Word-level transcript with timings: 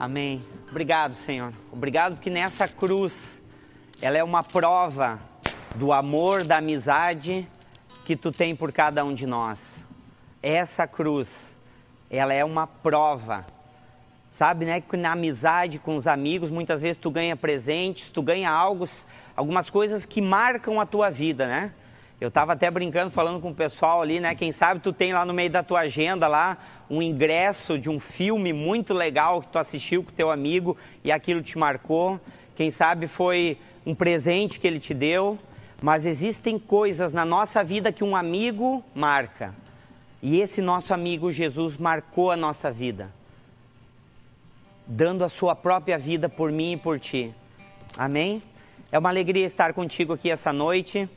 Amém. 0.00 0.42
Obrigado, 0.70 1.12
Senhor. 1.12 1.52
Obrigado 1.70 2.14
porque 2.14 2.30
nessa 2.30 2.66
cruz 2.66 3.42
ela 4.00 4.16
é 4.16 4.24
uma 4.24 4.42
prova 4.42 5.20
do 5.74 5.92
amor, 5.92 6.42
da 6.42 6.56
amizade 6.56 7.46
que 8.06 8.16
tu 8.16 8.32
tem 8.32 8.56
por 8.56 8.72
cada 8.72 9.04
um 9.04 9.12
de 9.12 9.26
nós. 9.26 9.84
Essa 10.42 10.86
cruz, 10.86 11.54
ela 12.08 12.32
é 12.32 12.42
uma 12.42 12.66
prova. 12.66 13.44
Sabe, 14.30 14.64
né, 14.64 14.80
que 14.80 14.96
na 14.96 15.12
amizade 15.12 15.78
com 15.78 15.94
os 15.96 16.06
amigos, 16.06 16.48
muitas 16.48 16.80
vezes 16.80 16.96
tu 16.96 17.10
ganha 17.10 17.36
presentes, 17.36 18.08
tu 18.08 18.22
ganha 18.22 18.50
algo, 18.50 18.88
algumas 19.36 19.68
coisas 19.68 20.06
que 20.06 20.22
marcam 20.22 20.80
a 20.80 20.86
tua 20.86 21.10
vida, 21.10 21.46
né? 21.46 21.74
Eu 22.20 22.28
estava 22.28 22.52
até 22.52 22.70
brincando, 22.70 23.10
falando 23.10 23.40
com 23.40 23.50
o 23.50 23.54
pessoal 23.54 24.02
ali, 24.02 24.20
né? 24.20 24.34
Quem 24.34 24.52
sabe 24.52 24.80
tu 24.80 24.92
tem 24.92 25.12
lá 25.14 25.24
no 25.24 25.32
meio 25.32 25.48
da 25.48 25.62
tua 25.62 25.80
agenda 25.80 26.28
lá 26.28 26.58
um 26.90 27.00
ingresso 27.00 27.78
de 27.78 27.88
um 27.88 27.98
filme 27.98 28.52
muito 28.52 28.92
legal 28.92 29.40
que 29.40 29.48
tu 29.48 29.58
assistiu 29.58 30.04
com 30.04 30.12
teu 30.12 30.30
amigo 30.30 30.76
e 31.02 31.10
aquilo 31.10 31.42
te 31.42 31.56
marcou. 31.56 32.20
Quem 32.54 32.70
sabe 32.70 33.06
foi 33.06 33.56
um 33.86 33.94
presente 33.94 34.60
que 34.60 34.66
ele 34.66 34.78
te 34.78 34.92
deu. 34.92 35.38
Mas 35.80 36.04
existem 36.04 36.58
coisas 36.58 37.14
na 37.14 37.24
nossa 37.24 37.64
vida 37.64 37.90
que 37.90 38.04
um 38.04 38.14
amigo 38.14 38.84
marca. 38.94 39.54
E 40.22 40.38
esse 40.40 40.60
nosso 40.60 40.92
amigo 40.92 41.32
Jesus 41.32 41.78
marcou 41.78 42.30
a 42.30 42.36
nossa 42.36 42.70
vida, 42.70 43.10
dando 44.86 45.24
a 45.24 45.30
sua 45.30 45.56
própria 45.56 45.98
vida 45.98 46.28
por 46.28 46.52
mim 46.52 46.72
e 46.72 46.76
por 46.76 47.00
ti. 47.00 47.34
Amém? 47.96 48.42
É 48.92 48.98
uma 48.98 49.08
alegria 49.08 49.46
estar 49.46 49.72
contigo 49.72 50.12
aqui 50.12 50.30
essa 50.30 50.52
noite. 50.52 51.08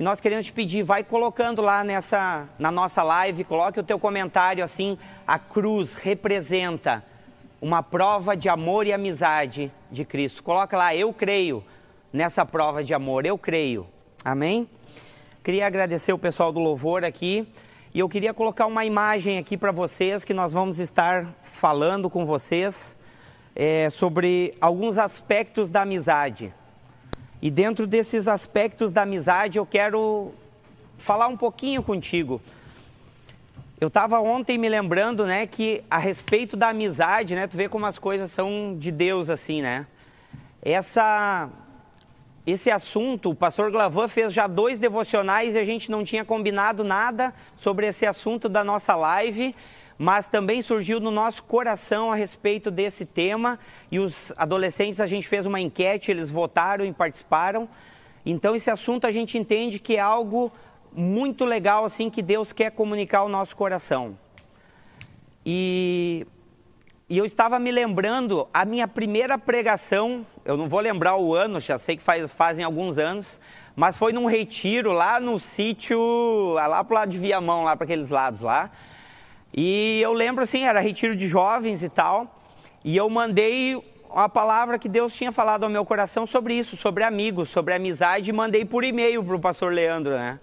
E 0.00 0.02
nós 0.02 0.18
queremos 0.18 0.46
te 0.46 0.52
pedir, 0.54 0.82
vai 0.82 1.04
colocando 1.04 1.60
lá 1.60 1.84
nessa, 1.84 2.48
na 2.58 2.70
nossa 2.70 3.02
live, 3.02 3.44
coloque 3.44 3.78
o 3.78 3.82
teu 3.82 3.98
comentário 3.98 4.64
assim, 4.64 4.96
a 5.26 5.38
cruz 5.38 5.92
representa 5.92 7.04
uma 7.60 7.82
prova 7.82 8.34
de 8.34 8.48
amor 8.48 8.86
e 8.86 8.94
amizade 8.94 9.70
de 9.90 10.02
Cristo. 10.06 10.42
Coloca 10.42 10.74
lá, 10.74 10.96
eu 10.96 11.12
creio 11.12 11.62
nessa 12.10 12.46
prova 12.46 12.82
de 12.82 12.94
amor, 12.94 13.26
eu 13.26 13.36
creio. 13.36 13.86
Amém? 14.24 14.66
Queria 15.44 15.66
agradecer 15.66 16.14
o 16.14 16.18
pessoal 16.18 16.50
do 16.50 16.60
louvor 16.60 17.04
aqui 17.04 17.46
e 17.92 17.98
eu 17.98 18.08
queria 18.08 18.32
colocar 18.32 18.64
uma 18.64 18.86
imagem 18.86 19.36
aqui 19.36 19.54
para 19.54 19.70
vocês 19.70 20.24
que 20.24 20.32
nós 20.32 20.50
vamos 20.50 20.78
estar 20.78 21.26
falando 21.42 22.08
com 22.08 22.24
vocês 22.24 22.96
é, 23.54 23.90
sobre 23.90 24.54
alguns 24.62 24.96
aspectos 24.96 25.68
da 25.68 25.82
amizade. 25.82 26.54
E 27.42 27.50
dentro 27.50 27.86
desses 27.86 28.28
aspectos 28.28 28.92
da 28.92 29.02
amizade, 29.02 29.58
eu 29.58 29.64
quero 29.64 30.32
falar 30.98 31.26
um 31.28 31.36
pouquinho 31.36 31.82
contigo. 31.82 32.40
Eu 33.80 33.88
estava 33.88 34.20
ontem 34.20 34.58
me 34.58 34.68
lembrando, 34.68 35.24
né, 35.24 35.46
que 35.46 35.82
a 35.90 35.96
respeito 35.96 36.54
da 36.54 36.68
amizade, 36.68 37.34
né, 37.34 37.46
tu 37.46 37.56
vê 37.56 37.66
como 37.66 37.86
as 37.86 37.98
coisas 37.98 38.30
são 38.30 38.76
de 38.78 38.92
Deus 38.92 39.30
assim, 39.30 39.62
né? 39.62 39.86
Essa 40.60 41.48
esse 42.46 42.70
assunto, 42.70 43.30
o 43.30 43.34
pastor 43.34 43.70
Glavan 43.70 44.08
fez 44.08 44.32
já 44.32 44.46
dois 44.46 44.78
devocionais 44.78 45.54
e 45.54 45.58
a 45.58 45.64
gente 45.64 45.90
não 45.90 46.02
tinha 46.04 46.24
combinado 46.24 46.82
nada 46.82 47.32
sobre 47.54 47.86
esse 47.86 48.04
assunto 48.04 48.48
da 48.48 48.64
nossa 48.64 48.94
live 48.96 49.54
mas 50.02 50.26
também 50.26 50.62
surgiu 50.62 50.98
no 50.98 51.10
nosso 51.10 51.42
coração 51.42 52.10
a 52.10 52.14
respeito 52.14 52.70
desse 52.70 53.04
tema 53.04 53.58
e 53.92 53.98
os 53.98 54.32
adolescentes 54.34 54.98
a 54.98 55.06
gente 55.06 55.28
fez 55.28 55.44
uma 55.44 55.60
enquete, 55.60 56.10
eles 56.10 56.30
votaram 56.30 56.86
e 56.86 56.90
participaram. 56.90 57.68
Então 58.24 58.56
esse 58.56 58.70
assunto 58.70 59.06
a 59.06 59.10
gente 59.10 59.36
entende 59.36 59.78
que 59.78 59.96
é 59.96 60.00
algo 60.00 60.50
muito 60.90 61.44
legal 61.44 61.84
assim 61.84 62.08
que 62.08 62.22
Deus 62.22 62.50
quer 62.50 62.70
comunicar 62.70 63.18
ao 63.18 63.28
nosso 63.28 63.54
coração. 63.54 64.18
E, 65.44 66.26
e 67.06 67.18
eu 67.18 67.26
estava 67.26 67.58
me 67.58 67.70
lembrando 67.70 68.48
a 68.54 68.64
minha 68.64 68.88
primeira 68.88 69.36
pregação, 69.36 70.24
eu 70.46 70.56
não 70.56 70.66
vou 70.66 70.80
lembrar 70.80 71.18
o 71.18 71.34
ano, 71.34 71.60
já 71.60 71.78
sei 71.78 71.98
que 71.98 72.02
faz, 72.02 72.32
fazem 72.32 72.64
alguns 72.64 72.96
anos, 72.96 73.38
mas 73.76 73.98
foi 73.98 74.14
num 74.14 74.24
retiro 74.24 74.92
lá 74.92 75.20
no 75.20 75.38
sítio, 75.38 76.54
lá 76.54 76.82
pro 76.82 76.94
lado 76.94 77.10
de 77.10 77.18
Viamão, 77.18 77.64
lá 77.64 77.76
para 77.76 77.84
aqueles 77.84 78.08
lados 78.08 78.40
lá. 78.40 78.70
E 79.52 80.00
eu 80.00 80.12
lembro 80.12 80.44
assim, 80.44 80.64
era 80.64 80.80
retiro 80.80 81.16
de 81.16 81.26
jovens 81.26 81.82
e 81.82 81.88
tal, 81.88 82.40
e 82.84 82.96
eu 82.96 83.08
mandei 83.10 83.82
a 84.14 84.28
palavra 84.28 84.78
que 84.78 84.88
Deus 84.88 85.14
tinha 85.14 85.32
falado 85.32 85.64
ao 85.64 85.70
meu 85.70 85.84
coração 85.84 86.26
sobre 86.26 86.54
isso, 86.54 86.76
sobre 86.76 87.04
amigos, 87.04 87.48
sobre 87.48 87.74
amizade, 87.74 88.30
e 88.30 88.32
mandei 88.32 88.64
por 88.64 88.84
e-mail 88.84 89.22
para 89.22 89.36
o 89.36 89.40
pastor 89.40 89.72
Leandro, 89.72 90.12
né? 90.12 90.40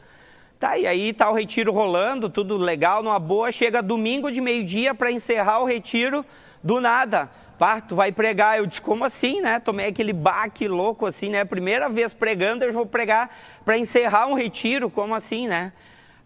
Tá, 0.59 0.77
e 0.77 0.87
aí 0.87 1.13
tá 1.13 1.29
o 1.29 1.35
retiro 1.35 1.71
rolando, 1.71 2.29
tudo 2.29 2.57
legal, 2.57 3.03
numa 3.03 3.19
boa, 3.19 3.51
chega 3.51 3.81
domingo 3.81 4.31
de 4.31 4.41
meio-dia 4.41 4.95
para 4.95 5.11
encerrar 5.11 5.59
o 5.59 5.65
retiro, 5.65 6.25
do 6.63 6.81
nada. 6.81 7.29
Pá, 7.57 7.81
tu 7.81 7.95
vai 7.95 8.11
pregar. 8.11 8.57
Eu 8.57 8.65
disse, 8.65 8.81
como 8.81 9.03
assim, 9.03 9.41
né? 9.41 9.59
Tomei 9.59 9.87
aquele 9.87 10.13
baque 10.13 10.67
louco 10.67 11.05
assim, 11.05 11.29
né? 11.29 11.43
Primeira 11.45 11.89
vez 11.89 12.13
pregando, 12.13 12.63
eu 12.63 12.73
vou 12.73 12.85
pregar 12.85 13.29
para 13.65 13.77
encerrar 13.77 14.27
um 14.27 14.33
retiro, 14.33 14.89
como 14.89 15.15
assim, 15.15 15.47
né? 15.47 15.73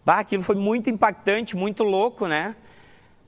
Bah, 0.04 0.18
aquilo 0.18 0.42
foi 0.42 0.56
muito 0.56 0.90
impactante, 0.90 1.56
muito 1.56 1.84
louco, 1.84 2.26
né? 2.26 2.56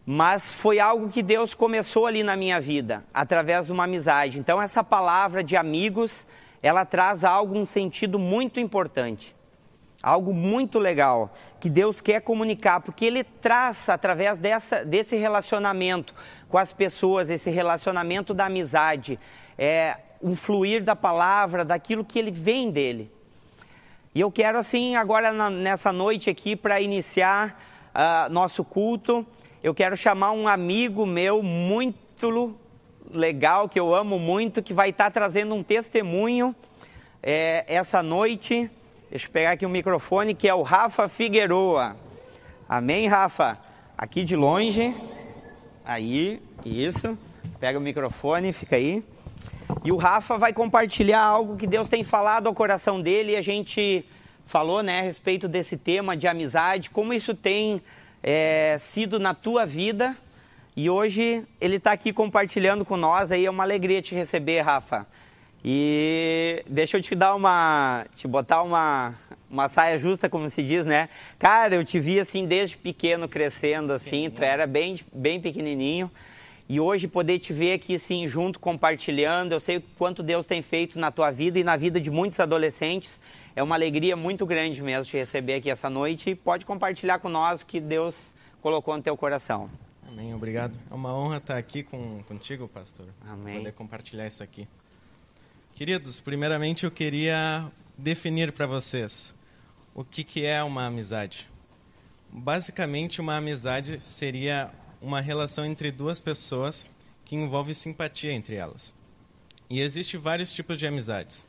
Mas 0.06 0.53
foi 0.53 0.78
algo 0.78 1.09
que 1.09 1.22
Deus 1.22 1.54
começou 1.54 2.06
ali 2.06 2.22
na 2.22 2.37
minha 2.37 2.60
vida, 2.60 3.04
através 3.12 3.66
de 3.66 3.72
uma 3.72 3.84
amizade. 3.84 4.38
Então, 4.38 4.60
essa 4.60 4.84
palavra 4.84 5.42
de 5.42 5.56
amigos, 5.56 6.26
ela 6.62 6.84
traz 6.84 7.25
algo, 7.25 7.59
um 7.59 7.65
sentido 7.65 8.19
muito 8.19 8.60
importante, 8.60 9.34
algo 10.03 10.34
muito 10.34 10.78
legal, 10.78 11.34
que 11.59 11.70
Deus 11.70 12.03
quer 12.03 12.20
comunicar, 12.20 12.81
porque 12.81 13.06
Ele 13.06 13.25
traz, 13.25 13.88
através 13.88 14.38
dessa, 14.38 14.84
desse 14.84 15.16
relacionamento 15.16 16.14
com 16.50 16.59
as 16.59 16.72
pessoas, 16.72 17.31
esse 17.31 17.48
relacionamento 17.48 18.34
da 18.34 18.47
amizade, 18.47 19.19
é, 19.56 19.97
um 20.22 20.37
fluir 20.37 20.84
da 20.84 20.94
palavra, 20.94 21.64
daquilo 21.64 22.04
que 22.04 22.19
Ele 22.19 22.31
vem 22.31 22.70
dele. 22.70 23.10
E 24.14 24.20
eu 24.20 24.31
quero, 24.31 24.59
assim, 24.59 24.97
agora 24.97 25.32
na, 25.32 25.48
nessa 25.48 25.91
noite 25.91 26.28
aqui, 26.28 26.54
para 26.54 26.81
iniciar 26.81 27.60
uh, 27.94 28.32
nosso 28.32 28.62
culto, 28.62 29.26
eu 29.64 29.75
quero 29.75 29.97
chamar 29.97 30.32
um 30.32 30.47
amigo 30.47 31.06
meu 31.06 31.42
muito 31.42 32.54
legal, 33.10 33.66
que 33.66 33.80
eu 33.80 33.94
amo 33.94 34.19
muito, 34.19 34.62
que 34.62 34.75
vai 34.75 34.91
estar 34.91 35.10
trazendo 35.10 35.54
um 35.54 35.62
testemunho 35.62 36.54
é, 37.22 37.64
essa 37.66 38.02
noite. 38.02 38.70
Deixa 39.08 39.26
eu 39.26 39.30
pegar 39.30 39.52
aqui 39.52 39.64
o 39.64 39.70
microfone, 39.70 40.34
que 40.34 40.47
é 40.47 40.54
o 40.54 40.60
Rafa 40.60 41.08
Figueroa. 41.08 41.97
Amém, 42.69 43.08
Rafa? 43.08 43.58
Aqui 43.97 44.22
de 44.22 44.36
longe. 44.36 44.94
Aí, 45.82 46.42
isso. 46.62 47.16
Pega 47.58 47.78
o 47.78 47.81
microfone, 47.81 48.52
fica 48.52 48.76
aí. 48.76 49.02
E 49.82 49.91
o 49.91 49.96
Rafa 49.96 50.36
vai 50.36 50.52
compartilhar 50.52 51.22
algo 51.22 51.56
que 51.56 51.66
Deus 51.66 51.88
tem 51.88 52.04
falado 52.04 52.48
ao 52.48 52.54
coração 52.54 53.00
dele 53.00 53.32
e 53.32 53.36
a 53.36 53.42
gente 53.42 54.04
falou, 54.44 54.82
né, 54.82 54.98
a 54.98 55.02
respeito 55.02 55.48
desse 55.48 55.78
tema 55.78 56.14
de 56.14 56.28
amizade, 56.28 56.91
como 56.91 57.14
isso 57.14 57.34
tem 57.34 57.81
é, 58.27 58.79
sido 58.79 59.19
na 59.19 59.35
tua 59.35 59.67
vida 59.67 60.17
e 60.75 60.89
hoje 60.89 61.47
ele 61.61 61.77
está 61.77 61.93
aqui 61.93 62.11
compartilhando 62.11 62.83
com 62.83 62.97
nós. 62.97 63.31
Aí 63.31 63.45
é 63.45 63.51
uma 63.51 63.62
alegria 63.62 64.01
te 64.01 64.15
receber, 64.15 64.62
Rafa. 64.62 65.07
E 65.62 66.65
deixa 66.67 66.97
eu 66.97 67.03
te 67.03 67.15
dar 67.15 67.35
uma. 67.35 68.07
te 68.17 68.27
botar 68.27 68.62
uma, 68.62 69.15
uma 69.51 69.69
saia 69.69 69.99
justa, 69.99 70.29
como 70.29 70.49
se 70.49 70.62
diz, 70.62 70.87
né? 70.87 71.11
Cara, 71.39 71.75
eu 71.75 71.85
te 71.85 72.01
vi 72.01 72.19
assim 72.19 72.47
desde 72.47 72.79
pequeno 72.79 73.29
crescendo, 73.29 73.93
assim, 73.93 74.31
tu 74.31 74.43
era 74.43 74.67
bem, 74.67 74.99
bem 75.12 75.39
pequenininho. 75.39 76.11
E 76.67 76.81
hoje 76.81 77.06
poder 77.06 77.39
te 77.39 77.53
ver 77.53 77.75
aqui 77.75 77.97
assim 77.97 78.27
junto 78.27 78.59
compartilhando, 78.59 79.53
eu 79.53 79.61
sei 79.61 79.77
o 79.77 79.83
quanto 79.99 80.23
Deus 80.23 80.47
tem 80.47 80.62
feito 80.62 80.99
na 80.99 81.11
tua 81.11 81.31
vida 81.31 81.59
e 81.59 81.65
na 81.65 81.77
vida 81.77 82.01
de 82.01 82.11
muitos 82.11 82.41
adolescentes. 82.41 83.21
É 83.56 83.62
uma 83.62 83.76
alegria 83.76 84.16
muito 84.16 84.44
grande 84.44 84.82
mesmo 84.82 85.04
te 85.04 85.16
receber 85.16 85.54
aqui 85.54 85.70
essa 85.70 85.88
noite 85.88 86.31
e 86.31 86.34
pode 86.34 86.66
compartilhar 86.66 87.20
com 87.20 87.28
nós 87.28 87.62
o 87.62 87.66
que 87.66 87.81
Deus 87.81 88.34
colocou 88.60 88.97
no 88.97 89.03
teu 89.03 89.16
coração. 89.16 89.70
Amém, 90.09 90.34
obrigado. 90.34 90.76
É 90.91 90.94
uma 90.94 91.15
honra 91.15 91.37
estar 91.37 91.56
aqui 91.56 91.82
com, 91.82 92.20
contigo, 92.25 92.66
pastor. 92.66 93.06
Amém. 93.26 93.59
Poder 93.59 93.72
compartilhar 93.72 94.26
isso 94.26 94.43
aqui. 94.43 94.67
Queridos, 95.75 96.20
primeiramente 96.20 96.84
eu 96.84 96.90
queria 96.90 97.70
definir 97.96 98.52
para 98.52 98.67
vocês 98.67 99.34
o 99.94 100.05
que, 100.05 100.25
que 100.25 100.44
é 100.44 100.62
uma 100.62 100.87
amizade. 100.87 101.49
Basicamente, 102.31 103.20
uma 103.20 103.37
amizade 103.37 104.00
seria 104.00 104.70
uma 105.00 105.20
relação 105.20 105.64
entre 105.64 105.93
duas 105.93 106.20
pessoas 106.20 106.90
que 107.25 107.37
envolve 107.37 107.75
simpatia 107.75 108.32
entre 108.32 108.56
elas. 108.56 108.94
E 109.70 109.81
existe 109.81 110.17
vários 110.17 110.52
tipos 110.52 110.79
de 110.79 110.87
amizades. 110.87 111.46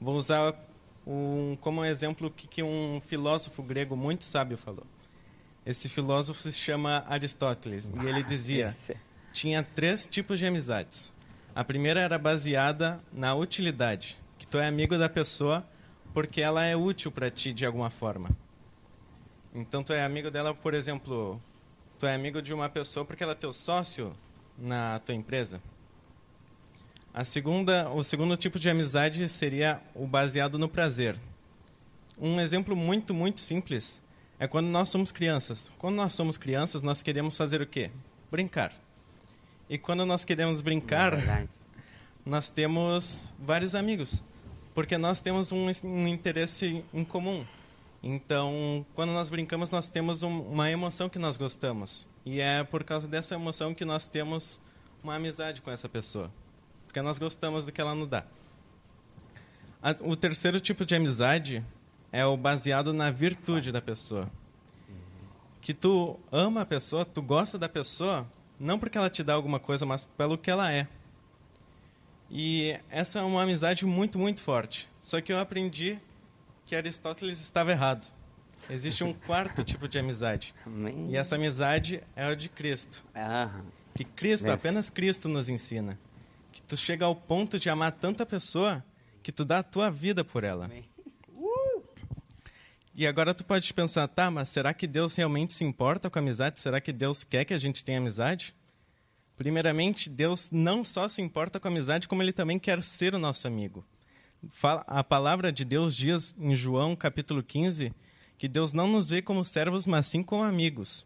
Vou 0.00 0.16
usar 0.16 0.54
um, 1.06 1.56
como 1.60 1.84
exemplo 1.84 2.28
o 2.28 2.30
que, 2.30 2.46
que 2.46 2.62
um 2.62 3.00
filósofo 3.00 3.62
grego 3.62 3.96
muito 3.96 4.24
sábio 4.24 4.56
falou. 4.56 4.86
Esse 5.64 5.88
filósofo 5.88 6.40
se 6.42 6.52
chama 6.52 7.04
Aristóteles 7.08 7.90
e 8.02 8.06
ele 8.06 8.22
dizia 8.22 8.76
tinha 9.32 9.62
três 9.62 10.06
tipos 10.06 10.38
de 10.38 10.46
amizades. 10.46 11.14
A 11.54 11.64
primeira 11.64 12.00
era 12.00 12.18
baseada 12.18 13.00
na 13.12 13.34
utilidade, 13.34 14.18
que 14.38 14.46
tu 14.46 14.58
é 14.58 14.66
amigo 14.66 14.98
da 14.98 15.08
pessoa 15.08 15.66
porque 16.12 16.40
ela 16.40 16.64
é 16.64 16.76
útil 16.76 17.10
para 17.10 17.30
ti 17.30 17.52
de 17.52 17.66
alguma 17.66 17.90
forma. 17.90 18.28
Então 19.54 19.82
tu 19.82 19.92
é 19.92 20.04
amigo 20.04 20.30
dela, 20.30 20.54
por 20.54 20.74
exemplo, 20.74 21.40
tu 21.98 22.06
é 22.06 22.14
amigo 22.14 22.42
de 22.42 22.52
uma 22.52 22.68
pessoa 22.68 23.04
porque 23.04 23.22
ela 23.22 23.32
é 23.32 23.36
teu 23.36 23.52
sócio 23.52 24.12
na 24.58 24.98
tua 25.00 25.14
empresa. 25.14 25.60
A 27.14 27.24
segunda, 27.24 27.88
o 27.90 28.02
segundo 28.02 28.36
tipo 28.36 28.58
de 28.58 28.68
amizade 28.68 29.28
seria 29.28 29.80
o 29.94 30.04
baseado 30.04 30.58
no 30.58 30.68
prazer. 30.68 31.16
Um 32.18 32.40
exemplo 32.40 32.74
muito, 32.74 33.14
muito 33.14 33.38
simples 33.38 34.02
é 34.36 34.48
quando 34.48 34.66
nós 34.66 34.88
somos 34.88 35.12
crianças. 35.12 35.70
Quando 35.78 35.94
nós 35.94 36.12
somos 36.12 36.36
crianças, 36.36 36.82
nós 36.82 37.04
queremos 37.04 37.36
fazer 37.36 37.62
o 37.62 37.66
quê? 37.68 37.92
Brincar. 38.32 38.72
E 39.70 39.78
quando 39.78 40.04
nós 40.04 40.24
queremos 40.24 40.60
brincar, 40.60 41.14
é 41.14 41.46
nós 42.26 42.50
temos 42.50 43.32
vários 43.38 43.76
amigos, 43.76 44.24
porque 44.74 44.98
nós 44.98 45.20
temos 45.20 45.52
um, 45.52 45.70
um 45.84 46.08
interesse 46.08 46.84
em 46.92 47.04
comum. 47.04 47.46
Então, 48.02 48.84
quando 48.92 49.12
nós 49.12 49.30
brincamos, 49.30 49.70
nós 49.70 49.88
temos 49.88 50.24
um, 50.24 50.40
uma 50.40 50.68
emoção 50.68 51.08
que 51.08 51.20
nós 51.20 51.36
gostamos. 51.36 52.08
E 52.26 52.40
é 52.40 52.64
por 52.64 52.82
causa 52.82 53.06
dessa 53.06 53.36
emoção 53.36 53.72
que 53.72 53.84
nós 53.84 54.04
temos 54.04 54.60
uma 55.00 55.14
amizade 55.14 55.62
com 55.62 55.70
essa 55.70 55.88
pessoa. 55.88 56.28
Porque 56.94 57.02
nós 57.02 57.18
gostamos 57.18 57.66
do 57.66 57.72
que 57.72 57.80
ela 57.80 57.92
nos 57.92 58.06
dá. 58.06 58.22
A, 59.82 59.96
o 60.02 60.14
terceiro 60.14 60.60
tipo 60.60 60.84
de 60.84 60.94
amizade 60.94 61.60
é 62.12 62.24
o 62.24 62.36
baseado 62.36 62.92
na 62.92 63.10
virtude 63.10 63.72
da 63.72 63.82
pessoa. 63.82 64.30
Que 65.60 65.74
tu 65.74 66.16
ama 66.30 66.60
a 66.60 66.64
pessoa, 66.64 67.04
tu 67.04 67.20
gosta 67.20 67.58
da 67.58 67.68
pessoa, 67.68 68.24
não 68.60 68.78
porque 68.78 68.96
ela 68.96 69.10
te 69.10 69.24
dá 69.24 69.34
alguma 69.34 69.58
coisa, 69.58 69.84
mas 69.84 70.04
pelo 70.04 70.38
que 70.38 70.48
ela 70.48 70.70
é. 70.70 70.86
E 72.30 72.78
essa 72.88 73.18
é 73.18 73.22
uma 73.22 73.42
amizade 73.42 73.84
muito, 73.84 74.16
muito 74.16 74.40
forte. 74.40 74.88
Só 75.02 75.20
que 75.20 75.32
eu 75.32 75.40
aprendi 75.40 75.98
que 76.64 76.76
Aristóteles 76.76 77.40
estava 77.40 77.72
errado. 77.72 78.06
Existe 78.70 79.02
um 79.02 79.12
quarto 79.12 79.64
tipo 79.66 79.88
de 79.88 79.98
amizade. 79.98 80.54
E 81.08 81.16
essa 81.16 81.34
amizade 81.34 82.04
é 82.14 82.24
a 82.24 82.36
de 82.36 82.48
Cristo. 82.48 83.02
Que 83.96 84.04
Cristo, 84.04 84.48
apenas 84.48 84.90
Cristo 84.90 85.28
nos 85.28 85.48
ensina. 85.48 85.98
Que 86.54 86.62
tu 86.62 86.76
chega 86.76 87.04
ao 87.04 87.16
ponto 87.16 87.58
de 87.58 87.68
amar 87.68 87.90
tanta 87.90 88.24
pessoa 88.24 88.82
que 89.24 89.32
tu 89.32 89.44
dá 89.44 89.58
a 89.58 89.62
tua 89.64 89.90
vida 89.90 90.22
por 90.22 90.44
ela. 90.44 90.70
Uh! 91.28 91.82
E 92.94 93.08
agora 93.08 93.34
tu 93.34 93.42
pode 93.42 93.74
pensar, 93.74 94.06
tá, 94.06 94.30
mas 94.30 94.50
será 94.50 94.72
que 94.72 94.86
Deus 94.86 95.16
realmente 95.16 95.52
se 95.52 95.64
importa 95.64 96.08
com 96.08 96.16
a 96.16 96.22
amizade? 96.22 96.60
Será 96.60 96.80
que 96.80 96.92
Deus 96.92 97.24
quer 97.24 97.44
que 97.44 97.52
a 97.52 97.58
gente 97.58 97.84
tenha 97.84 97.98
amizade? 97.98 98.54
Primeiramente, 99.36 100.08
Deus 100.08 100.48
não 100.52 100.84
só 100.84 101.08
se 101.08 101.20
importa 101.20 101.58
com 101.58 101.66
a 101.66 101.70
amizade, 101.72 102.06
como 102.06 102.22
ele 102.22 102.32
também 102.32 102.56
quer 102.56 102.84
ser 102.84 103.16
o 103.16 103.18
nosso 103.18 103.48
amigo. 103.48 103.84
A 104.86 105.02
palavra 105.02 105.50
de 105.50 105.64
Deus 105.64 105.96
diz 105.96 106.36
em 106.38 106.54
João 106.54 106.94
capítulo 106.94 107.42
15 107.42 107.92
que 108.38 108.46
Deus 108.46 108.72
não 108.72 108.86
nos 108.86 109.08
vê 109.08 109.20
como 109.20 109.44
servos, 109.44 109.88
mas 109.88 110.06
sim 110.06 110.22
como 110.22 110.44
amigos. 110.44 111.04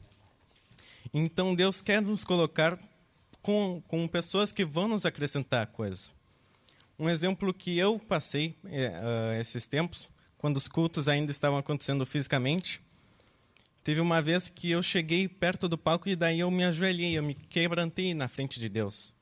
Então 1.15 1.55
Deus 1.55 1.81
quer 1.81 2.03
nos 2.03 2.23
colocar 2.23 2.79
com, 3.43 3.83
com 3.87 4.07
pessoas 4.09 4.53
que 4.53 4.65
vão 4.65 4.89
nos 4.89 5.07
acrescentar 5.07 5.67
coisas. 5.69 6.13
Um 6.99 7.09
exemplo 7.09 7.55
que 7.55 7.79
eu 7.79 7.99
passei 7.99 8.57
uh, 8.65 9.41
esses 9.41 9.67
tempos, 9.67 10.11
quando 10.37 10.57
os 10.57 10.69
cultos 10.69 11.09
ainda 11.09 11.31
estavam 11.31 11.59
acontecendo 11.59 12.05
fisicamente, 12.05 12.81
Teve 13.89 14.03
uma 14.03 14.21
vez 14.21 14.51
que 14.51 14.71
eu 14.71 14.83
cheguei 14.83 15.27
perto 15.27 15.67
do 15.67 15.79
palco 15.79 16.11
e 16.11 16.15
daí 16.15 16.41
eu 16.41 16.51
me 16.51 16.63
ajoelhei, 16.63 17.17
eu 17.17 17.23
me 17.23 17.33
quebrantei 17.33 18.13
na 18.13 18.29
frente 18.29 18.61
de 18.61 18.69
Deus. 18.69 19.15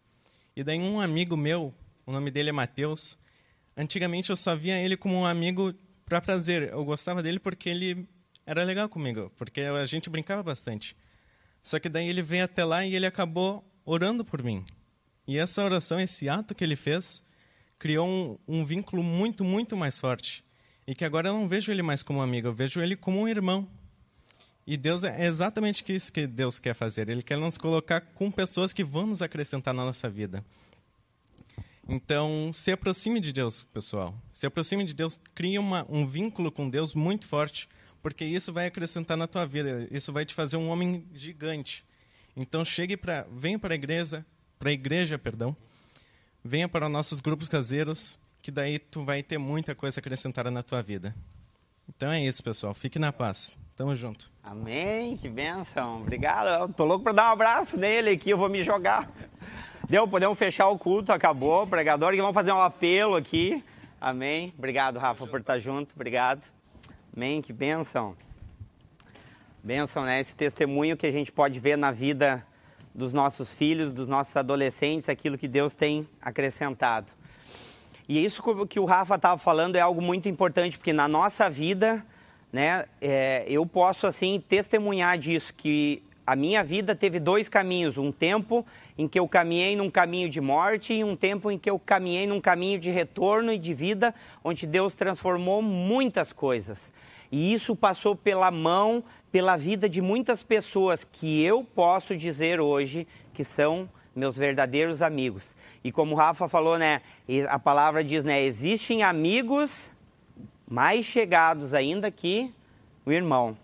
E 0.56 0.64
daí 0.64 0.80
um 0.80 1.00
amigo 1.00 1.36
meu, 1.36 1.72
o 2.04 2.10
nome 2.10 2.32
dele 2.32 2.48
é 2.48 2.52
Mateus, 2.52 3.16
antigamente 3.76 4.30
eu 4.30 4.34
só 4.34 4.56
via 4.56 4.76
ele 4.76 4.96
como 4.96 5.14
um 5.14 5.24
amigo 5.24 5.72
para 6.04 6.20
prazer. 6.20 6.70
Eu 6.72 6.84
gostava 6.84 7.22
dele 7.22 7.38
porque 7.38 7.68
ele 7.68 8.08
era 8.44 8.64
legal 8.64 8.88
comigo, 8.88 9.30
porque 9.36 9.60
a 9.60 9.86
gente 9.86 10.10
brincava 10.10 10.42
bastante. 10.42 10.96
Só 11.62 11.78
que 11.78 11.88
daí 11.88 12.08
ele 12.08 12.20
veio 12.20 12.42
até 12.42 12.64
lá 12.64 12.84
e 12.84 12.92
ele 12.92 13.06
acabou 13.06 13.64
orando 13.86 14.24
por 14.24 14.42
mim. 14.42 14.64
E 15.26 15.38
essa 15.38 15.64
oração, 15.64 15.98
esse 15.98 16.28
ato 16.28 16.54
que 16.54 16.62
ele 16.62 16.76
fez, 16.76 17.24
criou 17.78 18.06
um, 18.06 18.38
um 18.46 18.64
vínculo 18.64 19.02
muito, 19.02 19.44
muito 19.44 19.76
mais 19.76 19.98
forte. 19.98 20.44
E 20.86 20.94
que 20.94 21.04
agora 21.04 21.28
eu 21.28 21.32
não 21.32 21.48
vejo 21.48 21.72
ele 21.72 21.82
mais 21.82 22.02
como 22.02 22.20
amigo, 22.20 22.48
eu 22.48 22.52
vejo 22.52 22.80
ele 22.80 22.96
como 22.96 23.20
um 23.20 23.28
irmão. 23.28 23.68
E 24.66 24.76
Deus 24.76 25.04
é 25.04 25.26
exatamente 25.26 25.84
isso 25.92 26.12
que 26.12 26.26
Deus 26.26 26.58
quer 26.58 26.74
fazer. 26.74 27.08
Ele 27.08 27.22
quer 27.22 27.38
nos 27.38 27.56
colocar 27.56 28.00
com 28.00 28.30
pessoas 28.30 28.72
que 28.72 28.82
vão 28.82 29.06
nos 29.06 29.22
acrescentar 29.22 29.72
na 29.72 29.84
nossa 29.84 30.08
vida. 30.10 30.44
Então, 31.88 32.50
se 32.52 32.72
aproxime 32.72 33.20
de 33.20 33.32
Deus, 33.32 33.62
pessoal. 33.72 34.12
Se 34.34 34.44
aproxime 34.44 34.84
de 34.84 34.92
Deus, 34.92 35.20
crie 35.34 35.56
uma, 35.56 35.86
um 35.88 36.04
vínculo 36.04 36.50
com 36.50 36.68
Deus 36.68 36.94
muito 36.94 37.26
forte, 37.26 37.68
porque 38.02 38.24
isso 38.24 38.52
vai 38.52 38.66
acrescentar 38.66 39.16
na 39.16 39.28
tua 39.28 39.46
vida. 39.46 39.86
Isso 39.90 40.12
vai 40.12 40.24
te 40.24 40.34
fazer 40.34 40.56
um 40.56 40.68
homem 40.68 41.06
gigante. 41.14 41.84
Então, 42.36 42.64
chegue 42.64 42.96
para, 42.96 43.26
venha 43.30 43.58
para 43.58 43.72
a 43.72 43.76
igreja, 43.76 44.24
para 44.58 44.70
a 44.70 44.72
igreja, 44.72 45.18
perdão. 45.18 45.56
Venha 46.44 46.68
para 46.68 46.88
nossos 46.88 47.20
grupos 47.20 47.48
caseiros, 47.48 48.18
que 48.42 48.50
daí 48.50 48.78
tu 48.78 49.04
vai 49.04 49.22
ter 49.22 49.38
muita 49.38 49.74
coisa 49.74 49.98
acrescentada 49.98 50.50
na 50.50 50.62
tua 50.62 50.82
vida. 50.82 51.14
Então 51.88 52.10
é 52.10 52.20
isso, 52.20 52.42
pessoal. 52.42 52.74
Fique 52.74 52.98
na 52.98 53.12
paz. 53.12 53.56
Tamo 53.76 53.94
junto. 53.94 54.30
Amém, 54.42 55.16
que 55.16 55.28
bênção. 55.28 56.00
Obrigado. 56.00 56.62
Eu 56.62 56.68
tô 56.72 56.84
louco 56.84 57.04
para 57.04 57.12
dar 57.12 57.28
um 57.30 57.32
abraço 57.32 57.76
nele 57.76 58.10
aqui, 58.10 58.30
eu 58.30 58.38
vou 58.38 58.48
me 58.48 58.62
jogar. 58.62 59.10
Deu, 59.88 60.08
podemos 60.08 60.38
fechar 60.38 60.68
o 60.68 60.78
culto, 60.78 61.12
acabou. 61.12 61.64
O 61.64 61.66
pregador, 61.66 62.12
que 62.12 62.20
vamos 62.20 62.34
fazer 62.34 62.52
um 62.52 62.60
apelo 62.60 63.16
aqui. 63.16 63.62
Amém. 64.00 64.52
Obrigado, 64.56 64.98
Rafa, 64.98 65.26
por 65.26 65.40
estar 65.40 65.58
junto. 65.58 65.92
Obrigado. 65.94 66.42
Amém, 67.14 67.40
que 67.42 67.52
bênção. 67.52 68.16
Bênção, 69.66 70.04
né? 70.04 70.20
Esse 70.20 70.32
testemunho 70.32 70.96
que 70.96 71.08
a 71.08 71.10
gente 71.10 71.32
pode 71.32 71.58
ver 71.58 71.76
na 71.76 71.90
vida 71.90 72.46
dos 72.94 73.12
nossos 73.12 73.52
filhos, 73.52 73.90
dos 73.90 74.06
nossos 74.06 74.36
adolescentes, 74.36 75.08
aquilo 75.08 75.36
que 75.36 75.48
Deus 75.48 75.74
tem 75.74 76.08
acrescentado. 76.22 77.08
E 78.08 78.24
isso 78.24 78.40
que 78.68 78.78
o 78.78 78.84
Rafa 78.84 79.16
estava 79.16 79.36
falando 79.36 79.74
é 79.74 79.80
algo 79.80 80.00
muito 80.00 80.28
importante, 80.28 80.78
porque 80.78 80.92
na 80.92 81.08
nossa 81.08 81.50
vida 81.50 82.06
né? 82.52 82.86
É, 83.00 83.44
eu 83.48 83.66
posso 83.66 84.06
assim 84.06 84.40
testemunhar 84.48 85.18
disso 85.18 85.52
que 85.52 86.02
a 86.26 86.34
minha 86.34 86.64
vida 86.64 86.94
teve 86.94 87.20
dois 87.20 87.48
caminhos, 87.48 87.96
um 87.96 88.10
tempo 88.10 88.66
em 88.98 89.06
que 89.06 89.18
eu 89.18 89.28
caminhei 89.28 89.76
num 89.76 89.88
caminho 89.88 90.28
de 90.28 90.40
morte 90.40 90.92
e 90.92 91.04
um 91.04 91.14
tempo 91.14 91.50
em 91.50 91.58
que 91.58 91.70
eu 91.70 91.78
caminhei 91.78 92.26
num 92.26 92.40
caminho 92.40 92.80
de 92.80 92.90
retorno 92.90 93.52
e 93.52 93.58
de 93.58 93.72
vida, 93.72 94.12
onde 94.42 94.66
Deus 94.66 94.94
transformou 94.94 95.62
muitas 95.62 96.32
coisas. 96.32 96.92
E 97.30 97.52
isso 97.52 97.76
passou 97.76 98.16
pela 98.16 98.50
mão, 98.50 99.04
pela 99.30 99.56
vida 99.56 99.88
de 99.88 100.00
muitas 100.00 100.42
pessoas 100.42 101.04
que 101.04 101.44
eu 101.44 101.62
posso 101.62 102.16
dizer 102.16 102.60
hoje 102.60 103.06
que 103.32 103.44
são 103.44 103.88
meus 104.14 104.36
verdadeiros 104.36 105.02
amigos. 105.02 105.54
E 105.84 105.92
como 105.92 106.14
o 106.14 106.18
Rafa 106.18 106.48
falou, 106.48 106.76
né, 106.76 107.02
a 107.48 107.58
palavra 107.58 108.02
diz, 108.02 108.24
né, 108.24 108.42
existem 108.42 109.02
amigos 109.02 109.92
mais 110.68 111.04
chegados 111.04 111.72
ainda 111.72 112.10
que 112.10 112.52
o 113.04 113.12
irmão. 113.12 113.56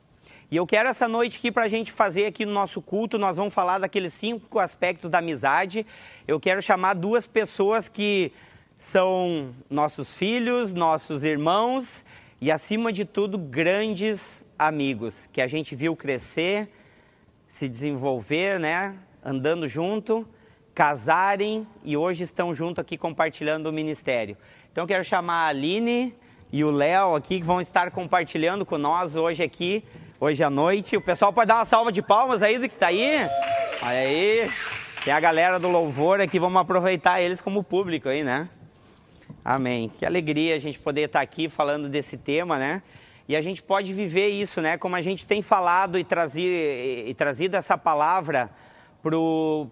E 0.52 0.56
eu 0.56 0.66
quero 0.66 0.86
essa 0.86 1.08
noite 1.08 1.38
aqui 1.38 1.50
para 1.50 1.64
a 1.64 1.68
gente 1.68 1.90
fazer 1.90 2.26
aqui 2.26 2.44
no 2.44 2.52
nosso 2.52 2.82
culto, 2.82 3.16
nós 3.16 3.38
vamos 3.38 3.54
falar 3.54 3.78
daqueles 3.78 4.12
cinco 4.12 4.58
aspectos 4.58 5.08
da 5.08 5.16
amizade. 5.16 5.86
Eu 6.28 6.38
quero 6.38 6.60
chamar 6.60 6.92
duas 6.92 7.26
pessoas 7.26 7.88
que 7.88 8.30
são 8.76 9.54
nossos 9.70 10.12
filhos, 10.12 10.74
nossos 10.74 11.24
irmãos 11.24 12.04
e, 12.38 12.52
acima 12.52 12.92
de 12.92 13.06
tudo, 13.06 13.38
grandes 13.38 14.44
amigos 14.58 15.26
que 15.32 15.40
a 15.40 15.46
gente 15.46 15.74
viu 15.74 15.96
crescer, 15.96 16.68
se 17.48 17.66
desenvolver, 17.66 18.60
né? 18.60 18.94
Andando 19.24 19.66
junto, 19.66 20.28
casarem 20.74 21.66
e 21.82 21.96
hoje 21.96 22.24
estão 22.24 22.54
junto 22.54 22.78
aqui 22.78 22.98
compartilhando 22.98 23.70
o 23.70 23.72
ministério. 23.72 24.36
Então, 24.70 24.86
quero 24.86 25.02
chamar 25.02 25.46
a 25.46 25.46
Aline 25.46 26.14
e 26.52 26.62
o 26.62 26.70
Léo 26.70 27.14
aqui 27.14 27.40
que 27.40 27.46
vão 27.46 27.62
estar 27.62 27.90
compartilhando 27.90 28.66
com 28.66 28.76
nós 28.76 29.16
hoje 29.16 29.42
aqui, 29.42 29.82
hoje 30.22 30.40
à 30.44 30.48
noite. 30.48 30.96
O 30.96 31.00
pessoal 31.00 31.32
pode 31.32 31.48
dar 31.48 31.56
uma 31.56 31.64
salva 31.64 31.90
de 31.90 32.00
palmas 32.00 32.42
aí 32.42 32.56
do 32.56 32.68
que 32.68 32.74
está 32.74 32.86
aí? 32.86 33.28
Olha 33.82 33.98
aí. 33.98 34.48
Tem 35.04 35.12
a 35.12 35.18
galera 35.18 35.58
do 35.58 35.68
louvor 35.68 36.20
aqui, 36.20 36.38
vamos 36.38 36.62
aproveitar 36.62 37.20
eles 37.20 37.40
como 37.40 37.64
público 37.64 38.08
aí, 38.08 38.22
né? 38.22 38.48
Amém. 39.44 39.88
Que 39.98 40.06
alegria 40.06 40.54
a 40.54 40.60
gente 40.60 40.78
poder 40.78 41.06
estar 41.06 41.20
aqui 41.20 41.48
falando 41.48 41.88
desse 41.88 42.16
tema, 42.16 42.56
né? 42.56 42.84
E 43.28 43.34
a 43.34 43.40
gente 43.40 43.60
pode 43.64 43.92
viver 43.92 44.28
isso, 44.28 44.60
né? 44.60 44.78
Como 44.78 44.94
a 44.94 45.02
gente 45.02 45.26
tem 45.26 45.42
falado 45.42 45.98
e, 45.98 46.04
trazido, 46.04 46.46
e 46.46 47.12
trazido 47.14 47.56
essa 47.56 47.76
palavra 47.76 48.48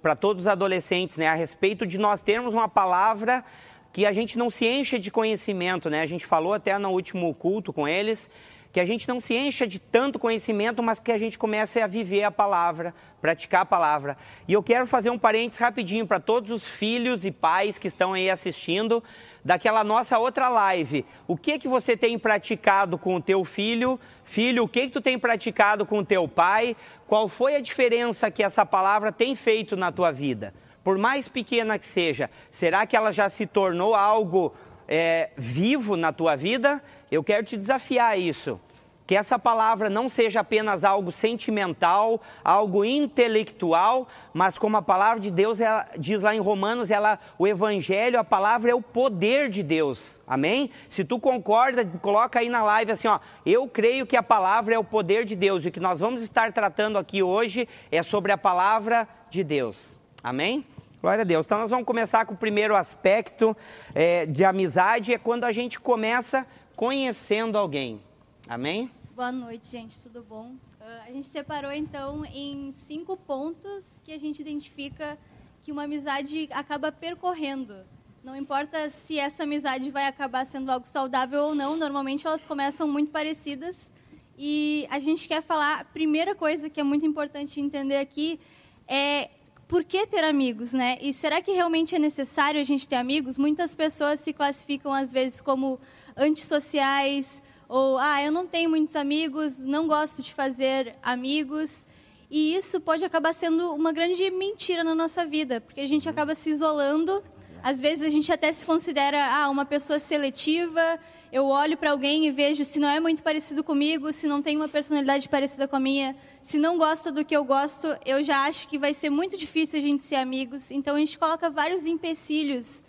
para 0.03 0.17
todos 0.17 0.47
os 0.47 0.47
adolescentes, 0.49 1.17
né? 1.17 1.29
A 1.29 1.35
respeito 1.35 1.87
de 1.87 1.97
nós 1.97 2.23
termos 2.23 2.53
uma 2.53 2.69
palavra 2.69 3.45
que 3.93 4.05
a 4.05 4.13
gente 4.13 4.37
não 4.37 4.51
se 4.51 4.67
encha 4.67 4.99
de 4.99 5.13
conhecimento, 5.13 5.89
né? 5.89 6.03
A 6.03 6.07
gente 6.07 6.27
falou 6.27 6.55
até 6.55 6.77
no 6.77 6.91
último 6.91 7.33
culto 7.37 7.73
com 7.73 7.87
eles, 7.87 8.29
que 8.73 8.81
a 8.81 8.85
gente 8.85 9.09
não 9.09 9.21
se 9.21 9.35
encha 9.35 9.67
de 9.67 9.79
tanto 9.79 10.19
conhecimento, 10.19 10.83
mas 10.83 11.01
que 11.01 11.11
a 11.11 11.19
gente 11.19 11.39
comece 11.39 11.81
a 11.81 11.87
viver 11.87 12.23
a 12.23 12.31
palavra, 12.31 12.95
praticar 13.21 13.63
a 13.63 13.67
palavra. 13.67 14.17
E 14.47 14.53
eu 14.53 14.63
quero 14.63 14.87
fazer 14.87 15.11
um 15.11 15.19
parênteses 15.19 15.61
rapidinho 15.61 16.07
para 16.07 16.21
todos 16.21 16.51
os 16.51 16.69
filhos 16.69 17.25
e 17.25 17.31
pais 17.31 17.79
que 17.79 17.89
estão 17.89 18.13
aí 18.13 18.31
assistindo 18.31 19.03
daquela 19.45 19.83
nossa 19.83 20.19
outra 20.19 20.49
live. 20.49 21.05
O 21.27 21.37
que 21.37 21.59
que 21.59 21.69
você 21.69 21.97
tem 21.97 22.19
praticado 22.19 22.97
com 22.97 23.17
o 23.17 23.21
teu 23.21 23.45
filho? 23.45 23.99
Filho, 24.25 24.65
o 24.65 24.69
que 24.69 24.83
que 24.83 24.93
tu 24.93 25.01
tem 25.01 25.19
praticado 25.19 25.85
com 25.85 25.99
o 25.99 26.05
teu 26.05 26.29
pai? 26.29 26.77
Qual 27.07 27.29
foi 27.29 27.57
a 27.57 27.61
diferença 27.61 28.31
que 28.31 28.43
essa 28.43 28.65
palavra 28.65 29.11
tem 29.11 29.35
feito 29.35 29.77
na 29.77 29.91
tua 29.91 30.13
vida? 30.13 30.55
por 30.83 30.99
mais 30.99 31.29
pequena 31.29 31.79
que 31.79 31.87
seja, 31.87 32.31
será 32.51 32.87
que 32.87 32.97
ela 32.97 33.13
já 33.13 33.29
se 33.29 33.47
tornou 33.47 33.95
algo 33.95 34.55
é, 34.89 35.31
vivo 35.37 35.97
na 35.97 36.13
tua 36.13 36.37
vida? 36.37 36.83
Eu 37.11 37.25
quero 37.25 37.45
te 37.45 37.57
desafiar 37.57 38.13
a 38.13 38.17
isso. 38.17 38.61
Que 39.07 39.17
essa 39.17 39.37
palavra 39.37 39.91
não 39.91 40.09
seja 40.09 40.39
apenas 40.39 40.85
algo 40.85 41.11
sentimental, 41.11 42.21
algo 42.45 42.85
intelectual, 42.85 44.07
mas 44.33 44.57
como 44.57 44.77
a 44.77 44.83
palavra 44.83 45.19
de 45.19 45.33
Deus 45.33 45.59
ela, 45.59 45.85
diz 45.99 46.23
lá 46.23 46.33
em 46.33 46.39
Romanos, 46.39 46.93
ela, 46.93 47.19
o 47.37 47.45
evangelho, 47.45 48.21
a 48.21 48.23
palavra 48.23 48.71
é 48.71 48.75
o 48.75 48.81
poder 48.81 49.49
de 49.49 49.65
Deus. 49.65 50.21
Amém? 50.25 50.71
Se 50.89 51.05
tu 51.05 51.19
concorda, 51.19 51.85
coloca 52.01 52.39
aí 52.39 52.49
na 52.49 52.63
live 52.63 52.93
assim, 52.93 53.09
ó, 53.09 53.19
eu 53.45 53.67
creio 53.67 54.07
que 54.07 54.17
a 54.17 54.23
palavra 54.23 54.77
é 54.77 54.79
o 54.79 54.85
poder 54.85 55.25
de 55.25 55.35
Deus. 55.35 55.65
E 55.65 55.69
o 55.71 55.73
que 55.73 55.81
nós 55.81 55.99
vamos 55.99 56.23
estar 56.23 56.53
tratando 56.53 56.97
aqui 56.97 57.21
hoje 57.21 57.69
é 57.91 58.05
sobre 58.05 58.31
a 58.31 58.39
palavra 58.39 59.09
de 59.29 59.43
Deus. 59.43 59.99
Amém? 60.23 60.65
Glória 61.01 61.23
a 61.23 61.25
Deus. 61.25 61.47
Então 61.47 61.59
nós 61.59 61.71
vamos 61.71 61.87
começar 61.87 62.27
com 62.27 62.35
o 62.35 62.37
primeiro 62.37 62.77
aspecto 62.77 63.57
é, 63.95 64.27
de 64.27 64.45
amizade, 64.45 65.15
é 65.15 65.19
quando 65.19 65.45
a 65.45 65.53
gente 65.53 65.81
começa 65.81 66.47
conhecendo 66.81 67.59
alguém. 67.59 68.01
Amém? 68.49 68.91
Boa 69.15 69.31
noite, 69.31 69.69
gente, 69.69 70.01
tudo 70.03 70.23
bom? 70.23 70.55
Uh, 70.81 71.03
a 71.07 71.13
gente 71.13 71.29
separou 71.29 71.71
então 71.71 72.25
em 72.25 72.73
cinco 72.73 73.19
pontos 73.19 74.01
que 74.03 74.11
a 74.11 74.19
gente 74.19 74.41
identifica 74.41 75.19
que 75.63 75.71
uma 75.71 75.83
amizade 75.83 76.49
acaba 76.51 76.91
percorrendo. 76.91 77.85
Não 78.25 78.35
importa 78.35 78.89
se 78.89 79.19
essa 79.19 79.43
amizade 79.43 79.91
vai 79.91 80.07
acabar 80.07 80.47
sendo 80.47 80.73
algo 80.73 80.87
saudável 80.87 81.43
ou 81.43 81.55
não, 81.55 81.77
normalmente 81.77 82.27
elas 82.27 82.47
começam 82.47 82.89
muito 82.89 83.11
parecidas. 83.11 83.93
E 84.39 84.87
a 84.89 84.99
gente 84.99 85.29
quer 85.29 85.43
falar, 85.43 85.81
a 85.81 85.85
primeira 85.85 86.35
coisa 86.35 86.71
que 86.71 86.81
é 86.81 86.83
muito 86.83 87.05
importante 87.05 87.61
entender 87.61 87.99
aqui 87.99 88.41
é 88.89 89.29
por 89.69 89.85
que 89.85 90.07
ter 90.07 90.25
amigos, 90.25 90.73
né? 90.73 90.97
E 91.01 91.13
será 91.13 91.43
que 91.43 91.53
realmente 91.53 91.95
é 91.95 91.99
necessário 91.99 92.59
a 92.59 92.65
gente 92.65 92.89
ter 92.89 92.97
amigos? 92.97 93.37
Muitas 93.37 93.75
pessoas 93.75 94.19
se 94.19 94.33
classificam 94.33 94.95
às 94.95 95.13
vezes 95.13 95.43
como 95.43 95.79
antissociais, 96.17 97.43
ou 97.69 97.99
ah, 97.99 98.23
eu 98.23 98.33
não 98.33 98.47
tenho 98.47 98.69
muitos 98.69 98.97
amigos, 98.97 99.59
não 99.59 99.87
gosto 99.87 100.23
de 100.23 100.35
fazer 100.35 100.97
amigos. 101.03 101.87
E 102.31 102.55
isso 102.55 102.81
pode 102.81 103.05
acabar 103.05 103.33
sendo 103.33 103.75
uma 103.75 103.93
grande 103.93 104.31
mentira 104.31 104.85
na 104.85 104.95
nossa 104.95 105.25
vida, 105.27 105.61
porque 105.61 105.81
a 105.81 105.87
gente 105.87 106.09
acaba 106.09 106.35
se 106.35 106.51
isolando. 106.51 107.23
Às 107.63 107.81
vezes 107.81 108.07
a 108.07 108.11
gente 108.11 108.33
até 108.33 108.53
se 108.53 108.65
considera 108.65 109.25
ah, 109.25 109.51
uma 109.51 109.65
pessoa 109.65 109.99
seletiva. 109.99 110.99
Eu 111.33 111.47
olho 111.47 111.77
para 111.77 111.91
alguém 111.91 112.27
e 112.27 112.31
vejo 112.31 112.65
se 112.65 112.81
não 112.81 112.89
é 112.89 112.99
muito 112.99 113.23
parecido 113.23 113.63
comigo, 113.63 114.13
se 114.13 114.27
não 114.27 114.43
tem 114.43 114.57
uma 114.57 114.69
personalidade 114.69 115.29
parecida 115.29 115.69
com 115.69 115.77
a 115.77 115.81
minha, 115.81 116.17
se 116.43 116.59
não 116.59 116.77
gosta 116.77 117.13
do 117.13 117.25
que 117.25 117.37
eu 117.37 117.45
gosto, 117.45 117.87
eu 118.05 118.23
já 118.25 118.47
acho 118.47 118.67
que 118.67 118.79
vai 118.79 118.95
ser 118.95 119.11
muito 119.11 119.37
difícil 119.37 119.79
a 119.79 119.83
gente 119.83 120.05
ser 120.05 120.17
amigos. 120.17 120.71
Então 120.71 120.97
a 120.97 120.99
gente 120.99 121.17
coloca 121.19 121.49
vários 121.51 121.87
empecilhos 121.87 122.83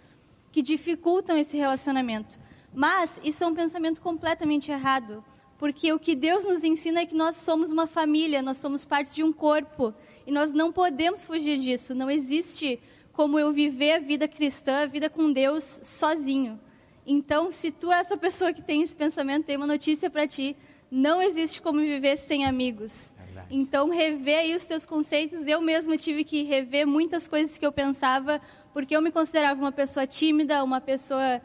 que 0.51 0.61
dificultam 0.61 1.37
esse 1.37 1.57
relacionamento. 1.57 2.39
Mas 2.73 3.19
isso 3.23 3.43
é 3.43 3.47
um 3.47 3.55
pensamento 3.55 4.01
completamente 4.01 4.71
errado, 4.71 5.23
porque 5.57 5.91
o 5.91 5.99
que 5.99 6.15
Deus 6.15 6.45
nos 6.45 6.63
ensina 6.63 7.01
é 7.01 7.05
que 7.05 7.15
nós 7.15 7.35
somos 7.35 7.71
uma 7.71 7.85
família, 7.85 8.41
nós 8.41 8.57
somos 8.57 8.85
parte 8.85 9.13
de 9.13 9.23
um 9.23 9.33
corpo, 9.33 9.93
e 10.25 10.31
nós 10.31 10.51
não 10.51 10.71
podemos 10.71 11.25
fugir 11.25 11.57
disso. 11.59 11.93
Não 11.93 12.09
existe 12.09 12.79
como 13.13 13.37
eu 13.37 13.51
viver 13.51 13.93
a 13.93 13.99
vida 13.99 14.27
cristã, 14.27 14.83
a 14.83 14.85
vida 14.85 15.09
com 15.09 15.31
Deus 15.31 15.81
sozinho. 15.83 16.59
Então, 17.05 17.51
se 17.51 17.71
tu 17.71 17.91
é 17.91 17.99
essa 17.99 18.15
pessoa 18.15 18.53
que 18.53 18.61
tem 18.61 18.81
esse 18.81 18.95
pensamento, 18.95 19.45
tem 19.45 19.57
uma 19.57 19.67
notícia 19.67 20.09
para 20.09 20.27
ti: 20.27 20.55
não 20.89 21.21
existe 21.21 21.61
como 21.61 21.79
viver 21.79 22.17
sem 22.17 22.45
amigos. 22.45 23.13
Então, 23.49 23.89
rever 23.89 24.39
aí 24.39 24.55
os 24.55 24.65
teus 24.65 24.85
conceitos. 24.85 25.45
Eu 25.45 25.61
mesma 25.61 25.97
tive 25.97 26.23
que 26.23 26.43
rever 26.43 26.87
muitas 26.87 27.27
coisas 27.27 27.57
que 27.57 27.65
eu 27.65 27.71
pensava, 27.71 28.39
porque 28.73 28.95
eu 28.95 29.01
me 29.01 29.11
considerava 29.11 29.59
uma 29.59 29.71
pessoa 29.71 30.07
tímida, 30.07 30.63
uma 30.63 30.79
pessoa 30.79 31.41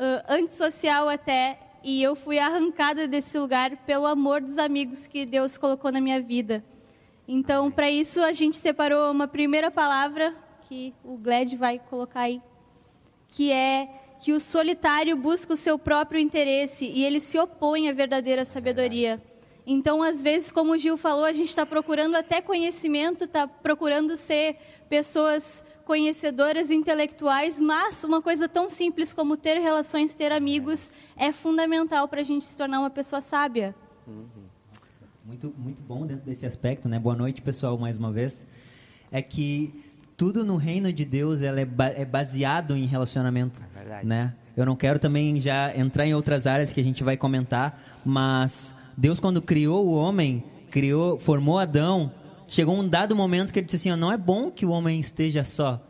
uh, 0.00 0.24
antissocial 0.32 1.08
até, 1.08 1.58
e 1.84 2.02
eu 2.02 2.16
fui 2.16 2.38
arrancada 2.38 3.06
desse 3.06 3.38
lugar 3.38 3.76
pelo 3.84 4.06
amor 4.06 4.40
dos 4.40 4.56
amigos 4.56 5.06
que 5.06 5.26
Deus 5.26 5.58
colocou 5.58 5.92
na 5.92 6.00
minha 6.00 6.20
vida. 6.20 6.64
Então, 7.28 7.70
para 7.70 7.90
isso, 7.90 8.22
a 8.22 8.32
gente 8.32 8.56
separou 8.56 9.10
uma 9.10 9.28
primeira 9.28 9.70
palavra 9.70 10.34
que 10.62 10.94
o 11.04 11.16
Gled 11.16 11.56
vai 11.56 11.78
colocar 11.78 12.22
aí, 12.22 12.40
que 13.28 13.52
é 13.52 13.88
que 14.20 14.32
o 14.32 14.40
solitário 14.40 15.16
busca 15.16 15.52
o 15.52 15.56
seu 15.56 15.78
próprio 15.78 16.20
interesse 16.20 16.86
e 16.86 17.04
ele 17.04 17.20
se 17.20 17.38
opõe 17.38 17.88
à 17.88 17.92
verdadeira 17.92 18.44
sabedoria. 18.44 19.22
Então, 19.66 20.02
às 20.02 20.22
vezes, 20.22 20.50
como 20.50 20.72
o 20.72 20.78
Gil 20.78 20.96
falou, 20.96 21.24
a 21.24 21.32
gente 21.32 21.48
está 21.48 21.64
procurando 21.64 22.16
até 22.16 22.40
conhecimento, 22.40 23.24
está 23.24 23.46
procurando 23.46 24.16
ser 24.16 24.56
pessoas 24.88 25.62
conhecedoras 25.90 26.70
intelectuais, 26.70 27.60
mas 27.60 28.04
uma 28.04 28.22
coisa 28.22 28.48
tão 28.48 28.70
simples 28.70 29.12
como 29.12 29.36
ter 29.36 29.58
relações, 29.58 30.14
ter 30.14 30.30
amigos, 30.30 30.92
é 31.16 31.32
fundamental 31.32 32.06
para 32.06 32.20
a 32.20 32.22
gente 32.22 32.44
se 32.44 32.56
tornar 32.56 32.78
uma 32.78 32.90
pessoa 32.90 33.20
sábia. 33.20 33.74
Muito, 35.26 35.52
muito 35.58 35.82
bom 35.82 36.06
dentro 36.06 36.24
desse 36.24 36.46
aspecto, 36.46 36.88
né? 36.88 36.96
Boa 36.96 37.16
noite, 37.16 37.42
pessoal, 37.42 37.76
mais 37.76 37.98
uma 37.98 38.12
vez. 38.12 38.46
É 39.10 39.20
que 39.20 39.82
tudo 40.16 40.44
no 40.44 40.54
reino 40.54 40.92
de 40.92 41.04
Deus 41.04 41.42
ela 41.42 41.58
é, 41.58 41.64
ba 41.64 41.86
é 41.88 42.04
baseado 42.04 42.76
em 42.76 42.86
relacionamento, 42.86 43.60
é 43.60 43.78
verdade. 43.80 44.06
né? 44.06 44.32
Eu 44.56 44.64
não 44.64 44.76
quero 44.76 45.00
também 45.00 45.40
já 45.40 45.76
entrar 45.76 46.06
em 46.06 46.14
outras 46.14 46.46
áreas 46.46 46.72
que 46.72 46.80
a 46.80 46.84
gente 46.84 47.02
vai 47.02 47.16
comentar, 47.16 47.82
mas 48.04 48.76
Deus 48.96 49.18
quando 49.18 49.42
criou 49.42 49.84
o 49.84 49.94
homem, 49.94 50.44
criou, 50.70 51.18
formou 51.18 51.58
Adão, 51.58 52.12
chegou 52.50 52.76
um 52.76 52.86
dado 52.86 53.16
momento 53.16 53.52
que 53.52 53.60
ele 53.60 53.64
disse 53.64 53.76
assim, 53.76 53.92
ó, 53.92 53.96
não 53.96 54.12
é 54.12 54.18
bom 54.18 54.50
que 54.50 54.66
o 54.66 54.70
homem 54.70 55.00
esteja 55.00 55.44
só. 55.44 55.80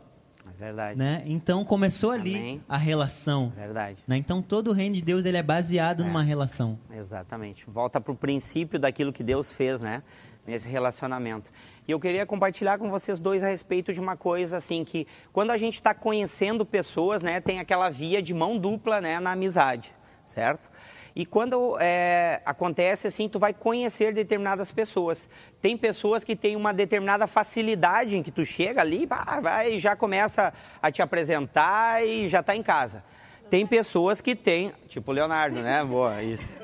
É 0.47 0.65
verdade. 0.65 0.97
Né? 0.97 1.23
Então 1.25 1.65
começou 1.65 2.11
ali 2.11 2.37
Amém. 2.37 2.63
a 2.69 2.77
relação. 2.77 3.51
É 3.57 3.61
verdade. 3.61 3.97
Né? 4.07 4.15
Então 4.17 4.41
todo 4.41 4.69
o 4.69 4.73
reino 4.73 4.95
de 4.95 5.01
Deus 5.01 5.25
ele 5.25 5.37
é 5.37 5.43
baseado 5.43 6.03
é. 6.03 6.05
numa 6.05 6.21
relação. 6.21 6.79
Exatamente. 6.95 7.65
Volta 7.67 7.99
para 7.99 8.13
o 8.13 8.15
princípio 8.15 8.79
daquilo 8.79 9.11
que 9.11 9.23
Deus 9.23 9.51
fez, 9.51 9.81
né? 9.81 10.03
Nesse 10.45 10.69
relacionamento. 10.69 11.51
E 11.87 11.91
eu 11.91 11.99
queria 11.99 12.25
compartilhar 12.25 12.77
com 12.77 12.89
vocês 12.89 13.19
dois 13.19 13.43
a 13.43 13.47
respeito 13.47 13.91
de 13.91 13.99
uma 13.99 14.15
coisa 14.15 14.57
assim 14.57 14.85
que 14.85 15.07
quando 15.33 15.49
a 15.49 15.57
gente 15.57 15.75
está 15.75 15.93
conhecendo 15.93 16.65
pessoas, 16.65 17.21
né, 17.21 17.41
tem 17.41 17.59
aquela 17.59 17.89
via 17.89 18.21
de 18.21 18.33
mão 18.33 18.57
dupla, 18.57 19.01
né, 19.01 19.19
na 19.19 19.31
amizade, 19.31 19.93
certo? 20.23 20.70
E 21.15 21.25
quando 21.25 21.77
é, 21.79 22.41
acontece 22.45 23.07
assim, 23.07 23.27
tu 23.27 23.37
vai 23.37 23.53
conhecer 23.53 24.13
determinadas 24.13 24.71
pessoas. 24.71 25.27
Tem 25.61 25.77
pessoas 25.77 26.23
que 26.23 26.35
têm 26.35 26.55
uma 26.55 26.73
determinada 26.73 27.27
facilidade 27.27 28.15
em 28.15 28.23
que 28.23 28.31
tu 28.31 28.45
chega 28.45 28.81
ali, 28.81 29.07
vai, 29.41 29.77
já 29.79 29.95
começa 29.95 30.53
a 30.81 30.91
te 30.91 31.01
apresentar 31.01 32.05
e 32.05 32.27
já 32.27 32.39
está 32.39 32.55
em 32.55 32.63
casa. 32.63 33.03
Tem 33.49 33.67
pessoas 33.67 34.21
que 34.21 34.33
têm, 34.33 34.71
tipo 34.87 35.11
o 35.11 35.13
Leonardo, 35.13 35.59
né? 35.61 35.83
Boa, 35.85 36.23
isso. 36.23 36.57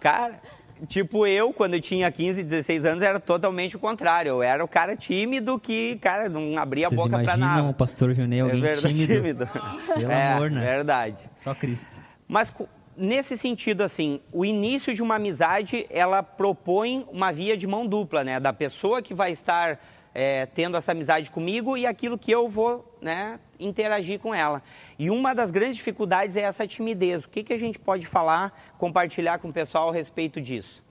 Cara, 0.00 0.40
tipo 0.88 1.24
eu, 1.24 1.52
quando 1.52 1.74
eu 1.74 1.80
tinha 1.80 2.10
15, 2.10 2.42
16 2.42 2.84
anos, 2.84 3.02
era 3.04 3.20
totalmente 3.20 3.76
o 3.76 3.78
contrário. 3.78 4.30
Eu 4.30 4.42
era 4.42 4.64
o 4.64 4.68
cara 4.68 4.96
tímido 4.96 5.60
que, 5.60 5.96
cara, 6.02 6.28
não 6.28 6.58
abria 6.58 6.88
Vocês 6.88 7.00
a 7.00 7.04
boca 7.04 7.22
para 7.22 7.36
nada. 7.36 7.68
o 7.68 7.72
pastor 7.72 8.12
Junei 8.12 8.40
alguém 8.40 8.58
é 8.58 8.60
verdade, 8.60 8.94
tímido? 8.94 9.14
tímido. 9.14 9.48
Pelo 9.94 10.10
é, 10.10 10.32
amor, 10.32 10.50
né? 10.50 10.60
verdade. 10.60 11.30
Só 11.36 11.54
Cristo. 11.54 11.96
Mas 12.26 12.52
nesse 12.96 13.36
sentido, 13.36 13.82
assim, 13.82 14.20
o 14.32 14.44
início 14.44 14.94
de 14.94 15.02
uma 15.02 15.16
amizade, 15.16 15.86
ela 15.90 16.22
propõe 16.22 17.06
uma 17.10 17.32
via 17.32 17.56
de 17.56 17.66
mão 17.66 17.86
dupla, 17.86 18.24
né? 18.24 18.40
Da 18.40 18.52
pessoa 18.52 19.02
que 19.02 19.14
vai 19.14 19.30
estar 19.30 19.78
é, 20.14 20.46
tendo 20.46 20.78
essa 20.78 20.92
amizade 20.92 21.30
comigo 21.30 21.76
e 21.76 21.84
aquilo 21.84 22.16
que 22.16 22.30
eu 22.30 22.48
vou, 22.48 22.98
né, 23.02 23.38
interagir 23.60 24.18
com 24.18 24.34
ela. 24.34 24.62
E 24.98 25.10
uma 25.10 25.34
das 25.34 25.50
grandes 25.50 25.76
dificuldades 25.76 26.36
é 26.36 26.40
essa 26.40 26.66
timidez. 26.66 27.24
O 27.24 27.28
que, 27.28 27.42
que 27.42 27.52
a 27.52 27.58
gente 27.58 27.78
pode 27.78 28.06
falar, 28.06 28.58
compartilhar 28.78 29.38
com 29.38 29.48
o 29.48 29.52
pessoal 29.52 29.90
a 29.90 29.92
respeito 29.92 30.40
disso? 30.40 30.82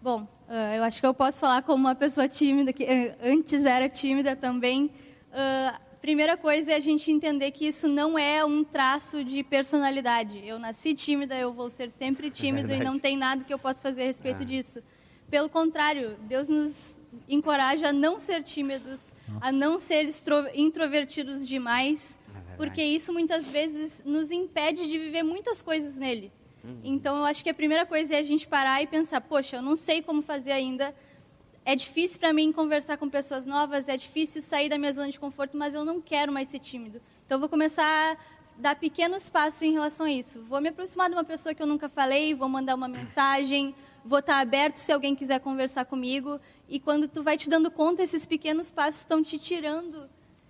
Bom, 0.00 0.28
eu 0.76 0.84
acho 0.84 1.00
que 1.00 1.06
eu 1.08 1.12
posso 1.12 1.40
falar 1.40 1.62
como 1.62 1.86
uma 1.86 1.94
pessoa 1.96 2.28
tímida, 2.28 2.72
que 2.72 2.86
antes 3.20 3.64
era 3.64 3.88
tímida 3.88 4.36
também. 4.36 4.92
Primeira 6.00 6.36
coisa 6.36 6.72
é 6.72 6.76
a 6.76 6.80
gente 6.80 7.10
entender 7.10 7.50
que 7.50 7.66
isso 7.66 7.88
não 7.88 8.18
é 8.18 8.44
um 8.44 8.62
traço 8.62 9.24
de 9.24 9.42
personalidade. 9.42 10.46
Eu 10.46 10.58
nasci 10.58 10.94
tímida, 10.94 11.36
eu 11.36 11.52
vou 11.52 11.68
ser 11.68 11.90
sempre 11.90 12.30
tímido 12.30 12.72
é 12.72 12.76
e 12.76 12.80
não 12.80 12.98
tem 12.98 13.16
nada 13.16 13.42
que 13.42 13.52
eu 13.52 13.58
possa 13.58 13.82
fazer 13.82 14.02
a 14.02 14.06
respeito 14.06 14.42
ah. 14.42 14.46
disso. 14.46 14.80
Pelo 15.28 15.48
contrário, 15.48 16.16
Deus 16.22 16.48
nos 16.48 17.00
encoraja 17.28 17.88
a 17.88 17.92
não 17.92 18.18
ser 18.18 18.42
tímidos, 18.42 19.00
Nossa. 19.28 19.48
a 19.48 19.52
não 19.52 19.78
ser 19.78 20.08
introvertidos 20.54 21.46
demais, 21.46 22.18
é 22.34 22.56
porque 22.56 22.82
isso 22.82 23.12
muitas 23.12 23.48
vezes 23.48 24.02
nos 24.06 24.30
impede 24.30 24.88
de 24.88 24.98
viver 24.98 25.22
muitas 25.22 25.60
coisas 25.60 25.96
nele. 25.96 26.32
Uhum. 26.64 26.80
Então, 26.84 27.18
eu 27.18 27.24
acho 27.24 27.42
que 27.42 27.50
a 27.50 27.54
primeira 27.54 27.84
coisa 27.84 28.14
é 28.14 28.18
a 28.18 28.22
gente 28.22 28.46
parar 28.46 28.82
e 28.82 28.86
pensar: 28.86 29.20
poxa, 29.20 29.56
eu 29.56 29.62
não 29.62 29.76
sei 29.76 30.00
como 30.00 30.22
fazer 30.22 30.52
ainda, 30.52 30.94
é 31.68 31.76
difícil 31.76 32.18
para 32.18 32.32
mim 32.32 32.50
conversar 32.50 32.96
com 32.96 33.10
pessoas 33.10 33.44
novas, 33.44 33.90
é 33.90 33.96
difícil 33.98 34.40
sair 34.40 34.70
da 34.70 34.78
minha 34.78 34.90
zona 34.90 35.10
de 35.10 35.20
conforto, 35.20 35.54
mas 35.54 35.74
eu 35.74 35.84
não 35.84 36.00
quero 36.00 36.32
mais 36.32 36.48
ser 36.48 36.60
tímido. 36.60 36.98
Então, 37.26 37.36
eu 37.36 37.40
vou 37.40 37.48
começar 37.50 37.84
a 37.84 38.16
dar 38.58 38.74
pequenos 38.74 39.28
passos 39.28 39.60
em 39.60 39.74
relação 39.74 40.06
a 40.06 40.10
isso. 40.10 40.42
Vou 40.44 40.62
me 40.62 40.70
aproximar 40.70 41.10
de 41.10 41.14
uma 41.14 41.24
pessoa 41.24 41.54
que 41.54 41.62
eu 41.62 41.66
nunca 41.66 41.86
falei, 41.86 42.34
vou 42.34 42.48
mandar 42.48 42.74
uma 42.74 42.88
mensagem, 42.88 43.74
vou 44.02 44.20
estar 44.20 44.40
aberto 44.40 44.78
se 44.78 44.90
alguém 44.90 45.14
quiser 45.14 45.40
conversar 45.40 45.84
comigo. 45.84 46.40
E 46.70 46.80
quando 46.80 47.06
tu 47.06 47.22
vai 47.22 47.36
te 47.36 47.50
dando 47.50 47.70
conta, 47.70 48.02
esses 48.02 48.24
pequenos 48.24 48.70
passos 48.70 49.02
estão 49.02 49.22
te 49.22 49.38
tirando 49.38 50.08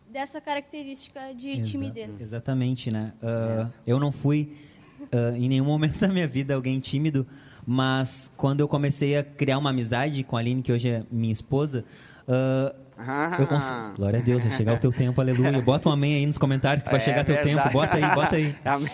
dessa 0.08 0.40
característica 0.40 1.34
de 1.34 1.50
Exa 1.50 1.72
timidez. 1.72 2.20
Exatamente, 2.20 2.92
né? 2.92 3.12
Uh, 3.20 3.68
eu 3.84 3.98
não 3.98 4.12
fui 4.12 4.56
uh, 5.00 5.34
em 5.37 5.48
nenhum 5.48 5.64
momento 5.64 5.98
da 6.00 6.06
minha 6.06 6.28
vida 6.28 6.54
alguém 6.54 6.78
tímido, 6.78 7.26
mas 7.70 8.32
quando 8.34 8.60
eu 8.60 8.66
comecei 8.66 9.18
a 9.18 9.22
criar 9.22 9.58
uma 9.58 9.68
amizade 9.68 10.25
com 10.25 10.38
a 10.38 10.40
Aline, 10.40 10.62
que 10.62 10.72
hoje 10.72 10.88
é 10.88 11.02
minha 11.12 11.34
esposa, 11.34 11.84
uh, 12.26 12.75
ah. 12.96 13.37
eu 13.38 13.46
cons... 13.46 13.70
Glória 13.94 14.20
a 14.20 14.22
Deus, 14.22 14.42
vai 14.42 14.52
chegar 14.52 14.72
o 14.72 14.78
teu 14.78 14.90
tempo, 14.90 15.20
aleluia. 15.20 15.60
Bota 15.60 15.90
um 15.90 15.92
amém 15.92 16.14
aí 16.14 16.25
nos 16.25 16.38
comentários 16.38 16.82
que 16.82 16.90
vai 16.90 16.98
é 16.98 17.04
chegar 17.04 17.26
verdade. 17.26 17.46
teu 17.46 17.56
tempo. 17.56 17.70
Bota 17.70 17.96
aí, 17.98 18.14
bota 18.14 18.37
aí. 18.37 18.56
Amém. 18.64 18.90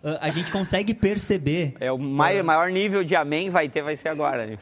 Uh, 0.00 0.16
a 0.20 0.30
gente 0.30 0.52
consegue 0.52 0.94
perceber. 0.94 1.74
É 1.80 1.90
o 1.90 1.98
maior, 1.98 2.44
maior 2.44 2.70
nível 2.70 3.02
de 3.02 3.16
amém 3.16 3.50
vai 3.50 3.68
ter, 3.68 3.82
vai 3.82 3.96
ser 3.96 4.10
agora. 4.10 4.56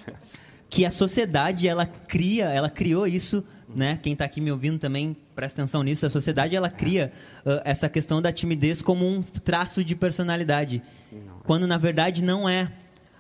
Que 0.70 0.86
a 0.86 0.90
sociedade 0.90 1.68
ela 1.68 1.84
cria, 1.84 2.46
ela 2.46 2.70
criou 2.70 3.06
isso, 3.06 3.44
né? 3.68 3.98
Quem 4.02 4.14
está 4.14 4.24
aqui 4.24 4.40
me 4.40 4.50
ouvindo 4.50 4.78
também 4.78 5.14
presta 5.34 5.60
atenção 5.60 5.82
nisso. 5.82 6.06
A 6.06 6.10
sociedade 6.10 6.56
ela 6.56 6.70
cria 6.70 7.12
uh, 7.44 7.60
essa 7.66 7.86
questão 7.86 8.22
da 8.22 8.32
timidez 8.32 8.80
como 8.80 9.06
um 9.06 9.22
traço 9.22 9.84
de 9.84 9.94
personalidade, 9.94 10.82
quando 11.44 11.66
na 11.66 11.76
verdade 11.76 12.24
não 12.24 12.48
é. 12.48 12.72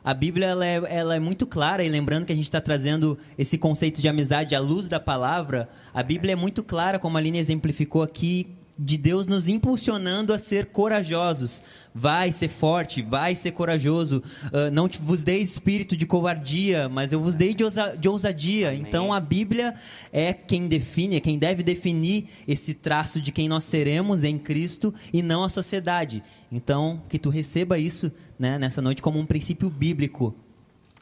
A 0.06 0.14
Bíblia 0.14 0.46
ela 0.46 0.64
é, 0.64 0.80
ela 0.88 1.16
é 1.16 1.18
muito 1.18 1.48
clara 1.48 1.82
e 1.82 1.88
lembrando 1.88 2.26
que 2.26 2.32
a 2.32 2.36
gente 2.36 2.44
está 2.44 2.60
trazendo 2.60 3.18
esse 3.36 3.58
conceito 3.58 4.00
de 4.00 4.06
amizade 4.06 4.54
à 4.54 4.60
luz 4.60 4.86
da 4.86 5.00
palavra, 5.00 5.68
a 5.92 6.00
Bíblia 6.00 6.34
é 6.34 6.36
muito 6.36 6.62
clara, 6.62 6.96
como 6.96 7.16
a 7.16 7.20
Aline 7.20 7.38
exemplificou 7.38 8.04
aqui, 8.04 8.55
de 8.78 8.98
Deus 8.98 9.26
nos 9.26 9.48
impulsionando 9.48 10.32
a 10.32 10.38
ser 10.38 10.66
corajosos. 10.66 11.62
Vai 11.94 12.30
ser 12.30 12.48
forte, 12.48 13.00
vai 13.00 13.34
ser 13.34 13.52
corajoso. 13.52 14.22
Uh, 14.46 14.70
não 14.70 14.88
te, 14.88 15.00
vos 15.00 15.24
dei 15.24 15.40
espírito 15.40 15.96
de 15.96 16.04
covardia, 16.04 16.88
mas 16.88 17.10
eu 17.10 17.20
vos 17.20 17.34
dei 17.34 17.54
de, 17.54 17.64
ousa, 17.64 17.96
de 17.96 18.08
ousadia. 18.08 18.68
Amém. 18.68 18.82
Então 18.82 19.12
a 19.12 19.20
Bíblia 19.20 19.74
é 20.12 20.32
quem 20.32 20.68
define, 20.68 21.16
é 21.16 21.20
quem 21.20 21.38
deve 21.38 21.62
definir 21.62 22.28
esse 22.46 22.74
traço 22.74 23.20
de 23.20 23.32
quem 23.32 23.48
nós 23.48 23.64
seremos 23.64 24.24
em 24.24 24.38
Cristo 24.38 24.94
e 25.12 25.22
não 25.22 25.42
a 25.42 25.48
sociedade. 25.48 26.22
Então 26.52 27.02
que 27.08 27.18
tu 27.18 27.30
receba 27.30 27.78
isso 27.78 28.12
né, 28.38 28.58
nessa 28.58 28.82
noite 28.82 29.00
como 29.00 29.18
um 29.18 29.24
princípio 29.24 29.70
bíblico. 29.70 30.34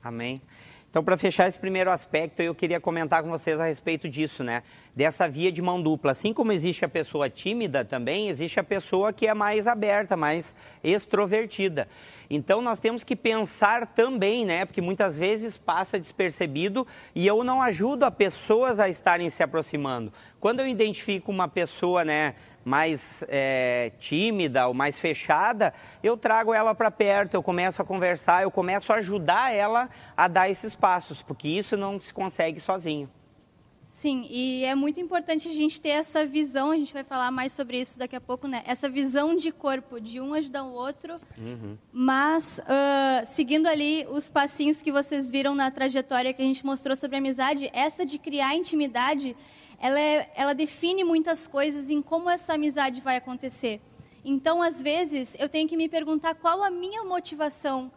Amém. 0.02 0.40
Então, 0.94 1.02
para 1.02 1.16
fechar 1.16 1.48
esse 1.48 1.58
primeiro 1.58 1.90
aspecto, 1.90 2.40
eu 2.40 2.54
queria 2.54 2.78
comentar 2.78 3.20
com 3.20 3.28
vocês 3.28 3.58
a 3.58 3.66
respeito 3.66 4.08
disso, 4.08 4.44
né? 4.44 4.62
Dessa 4.94 5.28
via 5.28 5.50
de 5.50 5.60
mão 5.60 5.82
dupla. 5.82 6.12
Assim 6.12 6.32
como 6.32 6.52
existe 6.52 6.84
a 6.84 6.88
pessoa 6.88 7.28
tímida 7.28 7.84
também, 7.84 8.28
existe 8.28 8.60
a 8.60 8.62
pessoa 8.62 9.12
que 9.12 9.26
é 9.26 9.34
mais 9.34 9.66
aberta, 9.66 10.16
mais 10.16 10.54
extrovertida. 10.84 11.88
Então, 12.30 12.62
nós 12.62 12.78
temos 12.78 13.02
que 13.02 13.16
pensar 13.16 13.88
também, 13.88 14.46
né? 14.46 14.64
Porque 14.64 14.80
muitas 14.80 15.18
vezes 15.18 15.58
passa 15.58 15.98
despercebido 15.98 16.86
e 17.12 17.26
eu 17.26 17.42
não 17.42 17.60
ajudo 17.60 18.04
a 18.04 18.10
pessoas 18.12 18.78
a 18.78 18.88
estarem 18.88 19.28
se 19.30 19.42
aproximando. 19.42 20.12
Quando 20.38 20.60
eu 20.60 20.68
identifico 20.68 21.32
uma 21.32 21.48
pessoa, 21.48 22.04
né? 22.04 22.36
Mais 22.64 23.24
é, 23.28 23.92
tímida 23.98 24.66
ou 24.66 24.74
mais 24.74 24.98
fechada, 24.98 25.72
eu 26.02 26.16
trago 26.16 26.54
ela 26.54 26.74
para 26.74 26.90
perto, 26.90 27.34
eu 27.34 27.42
começo 27.42 27.82
a 27.82 27.84
conversar, 27.84 28.42
eu 28.42 28.50
começo 28.50 28.92
a 28.92 28.96
ajudar 28.96 29.54
ela 29.54 29.90
a 30.16 30.28
dar 30.28 30.48
esses 30.48 30.74
passos, 30.74 31.22
porque 31.22 31.48
isso 31.48 31.76
não 31.76 32.00
se 32.00 32.12
consegue 32.12 32.60
sozinho. 32.60 33.08
Sim, 33.94 34.26
e 34.28 34.64
é 34.64 34.74
muito 34.74 34.98
importante 34.98 35.48
a 35.48 35.52
gente 35.52 35.80
ter 35.80 35.90
essa 35.90 36.26
visão, 36.26 36.72
a 36.72 36.76
gente 36.76 36.92
vai 36.92 37.04
falar 37.04 37.30
mais 37.30 37.52
sobre 37.52 37.78
isso 37.78 37.96
daqui 37.96 38.16
a 38.16 38.20
pouco, 38.20 38.48
né? 38.48 38.60
Essa 38.66 38.88
visão 38.88 39.36
de 39.36 39.52
corpo, 39.52 40.00
de 40.00 40.20
um 40.20 40.34
ajudar 40.34 40.64
o 40.64 40.72
outro, 40.72 41.20
uhum. 41.38 41.78
mas 41.92 42.58
uh, 42.58 43.24
seguindo 43.24 43.68
ali 43.68 44.04
os 44.10 44.28
passinhos 44.28 44.82
que 44.82 44.90
vocês 44.90 45.28
viram 45.28 45.54
na 45.54 45.70
trajetória 45.70 46.32
que 46.32 46.42
a 46.42 46.44
gente 46.44 46.66
mostrou 46.66 46.96
sobre 46.96 47.18
amizade, 47.18 47.70
essa 47.72 48.04
de 48.04 48.18
criar 48.18 48.56
intimidade 48.56 49.36
ela, 49.80 50.00
é, 50.00 50.30
ela 50.34 50.54
define 50.54 51.04
muitas 51.04 51.46
coisas 51.46 51.90
em 51.90 52.00
como 52.00 52.30
essa 52.30 52.54
amizade 52.54 53.00
vai 53.00 53.16
acontecer. 53.16 53.80
Então, 54.24 54.62
às 54.62 54.80
vezes, 54.80 55.36
eu 55.38 55.48
tenho 55.48 55.68
que 55.68 55.76
me 55.76 55.88
perguntar 55.88 56.34
qual 56.34 56.62
a 56.62 56.70
minha 56.70 57.04
motivação 57.04 57.92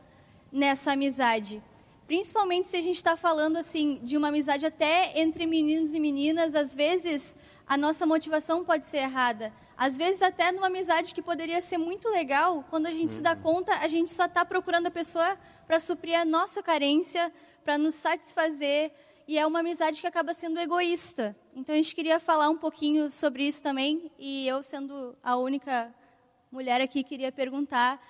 nessa 0.51 0.91
amizade. 0.91 1.61
Principalmente 2.05 2.67
se 2.67 2.77
a 2.77 2.81
gente 2.81 2.95
está 2.95 3.17
falando 3.17 3.57
assim 3.57 3.99
de 4.01 4.15
uma 4.17 4.29
amizade 4.29 4.65
até 4.65 5.19
entre 5.19 5.45
meninos 5.45 5.93
e 5.93 5.99
meninas, 5.99 6.55
às 6.55 6.73
vezes 6.73 7.35
a 7.67 7.75
nossa 7.75 8.05
motivação 8.05 8.63
pode 8.63 8.85
ser 8.85 8.99
errada. 8.99 9.51
Às 9.77 9.97
vezes 9.97 10.21
até 10.21 10.51
numa 10.51 10.67
amizade 10.67 11.13
que 11.13 11.21
poderia 11.21 11.59
ser 11.59 11.77
muito 11.77 12.07
legal, 12.09 12.63
quando 12.69 12.87
a 12.87 12.91
gente 12.91 13.09
uhum. 13.09 13.17
se 13.17 13.21
dá 13.21 13.33
uhum. 13.33 13.41
conta, 13.41 13.73
a 13.79 13.87
gente 13.89 14.09
só 14.09 14.25
está 14.25 14.45
procurando 14.45 14.87
a 14.87 14.91
pessoa 14.91 15.37
para 15.67 15.79
suprir 15.79 16.17
a 16.17 16.23
nossa 16.23 16.63
carência, 16.63 17.31
para 17.63 17.77
nos 17.77 17.95
satisfazer, 17.95 18.93
e 19.27 19.37
é 19.37 19.45
uma 19.45 19.59
amizade 19.59 19.99
que 19.99 20.07
acaba 20.07 20.33
sendo 20.33 20.59
egoísta. 20.59 21.35
Então 21.55 21.73
a 21.73 21.77
gente 21.77 21.93
queria 21.93 22.19
falar 22.19 22.49
um 22.49 22.57
pouquinho 22.57 23.11
sobre 23.11 23.43
isso 23.43 23.61
também, 23.61 24.11
e 24.17 24.47
eu 24.47 24.63
sendo 24.63 25.15
a 25.21 25.35
única 25.35 25.93
mulher 26.51 26.79
aqui 26.81 27.03
queria 27.03 27.31
perguntar 27.31 28.01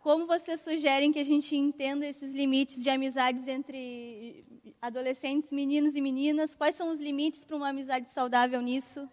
como 0.00 0.26
vocês 0.26 0.60
sugerem 0.60 1.10
que 1.10 1.18
a 1.18 1.24
gente 1.24 1.56
entenda 1.56 2.06
esses 2.06 2.34
limites 2.34 2.82
de 2.82 2.88
amizades 2.88 3.48
entre 3.48 4.44
adolescentes, 4.80 5.50
meninos 5.50 5.96
e 5.96 6.00
meninas? 6.00 6.54
Quais 6.54 6.76
são 6.76 6.90
os 6.90 7.00
limites 7.00 7.44
para 7.44 7.56
uma 7.56 7.70
amizade 7.70 8.08
saudável 8.08 8.62
nisso? 8.62 9.08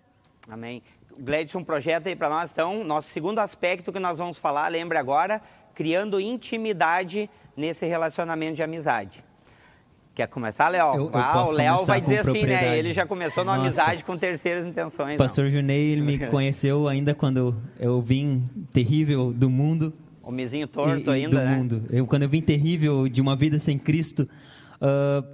Amém. 0.47 0.83
Gledson, 1.17 1.63
projeta 1.63 2.07
aí 2.07 2.15
para 2.15 2.29
nós, 2.29 2.51
então, 2.51 2.83
nosso 2.83 3.09
segundo 3.09 3.39
aspecto 3.39 3.91
que 3.91 3.99
nós 3.99 4.19
vamos 4.19 4.37
falar, 4.37 4.67
lembre 4.67 4.97
agora, 4.97 5.41
criando 5.73 6.19
intimidade 6.19 7.29
nesse 7.57 7.85
relacionamento 7.87 8.57
de 8.57 8.63
amizade. 8.63 9.24
Quer 10.15 10.27
começar, 10.27 10.69
Léo? 10.69 11.09
Ah, 11.11 11.45
o 11.45 11.51
Léo 11.51 11.83
vai 11.83 11.99
dizer 11.99 12.19
assim, 12.19 12.43
né? 12.43 12.79
Ele 12.79 12.93
já 12.93 13.05
começou 13.05 13.43
numa 13.43 13.57
amizade 13.57 14.01
com 14.05 14.17
terceiras 14.17 14.63
intenções. 14.63 15.17
Pastor 15.17 15.49
Junei, 15.49 15.91
ele 15.91 16.01
me 16.01 16.17
conheceu 16.31 16.87
ainda 16.87 17.13
quando 17.13 17.53
eu 17.77 18.01
vim 18.01 18.45
terrível 18.71 19.33
do 19.33 19.49
mundo. 19.49 19.93
O 20.23 20.31
mesinho 20.31 20.69
torto 20.69 21.09
e 21.09 21.13
ainda, 21.13 21.37
do 21.37 21.43
né? 21.43 21.57
mundo. 21.57 21.83
Eu, 21.89 22.07
quando 22.07 22.23
eu 22.23 22.29
vim 22.29 22.41
terrível 22.41 23.09
de 23.09 23.19
uma 23.19 23.35
vida 23.35 23.59
sem 23.59 23.77
Cristo, 23.77 24.21
uh, 24.81 25.27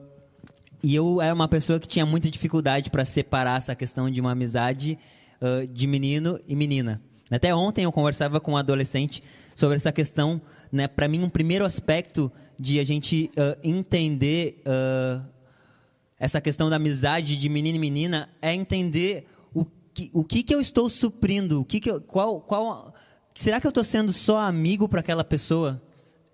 e 0.82 0.96
eu 0.96 1.22
era 1.22 1.36
uma 1.36 1.48
pessoa 1.48 1.80
que 1.80 1.88
tinha 1.88 2.06
muita 2.06 2.32
dificuldade 2.32 2.89
para 2.89 3.06
separar 3.06 3.60
essa 3.60 3.76
questão 3.76 4.10
de 4.10 4.20
uma 4.20 4.32
amizade 4.32 4.98
uh, 5.39 5.67
de 5.67 5.86
menino 5.86 6.39
e 6.48 6.56
menina. 6.56 7.00
Até 7.30 7.54
ontem 7.54 7.84
eu 7.84 7.91
conversava 7.91 8.39
com 8.39 8.54
um 8.54 8.58
adolescente 8.58 9.22
sobre 9.54 9.76
essa 9.76 9.91
questão, 9.91 10.41
né? 10.72 10.88
Para 10.88 11.08
mim, 11.08 11.24
um 11.24 11.30
primeiro 11.30 11.65
aspecto 11.65 12.32
de 12.62 12.80
a 12.80 12.84
gente 12.84 13.32
uh, 13.36 13.60
entender 13.63 14.62
uh, 14.67 15.26
essa 16.19 16.39
questão 16.39 16.69
da 16.69 16.76
amizade 16.76 17.36
de 17.36 17.50
menino 17.50 17.76
e 17.78 17.80
menina 17.80 18.30
é 18.39 18.54
entender 18.54 19.26
o 19.52 19.65
que, 19.65 20.12
o 20.13 20.24
que, 20.24 20.43
que 20.43 20.54
eu 20.54 20.62
estou 20.62 20.88
suprindo, 20.88 21.62
o 21.62 21.65
que, 21.65 21.80
que 21.80 21.89
eu, 21.89 22.00
qual, 22.00 22.39
qual, 22.39 22.93
será 23.34 23.60
que 23.60 23.65
eu 23.65 23.69
estou 23.69 23.84
sendo 23.84 24.13
só 24.13 24.38
amigo 24.38 24.88
para 24.88 25.00
aquela 25.00 25.24
pessoa? 25.24 25.82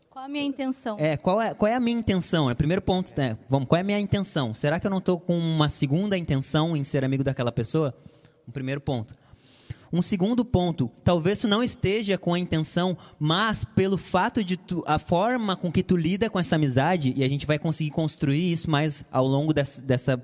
Qual 0.09 0.25
a 0.25 0.27
minha 0.27 0.43
intenção? 0.43 0.97
É, 0.99 1.15
qual 1.15 1.41
é, 1.41 1.53
qual 1.53 1.71
é 1.71 1.75
a 1.75 1.79
minha 1.79 1.97
intenção? 1.97 2.49
É 2.49 2.53
o 2.53 2.55
primeiro 2.57 2.81
ponto, 2.81 3.13
né? 3.15 3.37
Vamos, 3.47 3.69
qual 3.69 3.77
é 3.77 3.81
a 3.81 3.85
minha 3.85 3.99
intenção? 3.99 4.53
Será 4.53 4.81
que 4.81 4.85
eu 4.85 4.91
não 4.91 4.97
estou 4.97 5.17
com 5.17 5.37
uma 5.39 5.69
segunda 5.69 6.17
intenção 6.17 6.75
em 6.75 6.83
ser 6.83 7.05
amigo 7.05 7.23
daquela 7.23 7.53
pessoa? 7.53 7.95
Um 8.45 8.51
primeiro 8.51 8.81
ponto. 8.81 9.15
Um 9.91 10.01
segundo 10.01 10.43
ponto, 10.43 10.91
talvez 11.03 11.39
tu 11.39 11.47
não 11.47 11.63
esteja 11.63 12.17
com 12.17 12.33
a 12.33 12.39
intenção, 12.39 12.97
mas 13.19 13.63
pelo 13.63 13.97
fato 13.97 14.43
de 14.43 14.57
tu, 14.57 14.83
a 14.85 14.99
forma 14.99 15.55
com 15.55 15.71
que 15.71 15.83
tu 15.83 15.95
lida 15.95 16.29
com 16.29 16.39
essa 16.39 16.55
amizade, 16.55 17.13
e 17.15 17.23
a 17.23 17.29
gente 17.29 17.45
vai 17.45 17.57
conseguir 17.57 17.91
construir 17.91 18.51
isso 18.51 18.69
mais 18.69 19.05
ao 19.11 19.25
longo 19.25 19.53
dessa, 19.53 19.81
dessa 19.81 20.21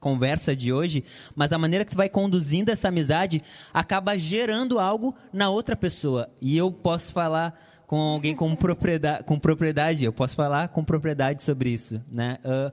conversa 0.00 0.54
de 0.54 0.72
hoje, 0.72 1.02
mas 1.34 1.50
a 1.52 1.58
maneira 1.58 1.84
que 1.84 1.92
tu 1.92 1.96
vai 1.96 2.10
conduzindo 2.10 2.70
essa 2.70 2.88
amizade 2.88 3.40
acaba 3.72 4.18
gerando 4.18 4.78
algo 4.78 5.14
na 5.32 5.48
outra 5.48 5.74
pessoa. 5.74 6.28
E 6.42 6.56
eu 6.56 6.70
posso 6.70 7.12
falar 7.12 7.58
com 7.86 7.96
alguém 7.96 8.34
com 8.34 8.54
propriedade, 8.54 9.24
com 9.24 9.38
propriedade 9.38 10.04
eu 10.04 10.12
posso 10.12 10.34
falar 10.34 10.68
com 10.68 10.84
propriedade 10.84 11.42
sobre 11.42 11.70
isso, 11.70 12.02
né? 12.10 12.38
Uh, 12.44 12.72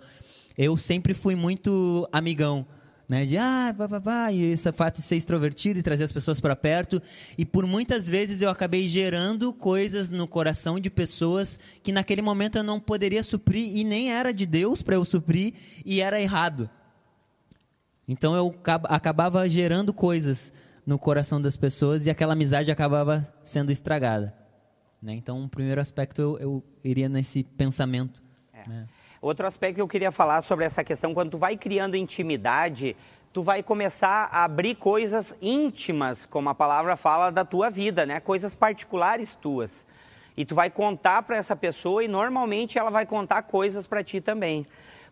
eu 0.57 0.75
sempre 0.75 1.13
fui 1.13 1.35
muito 1.35 2.07
amigão 2.11 2.65
né? 3.11 3.25
De 3.25 3.35
ah, 3.35 3.75
pá, 3.77 3.89
pá, 3.89 3.99
pá, 3.99 4.31
e 4.31 4.41
esse 4.53 4.71
fato 4.71 4.95
de 4.95 5.01
ser 5.01 5.17
extrovertido 5.17 5.77
e 5.77 5.83
trazer 5.83 6.05
as 6.05 6.13
pessoas 6.13 6.39
para 6.39 6.55
perto. 6.55 7.01
E 7.37 7.45
por 7.45 7.67
muitas 7.67 8.07
vezes 8.07 8.41
eu 8.41 8.49
acabei 8.49 8.87
gerando 8.87 9.51
coisas 9.51 10.09
no 10.09 10.25
coração 10.25 10.79
de 10.79 10.89
pessoas 10.89 11.59
que 11.83 11.91
naquele 11.91 12.21
momento 12.21 12.57
eu 12.57 12.63
não 12.63 12.79
poderia 12.79 13.21
suprir 13.21 13.75
e 13.75 13.83
nem 13.83 14.13
era 14.13 14.33
de 14.33 14.45
Deus 14.45 14.81
para 14.81 14.95
eu 14.95 15.03
suprir 15.03 15.53
e 15.85 15.99
era 15.99 16.21
errado. 16.21 16.69
Então 18.07 18.33
eu 18.33 18.55
acabava 18.85 19.45
gerando 19.49 19.93
coisas 19.93 20.53
no 20.85 20.97
coração 20.97 21.41
das 21.41 21.57
pessoas 21.57 22.05
e 22.05 22.09
aquela 22.09 22.31
amizade 22.31 22.71
acabava 22.71 23.27
sendo 23.43 23.73
estragada. 23.73 24.33
Né? 25.01 25.15
Então, 25.15 25.43
o 25.43 25.49
primeiro 25.49 25.81
aspecto 25.81 26.21
eu, 26.21 26.39
eu 26.39 26.63
iria 26.81 27.09
nesse 27.09 27.43
pensamento. 27.43 28.23
É. 28.53 28.69
Né? 28.69 28.87
Outro 29.21 29.45
aspecto 29.45 29.75
que 29.75 29.81
eu 29.81 29.87
queria 29.87 30.11
falar 30.11 30.41
sobre 30.41 30.65
essa 30.65 30.83
questão, 30.83 31.13
quando 31.13 31.29
tu 31.29 31.37
vai 31.37 31.55
criando 31.55 31.95
intimidade, 31.95 32.95
tu 33.31 33.43
vai 33.43 33.61
começar 33.61 34.27
a 34.31 34.43
abrir 34.43 34.73
coisas 34.73 35.35
íntimas, 35.39 36.25
como 36.25 36.49
a 36.49 36.55
palavra 36.55 36.97
fala, 36.97 37.29
da 37.29 37.45
tua 37.45 37.69
vida, 37.69 38.03
né? 38.03 38.19
Coisas 38.19 38.55
particulares 38.55 39.37
tuas. 39.39 39.85
E 40.35 40.43
tu 40.43 40.55
vai 40.55 40.71
contar 40.71 41.21
para 41.21 41.37
essa 41.37 41.55
pessoa 41.55 42.03
e 42.03 42.07
normalmente 42.07 42.79
ela 42.79 42.89
vai 42.89 43.05
contar 43.05 43.43
coisas 43.43 43.85
para 43.85 44.03
ti 44.03 44.19
também. 44.19 44.65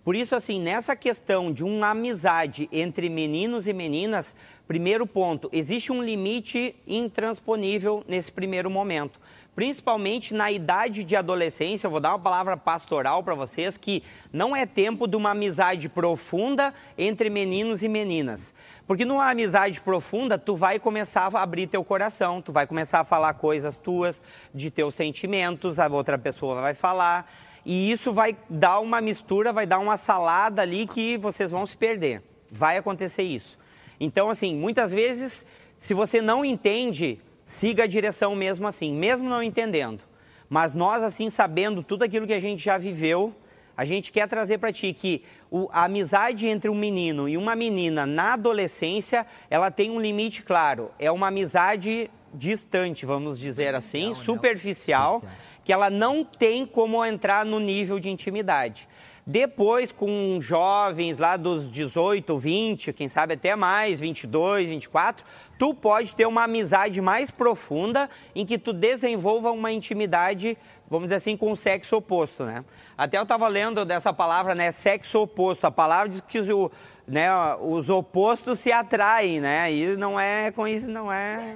Por 0.03 0.15
isso, 0.15 0.35
assim, 0.35 0.59
nessa 0.59 0.95
questão 0.95 1.53
de 1.53 1.63
uma 1.63 1.91
amizade 1.91 2.67
entre 2.71 3.09
meninos 3.09 3.67
e 3.67 3.73
meninas, 3.73 4.35
Primeiro 4.69 5.07
ponto, 5.07 5.49
existe 5.51 5.91
um 5.91 5.99
limite 5.99 6.75
intransponível 6.85 8.03
nesse 8.07 8.31
primeiro 8.31 8.69
momento. 8.69 9.19
Principalmente 9.55 10.31
na 10.31 10.51
idade 10.51 11.03
de 11.03 11.15
adolescência, 11.15 11.87
eu 11.87 11.91
vou 11.91 11.99
dar 11.99 12.09
uma 12.09 12.19
palavra 12.19 12.55
pastoral 12.55 13.23
para 13.23 13.33
vocês, 13.33 13.79
que 13.79 14.03
não 14.31 14.55
é 14.55 14.67
tempo 14.67 15.07
de 15.07 15.15
uma 15.15 15.31
amizade 15.31 15.89
profunda 15.89 16.71
entre 16.95 17.31
meninos 17.31 17.81
e 17.81 17.87
meninas. 17.87 18.53
Porque 18.85 19.03
numa 19.03 19.31
amizade 19.31 19.81
profunda, 19.81 20.37
tu 20.37 20.55
vai 20.55 20.77
começar 20.77 21.35
a 21.35 21.41
abrir 21.41 21.65
teu 21.65 21.83
coração, 21.83 22.39
tu 22.39 22.51
vai 22.51 22.67
começar 22.67 22.99
a 22.99 23.03
falar 23.03 23.33
coisas 23.33 23.75
tuas, 23.75 24.21
de 24.53 24.69
teus 24.69 24.93
sentimentos, 24.93 25.79
a 25.79 25.87
outra 25.87 26.15
pessoa 26.15 26.61
vai 26.61 26.75
falar. 26.75 27.27
E 27.65 27.91
isso 27.91 28.13
vai 28.13 28.37
dar 28.47 28.81
uma 28.81 29.01
mistura, 29.01 29.51
vai 29.51 29.65
dar 29.65 29.79
uma 29.79 29.97
salada 29.97 30.61
ali 30.61 30.85
que 30.85 31.17
vocês 31.17 31.49
vão 31.49 31.65
se 31.65 31.75
perder. 31.75 32.21
Vai 32.51 32.77
acontecer 32.77 33.23
isso. 33.23 33.57
Então, 33.99 34.29
assim, 34.29 34.55
muitas 34.55 34.91
vezes, 34.91 35.45
se 35.77 35.93
você 35.93 36.21
não 36.21 36.45
entende, 36.45 37.19
siga 37.43 37.83
a 37.83 37.87
direção 37.87 38.35
mesmo 38.35 38.67
assim, 38.67 38.93
mesmo 38.93 39.27
não 39.27 39.43
entendendo. 39.43 40.03
Mas 40.49 40.73
nós, 40.73 41.03
assim, 41.03 41.29
sabendo 41.29 41.83
tudo 41.83 42.03
aquilo 42.03 42.25
que 42.25 42.33
a 42.33 42.39
gente 42.39 42.63
já 42.63 42.77
viveu, 42.77 43.33
a 43.77 43.85
gente 43.85 44.11
quer 44.11 44.27
trazer 44.27 44.57
para 44.57 44.73
ti 44.73 44.91
que 44.91 45.23
o, 45.49 45.69
a 45.71 45.85
amizade 45.85 46.47
entre 46.47 46.69
um 46.69 46.75
menino 46.75 47.29
e 47.29 47.37
uma 47.37 47.55
menina 47.55 48.05
na 48.05 48.33
adolescência, 48.33 49.25
ela 49.49 49.71
tem 49.71 49.89
um 49.89 50.01
limite 50.01 50.43
claro. 50.43 50.91
É 50.99 51.09
uma 51.09 51.27
amizade 51.27 52.11
distante, 52.33 53.05
vamos 53.05 53.39
dizer 53.39 53.73
assim, 53.73 54.13
superficial, 54.15 55.23
que 55.63 55.71
ela 55.71 55.89
não 55.89 56.25
tem 56.25 56.65
como 56.65 57.05
entrar 57.05 57.45
no 57.45 57.57
nível 57.57 57.99
de 57.99 58.09
intimidade. 58.09 58.85
Depois, 59.31 59.91
com 59.91 60.39
jovens 60.41 61.19
lá 61.19 61.37
dos 61.37 61.71
18, 61.71 62.35
20, 62.35 62.91
quem 62.93 63.07
sabe 63.07 63.35
até 63.35 63.55
mais, 63.55 63.99
22, 63.99 64.67
24, 64.67 65.23
tu 65.59 65.71
pode 65.71 66.15
ter 66.15 66.25
uma 66.25 66.45
amizade 66.45 66.99
mais 66.99 67.29
profunda 67.29 68.09
em 68.33 68.43
que 68.43 68.57
tu 68.57 68.73
desenvolva 68.73 69.51
uma 69.51 69.71
intimidade, 69.71 70.57
vamos 70.89 71.05
dizer 71.05 71.17
assim, 71.17 71.37
com 71.37 71.51
o 71.51 71.55
sexo 71.55 71.97
oposto, 71.97 72.43
né? 72.43 72.65
Até 72.97 73.19
eu 73.19 73.21
estava 73.21 73.47
lendo 73.47 73.85
dessa 73.85 74.11
palavra, 74.11 74.55
né? 74.55 74.71
Sexo 74.71 75.19
oposto. 75.19 75.63
A 75.65 75.69
palavra 75.69 76.09
diz 76.09 76.21
que 76.21 76.39
os, 76.39 76.71
né, 77.09 77.29
os 77.61 77.89
opostos 77.89 78.59
se 78.59 78.71
atraem, 78.71 79.39
né? 79.41 79.71
E 79.71 79.97
não 79.97 80.19
é 80.19 80.51
com 80.51 80.67
isso, 80.67 80.89
não 80.89 81.11
é. 81.11 81.55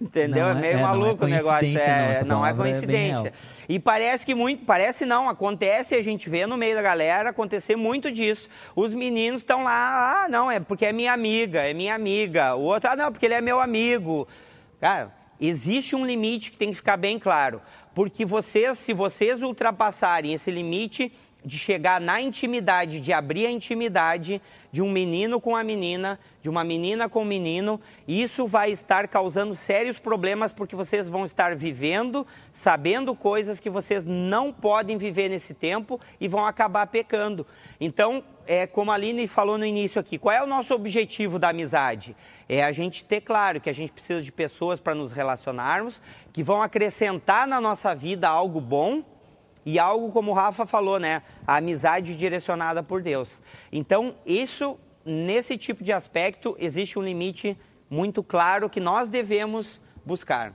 Entendeu? 0.00 0.46
Não 0.46 0.54
é, 0.54 0.58
é 0.58 0.60
meio 0.60 0.78
é, 0.78 0.82
maluco 0.82 1.24
é 1.24 1.26
o 1.26 1.30
negócio. 1.30 1.78
É, 1.78 2.22
não, 2.24 2.38
não 2.38 2.46
é, 2.46 2.50
é 2.50 2.54
coincidência. 2.54 3.28
É 3.28 3.32
e 3.68 3.78
parece 3.78 4.24
que 4.24 4.34
muito. 4.34 4.64
Parece 4.64 5.04
não, 5.04 5.28
acontece, 5.28 5.94
a 5.94 6.02
gente 6.02 6.28
vê 6.28 6.46
no 6.46 6.56
meio 6.56 6.74
da 6.74 6.82
galera 6.82 7.30
acontecer 7.30 7.76
muito 7.76 8.10
disso. 8.10 8.48
Os 8.76 8.94
meninos 8.94 9.42
estão 9.42 9.64
lá, 9.64 10.24
ah, 10.24 10.28
não, 10.28 10.50
é 10.50 10.60
porque 10.60 10.86
é 10.86 10.92
minha 10.92 11.12
amiga, 11.12 11.60
é 11.60 11.74
minha 11.74 11.94
amiga. 11.94 12.54
O 12.54 12.62
outro, 12.62 12.90
ah, 12.90 12.96
não, 12.96 13.10
porque 13.10 13.26
ele 13.26 13.34
é 13.34 13.40
meu 13.40 13.60
amigo. 13.60 14.28
Cara, 14.80 15.12
existe 15.40 15.96
um 15.96 16.04
limite 16.04 16.50
que 16.50 16.56
tem 16.56 16.70
que 16.70 16.76
ficar 16.76 16.96
bem 16.96 17.18
claro 17.18 17.60
porque 17.94 18.24
vocês, 18.24 18.78
se 18.78 18.92
vocês 18.92 19.42
ultrapassarem 19.42 20.32
esse 20.32 20.50
limite 20.50 21.12
de 21.44 21.58
chegar 21.58 22.00
na 22.00 22.20
intimidade, 22.20 23.00
de 23.00 23.12
abrir 23.12 23.46
a 23.46 23.50
intimidade 23.50 24.40
de 24.72 24.82
um 24.82 24.90
menino 24.90 25.40
com 25.40 25.56
a 25.56 25.64
menina, 25.64 26.18
de 26.42 26.48
uma 26.48 26.62
menina 26.62 27.08
com 27.08 27.22
o 27.22 27.24
menino, 27.24 27.80
isso 28.06 28.46
vai 28.46 28.70
estar 28.70 29.08
causando 29.08 29.54
sérios 29.54 29.98
problemas 29.98 30.52
porque 30.52 30.76
vocês 30.76 31.08
vão 31.08 31.24
estar 31.24 31.56
vivendo, 31.56 32.26
sabendo 32.52 33.14
coisas 33.14 33.58
que 33.58 33.68
vocês 33.68 34.04
não 34.04 34.52
podem 34.52 34.96
viver 34.96 35.28
nesse 35.28 35.54
tempo 35.54 36.00
e 36.20 36.28
vão 36.28 36.46
acabar 36.46 36.86
pecando. 36.86 37.46
Então, 37.80 38.22
é 38.46 38.66
como 38.66 38.90
a 38.90 38.94
Aline 38.94 39.28
falou 39.28 39.58
no 39.58 39.64
início 39.64 40.00
aqui, 40.00 40.18
qual 40.18 40.34
é 40.34 40.42
o 40.42 40.46
nosso 40.46 40.74
objetivo 40.74 41.38
da 41.38 41.50
amizade? 41.50 42.16
É 42.48 42.64
a 42.64 42.72
gente 42.72 43.04
ter 43.04 43.20
claro 43.20 43.60
que 43.60 43.70
a 43.70 43.72
gente 43.72 43.92
precisa 43.92 44.22
de 44.22 44.32
pessoas 44.32 44.80
para 44.80 44.94
nos 44.94 45.12
relacionarmos, 45.12 46.00
que 46.32 46.42
vão 46.42 46.62
acrescentar 46.62 47.46
na 47.46 47.60
nossa 47.60 47.94
vida 47.94 48.28
algo 48.28 48.60
bom 48.60 49.04
e 49.64 49.78
algo 49.78 50.10
como 50.10 50.30
o 50.30 50.34
Rafa 50.34 50.66
falou, 50.66 50.98
né? 50.98 51.22
A 51.46 51.56
amizade 51.56 52.16
direcionada 52.16 52.82
por 52.82 53.02
Deus. 53.02 53.42
Então, 53.70 54.14
isso, 54.24 54.78
nesse 55.04 55.56
tipo 55.56 55.84
de 55.84 55.92
aspecto, 55.92 56.56
existe 56.58 56.98
um 56.98 57.02
limite 57.02 57.56
muito 57.88 58.22
claro 58.22 58.70
que 58.70 58.80
nós 58.80 59.08
devemos 59.08 59.80
buscar. 60.04 60.54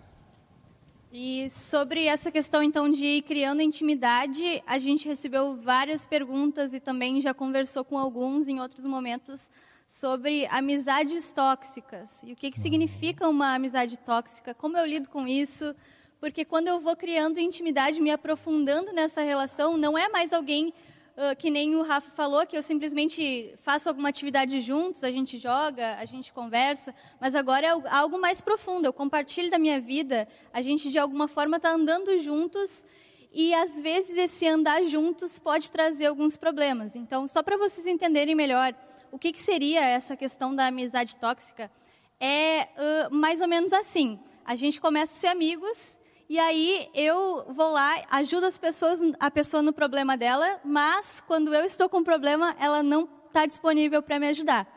E 1.12 1.50
sobre 1.50 2.08
essa 2.08 2.30
questão, 2.30 2.62
então, 2.62 2.92
de 2.92 3.06
ir 3.06 3.22
criando 3.22 3.62
intimidade, 3.62 4.62
a 4.68 4.78
gente 4.78 5.08
recebeu 5.08 5.56
várias 5.56 6.06
perguntas 6.06 6.74
e 6.74 6.80
também 6.80 7.22
já 7.22 7.34
conversou 7.34 7.86
com 7.86 7.98
alguns 7.98 8.50
em 8.50 8.60
outros 8.60 8.86
momentos 8.86 9.50
sobre 9.88 10.46
amizades 10.48 11.32
tóxicas. 11.32 12.22
E 12.24 12.34
o 12.34 12.36
que, 12.36 12.52
que 12.52 12.60
significa 12.60 13.30
uma 13.30 13.54
amizade 13.54 13.98
tóxica, 13.98 14.54
como 14.54 14.78
eu 14.78 14.86
lido 14.86 15.10
com 15.10 15.28
isso, 15.28 15.74
porque 16.20 16.46
quando 16.46 16.68
eu 16.68 16.80
vou 16.80 16.96
criando 16.96 17.40
intimidade, 17.40 18.02
me 18.02 18.12
aprofundando 18.12 18.92
nessa 18.94 19.22
relação, 19.22 19.78
não 19.78 19.98
é 19.98 20.10
mais 20.10 20.34
alguém 20.34 20.74
uh, 21.16 21.36
que 21.38 21.50
nem 21.50 21.76
o 21.76 21.82
Rafa 21.82 22.10
falou, 22.12 22.46
que 22.46 22.58
eu 22.58 22.64
simplesmente 22.64 23.54
faço 23.58 23.90
alguma 23.90 24.10
atividade 24.10 24.60
juntos, 24.62 25.04
a 25.04 25.12
gente 25.12 25.38
joga, 25.38 25.96
a 25.98 26.06
gente 26.06 26.32
conversa, 26.32 26.94
mas 27.20 27.36
agora 27.36 27.68
é 27.68 27.72
algo 27.90 28.20
mais 28.20 28.42
profundo. 28.42 28.86
Eu 28.86 28.94
compartilho 28.94 29.50
da 29.50 29.58
minha 29.58 29.80
vida, 29.80 30.28
a 30.54 30.62
gente 30.62 30.90
de 30.90 31.00
alguma 31.00 31.28
forma 31.28 31.58
está 31.58 31.72
andando 31.72 32.18
juntos 32.20 32.86
e 33.32 33.54
às 33.54 33.82
vezes 33.82 34.18
esse 34.18 34.48
andar 34.48 34.84
juntos 34.86 35.40
pode 35.40 35.70
trazer 35.70 36.06
alguns 36.06 36.38
problemas. 36.38 36.96
Então, 36.96 37.28
só 37.28 37.44
para 37.44 37.58
vocês 37.58 37.86
entenderem 37.86 38.34
melhor 38.34 38.74
o 39.12 39.20
que, 39.20 39.32
que, 39.32 39.42
seria 39.42 39.84
essa 39.86 40.16
questão 40.16 40.54
da 40.54 40.68
amizade 40.68 41.16
tóxica, 41.18 41.72
é 42.20 42.68
uh, 43.10 43.14
mais 43.14 43.42
ou 43.42 43.48
menos 43.48 43.72
assim. 43.74 44.20
A 44.44 44.56
gente 44.56 44.80
começa 44.80 45.14
a 45.14 45.16
ser 45.16 45.28
amigos 45.28 45.98
e 46.28 46.40
aí 46.40 46.90
eu 46.94 47.46
vou 47.50 47.72
lá, 47.72 48.04
ajudo 48.10 48.48
as 48.48 48.58
pessoas, 48.58 49.00
a 49.20 49.30
pessoa 49.30 49.62
no 49.62 49.72
problema 49.72 50.18
dela, 50.18 50.60
mas 50.64 51.22
quando 51.22 51.54
eu 51.54 51.64
estou 51.64 51.88
com 51.88 52.04
problema, 52.04 52.56
ela 52.60 52.82
não 52.82 53.08
está 53.28 53.46
disponível 53.46 54.02
para 54.02 54.20
me 54.20 54.28
ajudar. 54.30 54.68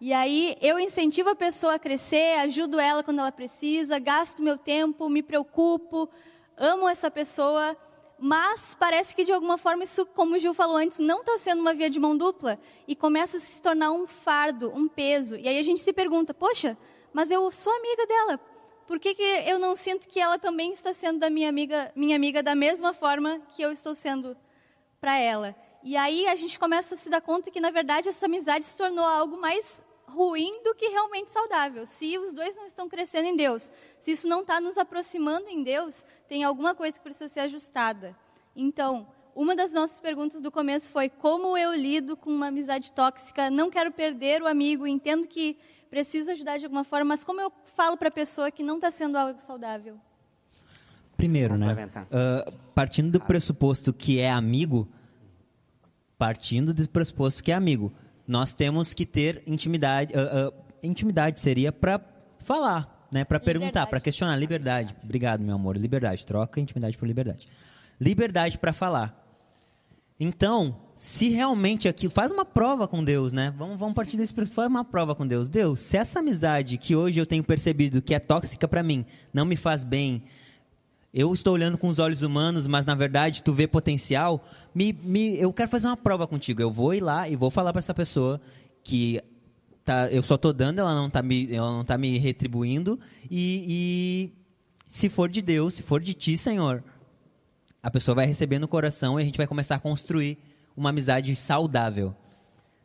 E 0.00 0.12
aí 0.12 0.56
eu 0.60 0.78
incentivo 0.78 1.30
a 1.30 1.34
pessoa 1.34 1.74
a 1.74 1.78
crescer, 1.78 2.38
ajudo 2.40 2.78
ela 2.78 3.02
quando 3.02 3.18
ela 3.18 3.32
precisa, 3.32 3.98
gasto 3.98 4.42
meu 4.42 4.56
tempo, 4.56 5.08
me 5.08 5.22
preocupo, 5.22 6.08
amo 6.56 6.88
essa 6.88 7.10
pessoa, 7.10 7.76
mas 8.18 8.76
parece 8.78 9.16
que 9.16 9.24
de 9.24 9.32
alguma 9.32 9.58
forma 9.58 9.82
isso, 9.82 10.06
como 10.06 10.36
o 10.36 10.38
Gil 10.38 10.54
falou 10.54 10.76
antes, 10.76 11.00
não 11.00 11.20
está 11.20 11.38
sendo 11.38 11.60
uma 11.60 11.74
via 11.74 11.90
de 11.90 11.98
mão 11.98 12.16
dupla 12.16 12.58
e 12.86 12.94
começa 12.94 13.38
a 13.38 13.40
se 13.40 13.60
tornar 13.60 13.90
um 13.90 14.06
fardo, 14.06 14.72
um 14.74 14.86
peso. 14.86 15.36
E 15.36 15.48
aí 15.48 15.58
a 15.58 15.62
gente 15.62 15.80
se 15.80 15.92
pergunta, 15.92 16.32
poxa, 16.32 16.78
mas 17.12 17.30
eu 17.30 17.50
sou 17.50 17.74
amiga 17.74 18.06
dela, 18.06 18.40
por 18.86 18.98
que, 18.98 19.14
que 19.14 19.22
eu 19.22 19.58
não 19.58 19.74
sinto 19.74 20.08
que 20.08 20.20
ela 20.20 20.38
também 20.38 20.72
está 20.72 20.92
sendo 20.92 21.18
da 21.18 21.30
minha 21.30 21.48
amiga, 21.48 21.90
minha 21.94 22.16
amiga 22.16 22.42
da 22.42 22.54
mesma 22.54 22.92
forma 22.92 23.40
que 23.50 23.62
eu 23.62 23.72
estou 23.72 23.94
sendo 23.94 24.36
para 25.00 25.18
ela? 25.18 25.54
E 25.82 25.96
aí 25.96 26.26
a 26.26 26.34
gente 26.34 26.58
começa 26.58 26.94
a 26.94 26.98
se 26.98 27.10
dar 27.10 27.20
conta 27.20 27.50
que, 27.50 27.60
na 27.60 27.70
verdade, 27.70 28.08
essa 28.08 28.26
amizade 28.26 28.64
se 28.64 28.76
tornou 28.76 29.04
algo 29.04 29.36
mais 29.36 29.82
ruim 30.06 30.62
do 30.62 30.74
que 30.74 30.88
realmente 30.88 31.30
saudável. 31.30 31.86
Se 31.86 32.16
os 32.18 32.32
dois 32.32 32.56
não 32.56 32.66
estão 32.66 32.88
crescendo 32.88 33.28
em 33.28 33.36
Deus, 33.36 33.72
se 33.98 34.12
isso 34.12 34.28
não 34.28 34.40
está 34.40 34.60
nos 34.60 34.78
aproximando 34.78 35.48
em 35.48 35.62
Deus, 35.62 36.06
tem 36.28 36.44
alguma 36.44 36.74
coisa 36.74 36.94
que 36.96 37.02
precisa 37.02 37.28
ser 37.28 37.40
ajustada. 37.40 38.16
Então, 38.54 39.06
uma 39.34 39.56
das 39.56 39.72
nossas 39.72 40.00
perguntas 40.00 40.40
do 40.40 40.50
começo 40.50 40.90
foi 40.90 41.08
como 41.08 41.58
eu 41.58 41.74
lido 41.74 42.16
com 42.16 42.30
uma 42.30 42.46
amizade 42.46 42.92
tóxica. 42.92 43.50
Não 43.50 43.68
quero 43.68 43.90
perder 43.90 44.40
o 44.40 44.46
amigo, 44.46 44.86
entendo 44.86 45.26
que 45.26 45.58
preciso 45.94 46.32
ajudar 46.32 46.58
de 46.58 46.64
alguma 46.64 46.82
forma, 46.82 47.04
mas 47.04 47.22
como 47.22 47.40
eu 47.40 47.52
falo 47.66 47.96
para 47.96 48.08
a 48.08 48.10
pessoa 48.10 48.50
que 48.50 48.64
não 48.64 48.74
está 48.76 48.90
sendo 48.90 49.16
algo 49.16 49.40
saudável? 49.40 49.96
Primeiro, 51.16 51.56
né? 51.56 51.88
Uh, 52.10 52.52
partindo 52.74 53.12
do 53.12 53.20
pressuposto 53.20 53.92
que 53.92 54.18
é 54.18 54.28
amigo, 54.28 54.88
partindo 56.18 56.74
do 56.74 56.88
pressuposto 56.88 57.44
que 57.44 57.52
é 57.52 57.54
amigo, 57.54 57.92
nós 58.26 58.54
temos 58.54 58.92
que 58.92 59.06
ter 59.06 59.40
intimidade. 59.46 60.12
Uh, 60.12 60.48
uh, 60.48 60.54
intimidade 60.82 61.38
seria 61.38 61.70
para 61.70 62.00
falar, 62.40 63.06
né? 63.12 63.24
Para 63.24 63.38
perguntar, 63.38 63.86
para 63.86 64.00
questionar. 64.00 64.36
Liberdade. 64.36 64.96
Obrigado, 65.00 65.42
meu 65.42 65.54
amor. 65.54 65.76
Liberdade. 65.76 66.26
Troca 66.26 66.60
intimidade 66.60 66.98
por 66.98 67.06
liberdade. 67.06 67.46
Liberdade 68.00 68.58
para 68.58 68.72
falar. 68.72 69.23
Então, 70.18 70.76
se 70.94 71.28
realmente 71.28 71.88
aqui 71.88 72.08
faz 72.08 72.30
uma 72.30 72.44
prova 72.44 72.86
com 72.86 73.02
Deus, 73.02 73.32
né? 73.32 73.52
Vamos, 73.56 73.78
vamos 73.78 73.94
partir 73.94 74.16
desse 74.16 74.32
faz 74.46 74.68
uma 74.68 74.84
prova 74.84 75.14
com 75.14 75.26
Deus. 75.26 75.48
Deus, 75.48 75.80
se 75.80 75.96
essa 75.96 76.20
amizade 76.20 76.78
que 76.78 76.94
hoje 76.94 77.18
eu 77.18 77.26
tenho 77.26 77.42
percebido 77.42 78.00
que 78.00 78.14
é 78.14 78.18
tóxica 78.18 78.68
para 78.68 78.82
mim, 78.82 79.04
não 79.32 79.44
me 79.44 79.56
faz 79.56 79.82
bem, 79.82 80.22
eu 81.12 81.32
estou 81.34 81.54
olhando 81.54 81.78
com 81.78 81.88
os 81.88 81.98
olhos 81.98 82.22
humanos, 82.22 82.66
mas 82.66 82.86
na 82.86 82.94
verdade 82.94 83.42
tu 83.42 83.52
vê 83.52 83.66
potencial, 83.66 84.44
me, 84.74 84.92
me, 84.92 85.38
eu 85.38 85.52
quero 85.52 85.70
fazer 85.70 85.86
uma 85.86 85.96
prova 85.96 86.26
contigo. 86.26 86.62
Eu 86.62 86.70
vou 86.70 86.94
ir 86.94 87.00
lá 87.00 87.28
e 87.28 87.34
vou 87.34 87.50
falar 87.50 87.72
para 87.72 87.80
essa 87.80 87.94
pessoa 87.94 88.40
que 88.82 89.20
tá, 89.84 90.08
eu 90.10 90.22
só 90.22 90.36
estou 90.36 90.52
dando, 90.52 90.78
ela 90.78 90.94
não 90.94 91.08
está 91.08 91.22
me, 91.22 91.52
ela 91.52 91.70
não 91.70 91.84
tá 91.84 91.98
me 91.98 92.18
retribuindo 92.18 92.98
e, 93.28 93.64
e 93.68 94.32
se 94.86 95.08
for 95.08 95.28
de 95.28 95.42
Deus, 95.42 95.74
se 95.74 95.82
for 95.82 96.00
de 96.00 96.14
ti, 96.14 96.36
Senhor, 96.36 96.84
a 97.84 97.90
pessoa 97.90 98.14
vai 98.14 98.24
receber 98.24 98.58
no 98.58 98.66
coração 98.66 99.20
e 99.20 99.22
a 99.22 99.26
gente 99.26 99.36
vai 99.36 99.46
começar 99.46 99.74
a 99.74 99.78
construir 99.78 100.38
uma 100.74 100.88
amizade 100.88 101.36
saudável. 101.36 102.14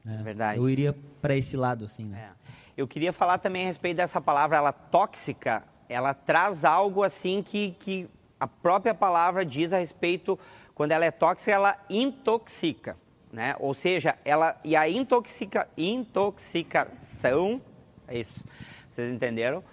Né? 0.04 0.20
Verdade. 0.22 0.60
Eu 0.60 0.70
iria 0.70 0.94
para 1.22 1.38
esse 1.38 1.56
lado, 1.56 1.86
assim. 1.86 2.04
Né? 2.04 2.22
É. 2.22 2.52
eu 2.76 2.86
queria 2.86 3.14
falar 3.14 3.38
também 3.38 3.64
a 3.64 3.68
respeito 3.68 3.96
dessa 3.96 4.20
palavra, 4.20 4.58
ela 4.58 4.74
tóxica, 4.74 5.64
ela 5.88 6.14
traz 6.14 6.66
algo 6.66 7.02
assim 7.02 7.42
que, 7.42 7.78
que 7.80 8.10
a 8.38 8.46
própria 8.46 8.94
palavra 8.94 9.46
diz 9.46 9.72
a 9.72 9.78
respeito, 9.78 10.38
quando 10.76 10.92
ela 10.92 11.06
é 11.06 11.12
tóxica, 11.12 11.50
ela 11.50 11.78
intoxica, 11.90 12.98
né? 13.32 13.56
Ou 13.58 13.74
seja, 13.74 14.18
ela 14.26 14.60
e 14.66 14.76
a 14.76 14.90
intoxica, 14.90 15.66
intoxicação, 15.78 17.62
é 18.06 18.20
isso, 18.20 18.44
vocês 18.90 19.14
entenderam? 19.14 19.64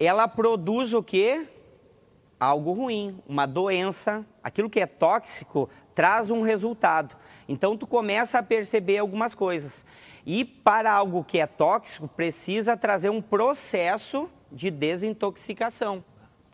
Ela 0.00 0.26
produz 0.26 0.94
o 0.94 1.02
que? 1.02 1.46
Algo 2.42 2.72
ruim, 2.72 3.22
uma 3.24 3.46
doença. 3.46 4.26
Aquilo 4.42 4.68
que 4.68 4.80
é 4.80 4.86
tóxico 4.86 5.70
traz 5.94 6.28
um 6.28 6.42
resultado. 6.42 7.16
Então 7.48 7.76
tu 7.76 7.86
começa 7.86 8.40
a 8.40 8.42
perceber 8.42 8.98
algumas 8.98 9.32
coisas. 9.32 9.84
E 10.26 10.44
para 10.44 10.92
algo 10.92 11.22
que 11.22 11.38
é 11.38 11.46
tóxico, 11.46 12.08
precisa 12.08 12.76
trazer 12.76 13.10
um 13.10 13.22
processo 13.22 14.28
de 14.50 14.72
desintoxicação, 14.72 16.04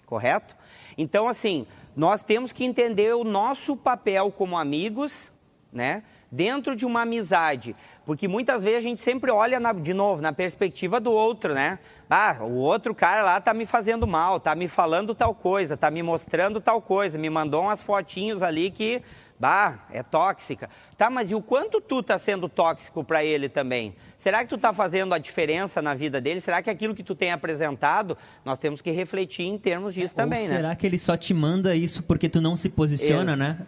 correto? 0.05 0.55
Então, 0.98 1.27
assim, 1.27 1.66
nós 1.96 2.22
temos 2.22 2.53
que 2.53 2.66
entender 2.66 3.14
o 3.14 3.24
nosso 3.24 3.74
papel 3.74 4.31
como 4.31 4.59
amigos, 4.59 5.33
né? 5.72 6.03
Dentro 6.30 6.76
de 6.76 6.84
uma 6.84 7.02
amizade. 7.02 7.74
Porque 8.04 8.28
muitas 8.28 8.62
vezes 8.62 8.78
a 8.78 8.82
gente 8.82 9.00
sempre 9.00 9.30
olha, 9.30 9.58
na, 9.58 9.72
de 9.72 9.94
novo, 9.94 10.20
na 10.20 10.32
perspectiva 10.32 11.00
do 11.00 11.12
outro, 11.12 11.54
né? 11.54 11.78
Ah, 12.08 12.38
o 12.40 12.54
outro 12.54 12.94
cara 12.94 13.22
lá 13.22 13.40
tá 13.40 13.52
me 13.52 13.66
fazendo 13.66 14.06
mal, 14.06 14.40
tá 14.40 14.54
me 14.54 14.68
falando 14.68 15.14
tal 15.14 15.34
coisa, 15.34 15.76
tá 15.76 15.90
me 15.90 16.02
mostrando 16.02 16.60
tal 16.60 16.80
coisa, 16.80 17.18
me 17.18 17.28
mandou 17.28 17.62
umas 17.62 17.82
fotinhos 17.82 18.42
ali 18.42 18.70
que 18.70 19.02
Bah, 19.38 19.86
é 19.92 20.02
tóxica. 20.02 20.68
Tá, 20.96 21.08
mas 21.08 21.30
e 21.30 21.34
o 21.34 21.40
quanto 21.40 21.80
tu 21.80 22.02
tá 22.02 22.18
sendo 22.18 22.48
tóxico 22.48 23.04
para 23.04 23.24
ele 23.24 23.48
também? 23.48 23.94
Será 24.18 24.42
que 24.42 24.50
tu 24.50 24.58
tá 24.58 24.72
fazendo 24.72 25.14
a 25.14 25.18
diferença 25.18 25.80
na 25.80 25.94
vida 25.94 26.20
dele? 26.20 26.40
Será 26.40 26.60
que 26.60 26.68
aquilo 26.68 26.92
que 26.92 27.04
tu 27.04 27.14
tem 27.14 27.30
apresentado, 27.30 28.18
nós 28.44 28.58
temos 28.58 28.82
que 28.82 28.90
refletir 28.90 29.44
em 29.44 29.56
termos 29.56 29.94
disso 29.94 30.14
Ou 30.14 30.24
também, 30.24 30.40
será 30.40 30.54
né? 30.54 30.56
Será 30.62 30.74
que 30.74 30.86
ele 30.86 30.98
só 30.98 31.16
te 31.16 31.32
manda 31.32 31.76
isso 31.76 32.02
porque 32.02 32.28
tu 32.28 32.40
não 32.40 32.56
se 32.56 32.68
posiciona, 32.68 33.32
Ex 33.32 33.38
né? 33.38 33.58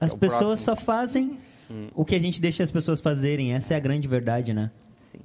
As 0.00 0.12
é 0.12 0.16
pessoas 0.16 0.62
próximo. 0.62 0.76
só 0.76 0.76
fazem 0.76 1.40
hum. 1.70 1.88
o 1.94 2.04
que 2.04 2.14
a 2.14 2.20
gente 2.20 2.40
deixa 2.40 2.62
as 2.62 2.70
pessoas 2.70 3.00
fazerem. 3.00 3.52
Essa 3.54 3.74
é 3.74 3.76
a 3.76 3.80
grande 3.80 4.06
verdade, 4.08 4.52
né? 4.52 4.70
Sim. 4.94 5.20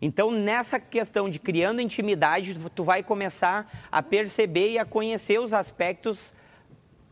Então, 0.00 0.30
nessa 0.30 0.78
questão 0.78 1.28
de 1.28 1.38
criando 1.38 1.80
intimidade, 1.80 2.56
tu 2.74 2.84
vai 2.84 3.02
começar 3.02 3.70
a 3.90 4.02
perceber 4.02 4.72
e 4.72 4.78
a 4.78 4.84
conhecer 4.84 5.40
os 5.40 5.52
aspectos 5.52 6.32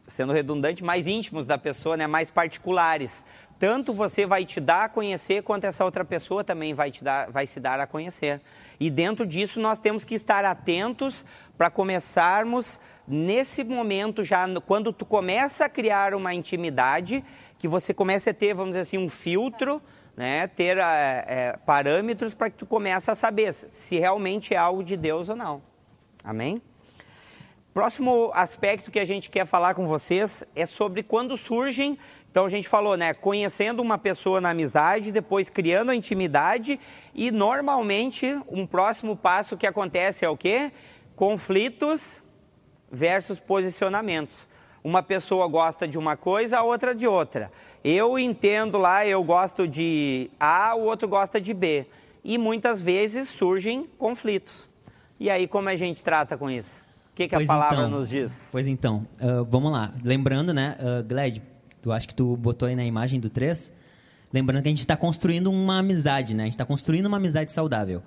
sendo 0.07 0.33
redundante, 0.33 0.85
mais 0.85 1.07
íntimos 1.07 1.47
da 1.47 1.59
pessoa, 1.59 1.97
né, 1.97 2.07
mais 2.07 2.31
particulares. 2.31 3.25
Tanto 3.59 3.95
você 3.95 4.27
vai 4.27 4.45
te 4.45 4.61
dar 4.61 4.85
a 4.85 4.89
conhecer, 4.89 5.43
quanto 5.43 5.65
essa 5.65 5.85
outra 5.85 6.05
pessoa 6.05 6.45
também 6.45 6.75
vai, 6.75 6.91
te 6.91 7.03
dar, 7.03 7.31
vai 7.31 7.47
se 7.47 7.59
dar 7.59 7.81
a 7.81 7.87
conhecer. 7.87 8.41
E 8.79 8.91
dentro 8.91 9.27
disso 9.27 9.59
nós 9.59 9.79
temos 9.79 10.05
que 10.05 10.15
estar 10.15 10.45
atentos 10.45 11.25
para 11.57 11.71
começarmos 11.71 12.81
nesse 13.07 13.65
momento 13.65 14.25
já, 14.25 14.47
quando 14.67 14.93
tu 14.93 15.07
começa 15.07 15.65
a 15.65 15.69
criar 15.69 16.15
uma 16.15 16.35
intimidade, 16.35 17.25
que 17.59 17.69
você 17.69 17.95
comece 17.95 18.31
a 18.31 18.35
ter, 18.35 18.55
vamos 18.55 18.71
dizer 18.73 18.81
assim, 18.81 18.99
um 18.99 19.09
filtro, 19.09 19.81
né, 20.17 20.47
ter 20.47 20.79
é, 20.79 21.59
parâmetros 21.65 22.35
para 22.35 22.51
que 22.51 22.57
tu 22.57 22.67
comece 22.67 23.11
a 23.11 23.15
saber 23.15 23.53
se 23.53 23.99
realmente 23.99 24.55
é 24.55 24.57
algo 24.57 24.83
de 24.83 24.97
Deus 24.97 25.29
ou 25.29 25.37
não. 25.37 25.63
Amém? 26.25 26.61
Próximo 27.73 28.31
aspecto 28.35 28.91
que 28.91 28.99
a 28.99 29.05
gente 29.05 29.29
quer 29.29 29.47
falar 29.47 29.75
com 29.75 29.87
vocês 29.87 30.43
é 30.55 30.65
sobre 30.65 31.03
quando 31.03 31.37
surgem. 31.37 31.99
Então 32.31 32.47
a 32.47 32.49
gente 32.49 32.67
falou, 32.69 32.97
né? 32.97 33.13
Conhecendo 33.13 33.81
uma 33.81 33.99
pessoa 33.99 34.41
na 34.41 34.51
amizade, 34.51 35.13
depois 35.13 35.51
criando 35.51 35.91
a 35.91 35.95
intimidade 35.95 36.81
e 37.15 37.31
normalmente 37.31 38.27
um 38.49 38.67
próximo 38.67 39.15
passo 39.15 39.59
que 39.59 39.67
acontece 39.67 40.25
é 40.25 40.29
o 40.29 40.37
quê? 40.39 40.73
Conflitos 41.17 42.23
versus 42.93 43.41
posicionamentos. 43.41 44.47
Uma 44.85 45.03
pessoa 45.03 45.49
gosta 45.49 45.89
de 45.89 45.99
uma 45.99 46.17
coisa, 46.17 46.59
a 46.59 46.63
outra 46.63 46.95
de 46.95 47.07
outra. 47.07 47.51
Eu 47.83 48.19
entendo 48.19 48.79
lá, 48.79 49.05
eu 49.07 49.25
gosto 49.25 49.67
de 49.67 50.31
A, 50.39 50.75
o 50.77 50.83
outro 50.85 51.09
gosta 51.09 51.41
de 51.41 51.53
B. 51.53 51.87
E 52.23 52.37
muitas 52.37 52.81
vezes 52.81 53.29
surgem 53.29 53.89
conflitos. 53.99 54.69
E 55.19 55.31
aí 55.31 55.49
como 55.49 55.69
a 55.71 55.75
gente 55.75 56.05
trata 56.05 56.37
com 56.37 56.51
isso? 56.51 56.83
O 57.13 57.17
que, 57.17 57.27
que 57.27 57.35
a 57.35 57.45
palavra 57.45 57.87
então, 57.87 57.91
nos 57.91 58.11
diz? 58.11 58.51
Pois 58.53 58.67
então, 58.67 59.07
uh, 59.19 59.43
vamos 59.47 59.73
lá. 59.73 59.95
Lembrando, 60.05 60.53
né, 60.53 60.77
uh, 60.79 61.03
Gled, 61.03 61.43
tu 61.81 61.91
acho 61.91 62.09
que 62.09 62.15
tu 62.15 62.37
botou 62.37 62.69
aí 62.69 62.77
na 62.77 62.85
imagem 62.85 63.19
do 63.19 63.31
3, 63.31 63.73
lembrando 64.31 64.63
que 64.63 64.69
a 64.69 64.71
gente 64.71 64.81
está 64.81 64.97
construindo 64.97 65.51
uma 65.51 65.79
amizade, 65.79 66.35
né? 66.35 66.43
A 66.43 66.47
gente 66.47 66.55
está 66.55 66.67
construindo 66.67 67.07
uma 67.07 67.17
amizade 67.17 67.51
saudável. 67.51 68.03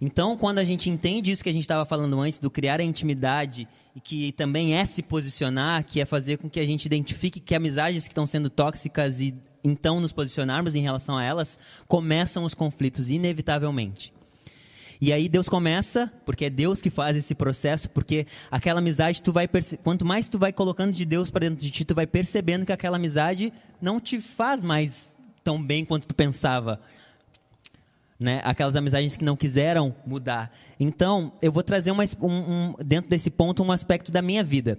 Então, 0.00 0.36
quando 0.36 0.58
a 0.58 0.64
gente 0.64 0.90
entende 0.90 1.30
isso 1.30 1.42
que 1.42 1.50
a 1.50 1.52
gente 1.52 1.62
estava 1.62 1.84
falando 1.84 2.20
antes, 2.20 2.38
do 2.38 2.50
criar 2.50 2.80
a 2.80 2.84
intimidade, 2.84 3.68
e 3.94 4.00
que 4.00 4.32
também 4.32 4.74
é 4.76 4.84
se 4.84 5.02
posicionar, 5.02 5.84
que 5.84 6.00
é 6.00 6.04
fazer 6.04 6.38
com 6.38 6.50
que 6.50 6.58
a 6.58 6.66
gente 6.66 6.84
identifique 6.84 7.40
que 7.40 7.54
amizades 7.54 8.04
que 8.04 8.10
estão 8.10 8.26
sendo 8.26 8.50
tóxicas 8.50 9.20
e 9.20 9.34
então 9.62 9.98
nos 9.98 10.12
posicionarmos 10.12 10.74
em 10.74 10.82
relação 10.82 11.16
a 11.16 11.24
elas, 11.24 11.58
começam 11.88 12.44
os 12.44 12.52
conflitos, 12.52 13.08
inevitavelmente. 13.08 14.12
E 15.00 15.12
aí 15.12 15.28
Deus 15.28 15.48
começa, 15.48 16.12
porque 16.24 16.44
é 16.44 16.50
Deus 16.50 16.82
que 16.82 16.90
faz 16.90 17.16
esse 17.16 17.34
processo, 17.34 17.88
porque 17.90 18.26
aquela 18.50 18.80
amizade 18.80 19.22
tu 19.22 19.32
vai 19.32 19.48
quanto 19.82 20.04
mais 20.04 20.28
tu 20.28 20.38
vai 20.38 20.52
colocando 20.52 20.92
de 20.92 21.04
Deus 21.04 21.30
para 21.30 21.48
dentro 21.48 21.64
de 21.64 21.70
ti, 21.70 21.84
tu 21.84 21.94
vai 21.94 22.06
percebendo 22.06 22.66
que 22.66 22.72
aquela 22.72 22.96
amizade 22.96 23.52
não 23.80 23.98
te 23.98 24.20
faz 24.20 24.62
mais 24.62 25.14
tão 25.42 25.62
bem 25.62 25.84
quanto 25.84 26.06
tu 26.06 26.14
pensava. 26.14 26.80
Né? 28.18 28.40
Aquelas 28.44 28.76
amizades 28.76 29.16
que 29.16 29.24
não 29.24 29.36
quiseram 29.36 29.94
mudar. 30.06 30.52
Então, 30.78 31.32
eu 31.42 31.50
vou 31.50 31.62
trazer 31.62 31.90
uma, 31.90 32.04
um, 32.20 32.28
um, 32.28 32.74
dentro 32.84 33.10
desse 33.10 33.30
ponto 33.30 33.62
um 33.62 33.72
aspecto 33.72 34.12
da 34.12 34.22
minha 34.22 34.44
vida. 34.44 34.78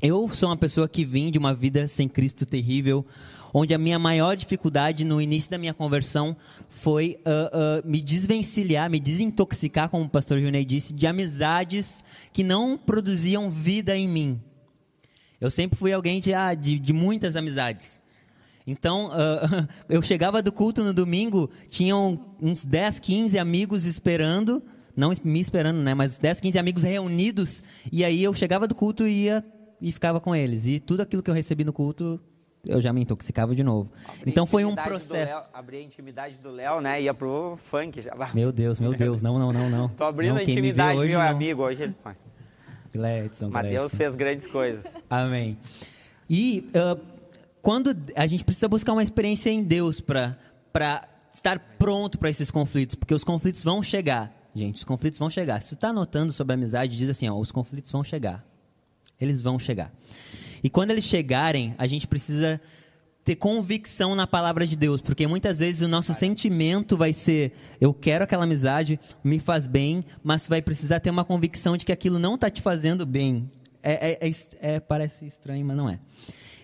Eu 0.00 0.28
sou 0.28 0.48
uma 0.48 0.56
pessoa 0.56 0.88
que 0.88 1.04
vim 1.04 1.30
de 1.30 1.38
uma 1.38 1.52
vida 1.52 1.88
sem 1.88 2.08
Cristo 2.08 2.46
terrível, 2.46 3.04
onde 3.52 3.74
a 3.74 3.78
minha 3.78 3.98
maior 3.98 4.36
dificuldade 4.36 5.04
no 5.04 5.20
início 5.20 5.50
da 5.50 5.58
minha 5.58 5.74
conversão 5.74 6.36
foi 6.68 7.18
uh, 7.26 7.84
uh, 7.84 7.88
me 7.88 8.00
desvencilhar, 8.00 8.88
me 8.88 9.00
desintoxicar, 9.00 9.88
como 9.88 10.04
o 10.04 10.08
pastor 10.08 10.40
Junei 10.40 10.64
disse, 10.64 10.94
de 10.94 11.06
amizades 11.06 12.04
que 12.32 12.44
não 12.44 12.78
produziam 12.78 13.50
vida 13.50 13.96
em 13.96 14.06
mim. 14.06 14.40
Eu 15.40 15.50
sempre 15.50 15.78
fui 15.78 15.92
alguém 15.92 16.20
de, 16.20 16.34
ah, 16.34 16.54
de, 16.54 16.78
de 16.78 16.92
muitas 16.92 17.36
amizades. 17.36 17.97
Então, 18.68 19.06
uh, 19.06 19.66
eu 19.88 20.02
chegava 20.02 20.42
do 20.42 20.52
culto 20.52 20.84
no 20.84 20.92
domingo, 20.92 21.50
tinham 21.70 22.20
uns 22.38 22.66
10, 22.66 22.98
15 22.98 23.38
amigos 23.38 23.86
esperando, 23.86 24.62
não 24.94 25.10
me 25.24 25.40
esperando, 25.40 25.78
né, 25.78 25.94
mas 25.94 26.18
10, 26.18 26.38
15 26.40 26.58
amigos 26.58 26.82
reunidos, 26.82 27.62
e 27.90 28.04
aí 28.04 28.22
eu 28.22 28.34
chegava 28.34 28.68
do 28.68 28.74
culto 28.74 29.06
e 29.06 29.24
ia 29.24 29.42
e 29.80 29.90
ficava 29.90 30.20
com 30.20 30.36
eles. 30.36 30.66
E 30.66 30.78
tudo 30.78 31.00
aquilo 31.00 31.22
que 31.22 31.30
eu 31.30 31.34
recebi 31.34 31.64
no 31.64 31.72
culto 31.72 32.20
eu 32.66 32.82
já 32.82 32.92
me 32.92 33.00
intoxicava 33.00 33.54
de 33.54 33.62
novo. 33.62 33.90
Abri 34.06 34.30
então 34.30 34.44
foi 34.44 34.66
um 34.66 34.74
processo. 34.74 35.42
abri 35.54 35.78
a 35.78 35.82
intimidade 35.82 36.36
do 36.36 36.50
Léo, 36.50 36.82
né? 36.82 37.00
Ia 37.00 37.14
pro 37.14 37.56
funk 37.56 38.02
já. 38.02 38.14
Meu 38.34 38.52
Deus, 38.52 38.78
meu 38.78 38.92
Deus, 38.92 39.22
não, 39.22 39.38
não, 39.38 39.50
não, 39.50 39.70
não. 39.70 39.88
Tô 39.88 40.04
abrindo 40.04 40.34
não, 40.34 40.40
a 40.40 40.42
intimidade, 40.42 40.98
hoje, 40.98 41.12
meu 41.12 41.20
não. 41.20 41.26
amigo. 41.28 41.62
Hoje 41.62 41.84
ele. 41.84 41.94
Gledson, 42.92 43.48
Mas 43.50 43.70
Deus 43.70 43.94
fez 43.94 44.16
grandes 44.16 44.46
coisas. 44.46 44.84
Amém. 45.08 45.56
E 46.28 46.68
uh, 46.74 47.17
quando 47.62 47.96
a 48.14 48.26
gente 48.26 48.44
precisa 48.44 48.68
buscar 48.68 48.92
uma 48.92 49.02
experiência 49.02 49.50
em 49.50 49.62
Deus 49.62 50.00
para 50.00 50.36
estar 51.32 51.58
pronto 51.78 52.18
para 52.18 52.30
esses 52.30 52.50
conflitos, 52.50 52.96
porque 52.96 53.14
os 53.14 53.24
conflitos 53.24 53.62
vão 53.62 53.82
chegar, 53.82 54.34
gente, 54.54 54.76
os 54.76 54.84
conflitos 54.84 55.18
vão 55.18 55.30
chegar. 55.30 55.60
Se 55.62 55.68
você 55.68 55.74
está 55.74 55.88
anotando 55.88 56.32
sobre 56.32 56.54
amizade, 56.54 56.96
diz 56.96 57.08
assim, 57.08 57.28
ó, 57.28 57.38
os 57.38 57.52
conflitos 57.52 57.90
vão 57.90 58.02
chegar. 58.02 58.44
Eles 59.20 59.40
vão 59.40 59.58
chegar. 59.58 59.92
E 60.62 60.70
quando 60.70 60.90
eles 60.90 61.04
chegarem, 61.04 61.74
a 61.78 61.86
gente 61.86 62.06
precisa 62.06 62.60
ter 63.24 63.36
convicção 63.36 64.14
na 64.14 64.26
palavra 64.26 64.66
de 64.66 64.74
Deus, 64.74 65.02
porque 65.02 65.26
muitas 65.26 65.58
vezes 65.58 65.82
o 65.82 65.88
nosso 65.88 66.14
sentimento 66.14 66.96
vai 66.96 67.12
ser: 67.12 67.52
eu 67.80 67.92
quero 67.92 68.24
aquela 68.24 68.44
amizade, 68.44 68.98
me 69.22 69.38
faz 69.38 69.66
bem, 69.66 70.04
mas 70.22 70.48
vai 70.48 70.62
precisar 70.62 71.00
ter 71.00 71.10
uma 71.10 71.24
convicção 71.24 71.76
de 71.76 71.84
que 71.84 71.92
aquilo 71.92 72.18
não 72.18 72.36
está 72.36 72.48
te 72.48 72.62
fazendo 72.62 73.04
bem. 73.04 73.50
É, 73.82 74.12
é, 74.12 74.28
é, 74.28 74.32
é, 74.60 74.80
parece 74.80 75.26
estranho, 75.26 75.64
mas 75.66 75.76
não 75.76 75.88
é. 75.88 76.00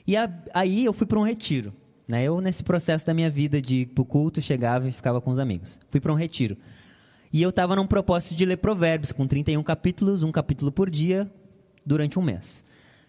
E 0.06 0.16
a, 0.16 0.30
aí 0.52 0.84
eu 0.84 0.92
fui 0.92 1.06
para 1.06 1.18
um 1.18 1.22
retiro. 1.22 1.72
Né? 2.06 2.24
Eu, 2.24 2.40
nesse 2.40 2.62
processo 2.62 3.06
da 3.06 3.14
minha 3.14 3.30
vida 3.30 3.60
de 3.60 3.76
ir 3.82 3.86
para 3.86 4.02
o 4.02 4.04
culto, 4.04 4.40
chegava 4.42 4.88
e 4.88 4.92
ficava 4.92 5.20
com 5.20 5.30
os 5.30 5.38
amigos. 5.38 5.80
Fui 5.88 6.00
para 6.00 6.12
um 6.12 6.16
retiro. 6.16 6.56
E 7.32 7.42
eu 7.42 7.50
estava 7.50 7.74
num 7.74 7.86
propósito 7.86 8.34
de 8.36 8.44
ler 8.44 8.58
Provérbios, 8.58 9.10
com 9.10 9.26
31 9.26 9.62
capítulos, 9.62 10.22
um 10.22 10.30
capítulo 10.30 10.70
por 10.70 10.88
dia, 10.88 11.30
durante 11.84 12.18
um 12.18 12.22
mês. 12.22 12.64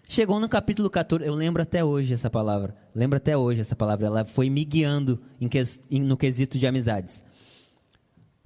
Chegou 0.07 0.39
no 0.39 0.47
capítulo 0.47 0.89
14, 0.89 1.27
eu 1.27 1.33
lembro 1.33 1.61
até 1.61 1.83
hoje 1.83 2.13
essa 2.13 2.29
palavra, 2.29 2.75
lembro 2.93 3.17
até 3.17 3.35
hoje 3.35 3.61
essa 3.61 3.75
palavra, 3.75 4.05
ela 4.05 4.25
foi 4.25 4.51
me 4.51 4.63
guiando 4.63 5.19
em, 5.41 5.99
no 5.99 6.15
quesito 6.15 6.59
de 6.59 6.67
amizades. 6.67 7.23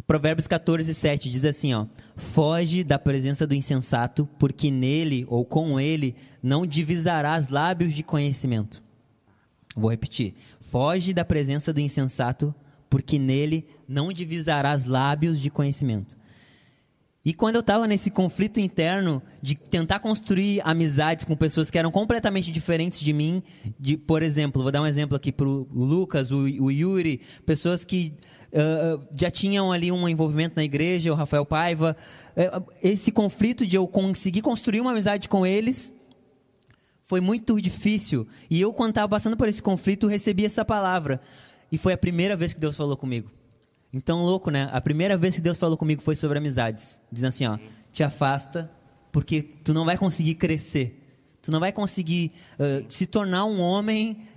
Provérbios 0.10 0.48
14, 0.48 0.92
7 0.92 1.30
diz 1.30 1.46
assim: 1.46 1.72
ó, 1.76 1.86
Foge 2.16 2.84
da 2.84 2.98
presença 2.98 3.46
do 3.46 3.54
insensato, 3.54 4.28
porque 4.40 4.72
nele 4.72 5.24
ou 5.30 5.46
com 5.46 5.80
ele 5.80 6.16
não 6.42 6.66
divisarás 6.66 7.48
lábios 7.48 7.94
de 7.94 8.02
conhecimento. 8.02 8.82
Vou 9.76 9.92
repetir: 9.92 10.34
Foge 10.60 11.14
da 11.14 11.24
presença 11.24 11.72
do 11.72 11.80
insensato, 11.80 12.56
porque 12.90 13.20
nele 13.20 13.68
não 13.88 14.12
divisarás 14.12 14.84
lábios 14.84 15.40
de 15.40 15.52
conhecimento. 15.52 16.18
E 17.30 17.34
quando 17.36 17.58
eu 17.58 17.62
estava 17.62 17.86
nesse 17.86 18.10
conflito 18.10 18.60
interno 18.60 19.22
de 19.40 19.54
tentar 19.54 20.00
construir 20.00 20.62
amizades 20.66 21.26
com 21.26 21.36
pessoas 21.36 21.70
que 21.70 21.78
eram 21.78 21.92
completamente 21.92 22.52
diferentes 22.52 23.00
de 23.00 23.14
mim, 23.14 23.44
de, 23.80 23.96
por 23.96 24.24
exemplo, 24.24 24.64
vou 24.64 24.72
dar 24.72 24.82
um 24.82 24.88
exemplo 24.88 25.16
aqui 25.16 25.32
para 25.32 25.48
o 25.48 25.68
Lucas, 25.72 26.32
o, 26.32 26.40
o, 26.40 26.72
Yuri, 26.72 27.22
pessoas 27.46 27.86
que 27.86 28.16
uh, 28.52 29.00
já 29.16 29.30
tinham 29.30 29.72
ali 29.72 29.92
um 29.92 30.10
envolvimento 30.10 30.56
na 30.56 30.64
igreja, 30.64 31.12
o 31.12 31.16
Rafael 31.16 31.46
Paiva, 31.46 31.96
uh, 32.36 32.66
esse 32.82 33.12
conflito 33.12 33.64
de 33.64 33.76
eu 33.76 33.88
conseguir 33.88 34.42
construir 34.42 34.82
uma 34.82 34.90
amizade 34.90 35.30
com 35.30 35.46
eles 35.46 35.94
foi 37.06 37.22
muito 37.22 37.62
difícil. 37.62 38.28
E 38.50 38.60
eu, 38.60 38.74
quando 38.74 38.90
estava 38.90 39.08
passando 39.08 39.38
por 39.38 39.48
esse 39.48 39.62
conflito, 39.62 40.08
recebi 40.08 40.46
essa 40.46 40.66
palavra. 40.66 41.22
E 41.72 41.78
foi 41.78 41.94
a 41.94 41.98
primeira 41.98 42.36
vez 42.36 42.56
que 42.56 42.60
Deus 42.60 42.76
falou 42.76 42.98
comigo. 42.98 43.30
Então, 43.92 44.24
louco, 44.24 44.52
né? 44.52 44.70
A 44.72 44.80
primeira 44.80 45.18
vez 45.18 45.36
que 45.36 45.42
Deus 45.42 45.58
falou 45.58 45.78
comigo 45.78 46.02
foi 46.02 46.16
sobre 46.16 46.38
amizades. 46.38 47.02
Dizendo 47.12 47.30
assim, 47.30 47.46
ó, 47.46 47.58
te 47.92 48.04
afasta, 48.04 48.72
porque 49.12 49.42
tu 49.42 49.74
não 49.74 49.86
vai 49.86 49.98
conseguir 49.98 50.36
crescer. 50.36 50.96
Tu 51.42 51.52
não 51.52 51.60
vai 51.60 51.72
conseguir 51.72 52.32
uh, 52.60 52.86
se 52.88 53.08
tornar 53.08 53.46
um 53.46 53.60
homem 53.60 54.28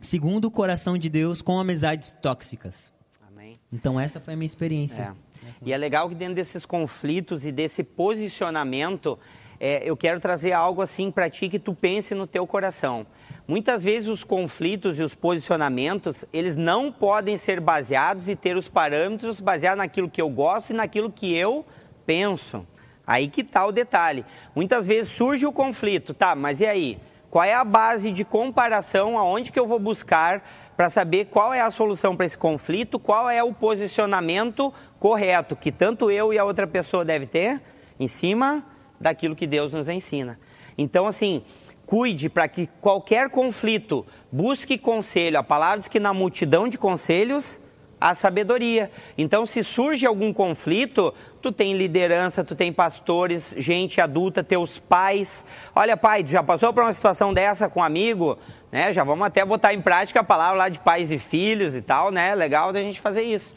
segundo 0.00 0.46
o 0.46 0.50
coração 0.50 0.96
de 0.96 1.10
Deus 1.10 1.42
com 1.42 1.58
amizades 1.58 2.16
tóxicas. 2.22 2.92
Amém. 3.28 3.58
Então, 3.72 4.00
essa 4.00 4.20
foi 4.20 4.34
a 4.34 4.36
minha 4.36 4.46
experiência. 4.46 5.14
É. 5.28 5.48
E 5.64 5.72
é 5.72 5.76
legal 5.76 6.08
que 6.08 6.14
dentro 6.14 6.34
desses 6.34 6.64
conflitos 6.64 7.44
e 7.44 7.52
desse 7.52 7.84
posicionamento, 7.84 9.18
é, 9.64 9.80
eu 9.84 9.96
quero 9.96 10.18
trazer 10.18 10.50
algo 10.50 10.82
assim 10.82 11.08
para 11.08 11.30
ti 11.30 11.48
que 11.48 11.56
tu 11.56 11.72
pense 11.72 12.16
no 12.16 12.26
teu 12.26 12.44
coração. 12.48 13.06
Muitas 13.46 13.84
vezes 13.84 14.08
os 14.08 14.24
conflitos 14.24 14.98
e 14.98 15.04
os 15.04 15.14
posicionamentos, 15.14 16.24
eles 16.32 16.56
não 16.56 16.90
podem 16.90 17.36
ser 17.36 17.60
baseados 17.60 18.28
e 18.28 18.34
ter 18.34 18.56
os 18.56 18.68
parâmetros 18.68 19.38
baseados 19.38 19.78
naquilo 19.78 20.10
que 20.10 20.20
eu 20.20 20.28
gosto 20.28 20.70
e 20.70 20.74
naquilo 20.74 21.12
que 21.12 21.32
eu 21.32 21.64
penso. 22.04 22.66
Aí 23.06 23.28
que 23.28 23.42
está 23.42 23.64
o 23.64 23.70
detalhe. 23.70 24.26
Muitas 24.52 24.84
vezes 24.84 25.12
surge 25.12 25.46
o 25.46 25.52
conflito, 25.52 26.12
tá, 26.12 26.34
mas 26.34 26.60
e 26.60 26.66
aí? 26.66 26.98
Qual 27.30 27.44
é 27.44 27.54
a 27.54 27.64
base 27.64 28.10
de 28.10 28.24
comparação, 28.24 29.16
aonde 29.16 29.52
que 29.52 29.60
eu 29.60 29.68
vou 29.68 29.78
buscar 29.78 30.42
para 30.76 30.90
saber 30.90 31.26
qual 31.26 31.54
é 31.54 31.60
a 31.60 31.70
solução 31.70 32.16
para 32.16 32.26
esse 32.26 32.36
conflito, 32.36 32.98
qual 32.98 33.30
é 33.30 33.44
o 33.44 33.54
posicionamento 33.54 34.74
correto 34.98 35.54
que 35.54 35.70
tanto 35.70 36.10
eu 36.10 36.32
e 36.32 36.38
a 36.38 36.44
outra 36.44 36.66
pessoa 36.66 37.04
deve 37.04 37.26
ter 37.26 37.62
em 38.00 38.08
cima 38.08 38.71
daquilo 39.02 39.36
que 39.36 39.46
Deus 39.46 39.72
nos 39.72 39.88
ensina. 39.88 40.38
Então, 40.78 41.06
assim, 41.06 41.42
cuide 41.84 42.28
para 42.28 42.48
que 42.48 42.68
qualquer 42.80 43.28
conflito 43.28 44.06
busque 44.30 44.78
conselho. 44.78 45.38
A 45.38 45.42
palavra 45.42 45.80
diz 45.80 45.88
que 45.88 46.00
na 46.00 46.14
multidão 46.14 46.68
de 46.68 46.78
conselhos 46.78 47.60
há 48.00 48.14
sabedoria. 48.14 48.90
Então, 49.16 49.46
se 49.46 49.62
surge 49.62 50.06
algum 50.06 50.32
conflito, 50.32 51.14
tu 51.40 51.52
tem 51.52 51.76
liderança, 51.76 52.42
tu 52.42 52.54
tem 52.54 52.72
pastores, 52.72 53.54
gente 53.56 54.00
adulta, 54.00 54.42
teus 54.42 54.78
pais. 54.78 55.44
Olha, 55.74 55.96
pai, 55.96 56.24
já 56.26 56.42
passou 56.42 56.72
por 56.72 56.82
uma 56.82 56.92
situação 56.92 57.32
dessa 57.32 57.68
com 57.68 57.80
um 57.80 57.84
amigo? 57.84 58.38
Né? 58.72 58.92
Já 58.92 59.04
vamos 59.04 59.26
até 59.26 59.44
botar 59.44 59.74
em 59.74 59.80
prática 59.80 60.20
a 60.20 60.24
palavra 60.24 60.58
lá 60.58 60.68
de 60.68 60.78
pais 60.78 61.12
e 61.12 61.18
filhos 61.18 61.74
e 61.74 61.82
tal, 61.82 62.10
né? 62.10 62.34
Legal 62.34 62.72
da 62.72 62.80
gente 62.80 63.00
fazer 63.00 63.22
isso. 63.22 63.54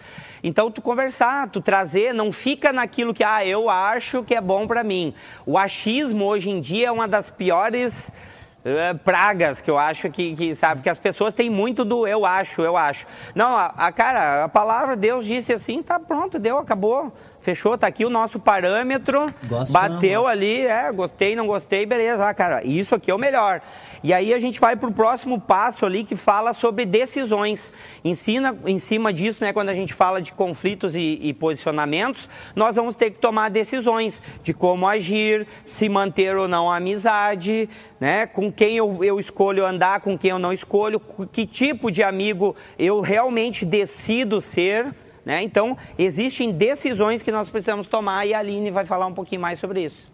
Então, 0.47 0.69
tu 0.69 0.79
conversar, 0.79 1.49
tu 1.49 1.59
trazer, 1.59 2.13
não 2.13 2.31
fica 2.31 2.71
naquilo 2.71 3.15
que, 3.15 3.23
ah, 3.23 3.43
eu 3.43 3.67
acho 3.67 4.23
que 4.23 4.35
é 4.35 4.39
bom 4.39 4.67
para 4.67 4.83
mim. 4.83 5.11
O 5.43 5.57
achismo 5.57 6.23
hoje 6.23 6.51
em 6.51 6.61
dia 6.61 6.89
é 6.89 6.91
uma 6.91 7.07
das 7.07 7.31
piores 7.31 8.11
uh, 8.59 8.95
pragas 8.99 9.59
que 9.59 9.71
eu 9.71 9.79
acho 9.79 10.07
que, 10.11 10.35
que, 10.35 10.53
sabe, 10.53 10.83
que 10.83 10.89
as 10.89 10.99
pessoas 10.99 11.33
têm 11.33 11.49
muito 11.49 11.83
do 11.83 12.05
eu 12.05 12.27
acho, 12.27 12.61
eu 12.61 12.77
acho. 12.77 13.07
Não, 13.33 13.57
a, 13.57 13.73
a 13.75 13.91
cara, 13.91 14.43
a 14.43 14.47
palavra 14.47 14.95
Deus 14.95 15.25
disse 15.25 15.51
assim, 15.51 15.81
tá 15.81 15.99
pronto, 15.99 16.37
deu, 16.37 16.59
acabou. 16.59 17.11
Fechou, 17.45 17.77
tá 17.77 17.85
aqui 17.85 18.03
o 18.03 18.09
nosso 18.09 18.39
parâmetro. 18.39 19.27
Gosto 19.43 19.71
bateu 19.71 20.23
não. 20.23 20.27
ali, 20.27 20.65
é, 20.65 20.91
gostei, 20.91 21.35
não 21.35 21.45
gostei, 21.45 21.85
beleza. 21.85 22.27
Ah, 22.27 22.33
cara, 22.33 22.65
isso 22.65 22.95
aqui 22.95 23.11
é 23.11 23.13
o 23.13 23.19
melhor. 23.19 23.61
E 24.03 24.11
aí 24.11 24.33
a 24.33 24.39
gente 24.39 24.59
vai 24.59 24.75
para 24.75 24.89
o 24.89 24.91
próximo 24.91 25.39
passo 25.39 25.85
ali 25.85 26.03
que 26.03 26.15
fala 26.15 26.55
sobre 26.55 26.87
decisões. 26.87 27.71
Ensina 28.03 28.57
em 28.65 28.79
cima 28.79 29.13
disso, 29.13 29.43
né, 29.43 29.53
quando 29.53 29.69
a 29.69 29.75
gente 29.75 29.93
fala 29.93 30.23
de 30.23 30.31
conflitos 30.31 30.95
e, 30.95 31.19
e 31.21 31.33
posicionamentos, 31.35 32.27
nós 32.55 32.77
vamos 32.77 32.95
ter 32.95 33.11
que 33.11 33.19
tomar 33.19 33.51
decisões 33.51 34.19
de 34.41 34.51
como 34.51 34.87
agir, 34.87 35.45
se 35.63 35.87
manter 35.87 36.35
ou 36.35 36.47
não 36.47 36.71
a 36.71 36.77
amizade, 36.77 37.69
né, 37.99 38.25
com 38.25 38.51
quem 38.51 38.75
eu, 38.75 39.03
eu 39.03 39.19
escolho 39.19 39.63
andar, 39.63 40.01
com 40.01 40.17
quem 40.17 40.31
eu 40.31 40.39
não 40.39 40.51
escolho, 40.51 40.99
que 41.31 41.45
tipo 41.45 41.91
de 41.91 42.01
amigo 42.01 42.55
eu 42.79 43.01
realmente 43.01 43.63
decido 43.63 44.41
ser. 44.41 44.95
Né? 45.25 45.41
Então, 45.41 45.75
existem 45.97 46.51
decisões 46.51 47.23
que 47.23 47.31
nós 47.31 47.49
precisamos 47.49 47.87
tomar 47.87 48.27
e 48.27 48.33
a 48.33 48.39
Aline 48.39 48.69
vai 48.69 48.85
falar 48.85 49.07
um 49.07 49.13
pouquinho 49.13 49.41
mais 49.41 49.59
sobre 49.59 49.85
isso. 49.85 50.13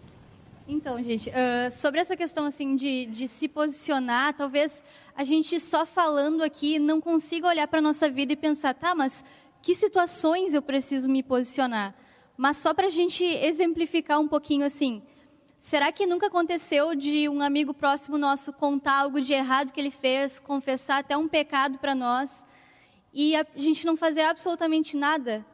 Então, 0.66 1.02
gente, 1.02 1.28
uh, 1.28 1.70
sobre 1.70 2.00
essa 2.00 2.16
questão 2.16 2.46
assim 2.46 2.76
de, 2.76 3.04
de 3.06 3.28
se 3.28 3.46
posicionar, 3.46 4.32
talvez 4.32 4.82
a 5.14 5.22
gente 5.22 5.60
só 5.60 5.84
falando 5.84 6.42
aqui 6.42 6.78
não 6.78 6.98
consiga 6.98 7.48
olhar 7.48 7.68
para 7.68 7.80
a 7.80 7.82
nossa 7.82 8.08
vida 8.08 8.32
e 8.32 8.36
pensar, 8.36 8.72
tá, 8.72 8.94
mas 8.94 9.22
que 9.60 9.74
situações 9.74 10.54
eu 10.54 10.62
preciso 10.62 11.10
me 11.10 11.22
posicionar? 11.22 11.94
Mas 12.36 12.56
só 12.56 12.72
para 12.72 12.86
a 12.86 12.90
gente 12.90 13.22
exemplificar 13.22 14.18
um 14.18 14.26
pouquinho 14.26 14.64
assim, 14.64 15.02
será 15.58 15.92
que 15.92 16.06
nunca 16.06 16.28
aconteceu 16.28 16.94
de 16.94 17.28
um 17.28 17.42
amigo 17.42 17.74
próximo 17.74 18.16
nosso 18.16 18.52
contar 18.52 19.00
algo 19.00 19.20
de 19.20 19.34
errado 19.34 19.72
que 19.72 19.80
ele 19.80 19.90
fez, 19.90 20.40
confessar 20.40 21.00
até 21.00 21.16
um 21.16 21.28
pecado 21.28 21.78
para 21.78 21.94
nós 21.94 22.46
e 23.12 23.36
a 23.36 23.46
gente 23.56 23.84
não 23.86 23.96
fazer 23.96 24.22
absolutamente 24.22 24.96
nada? 24.96 25.44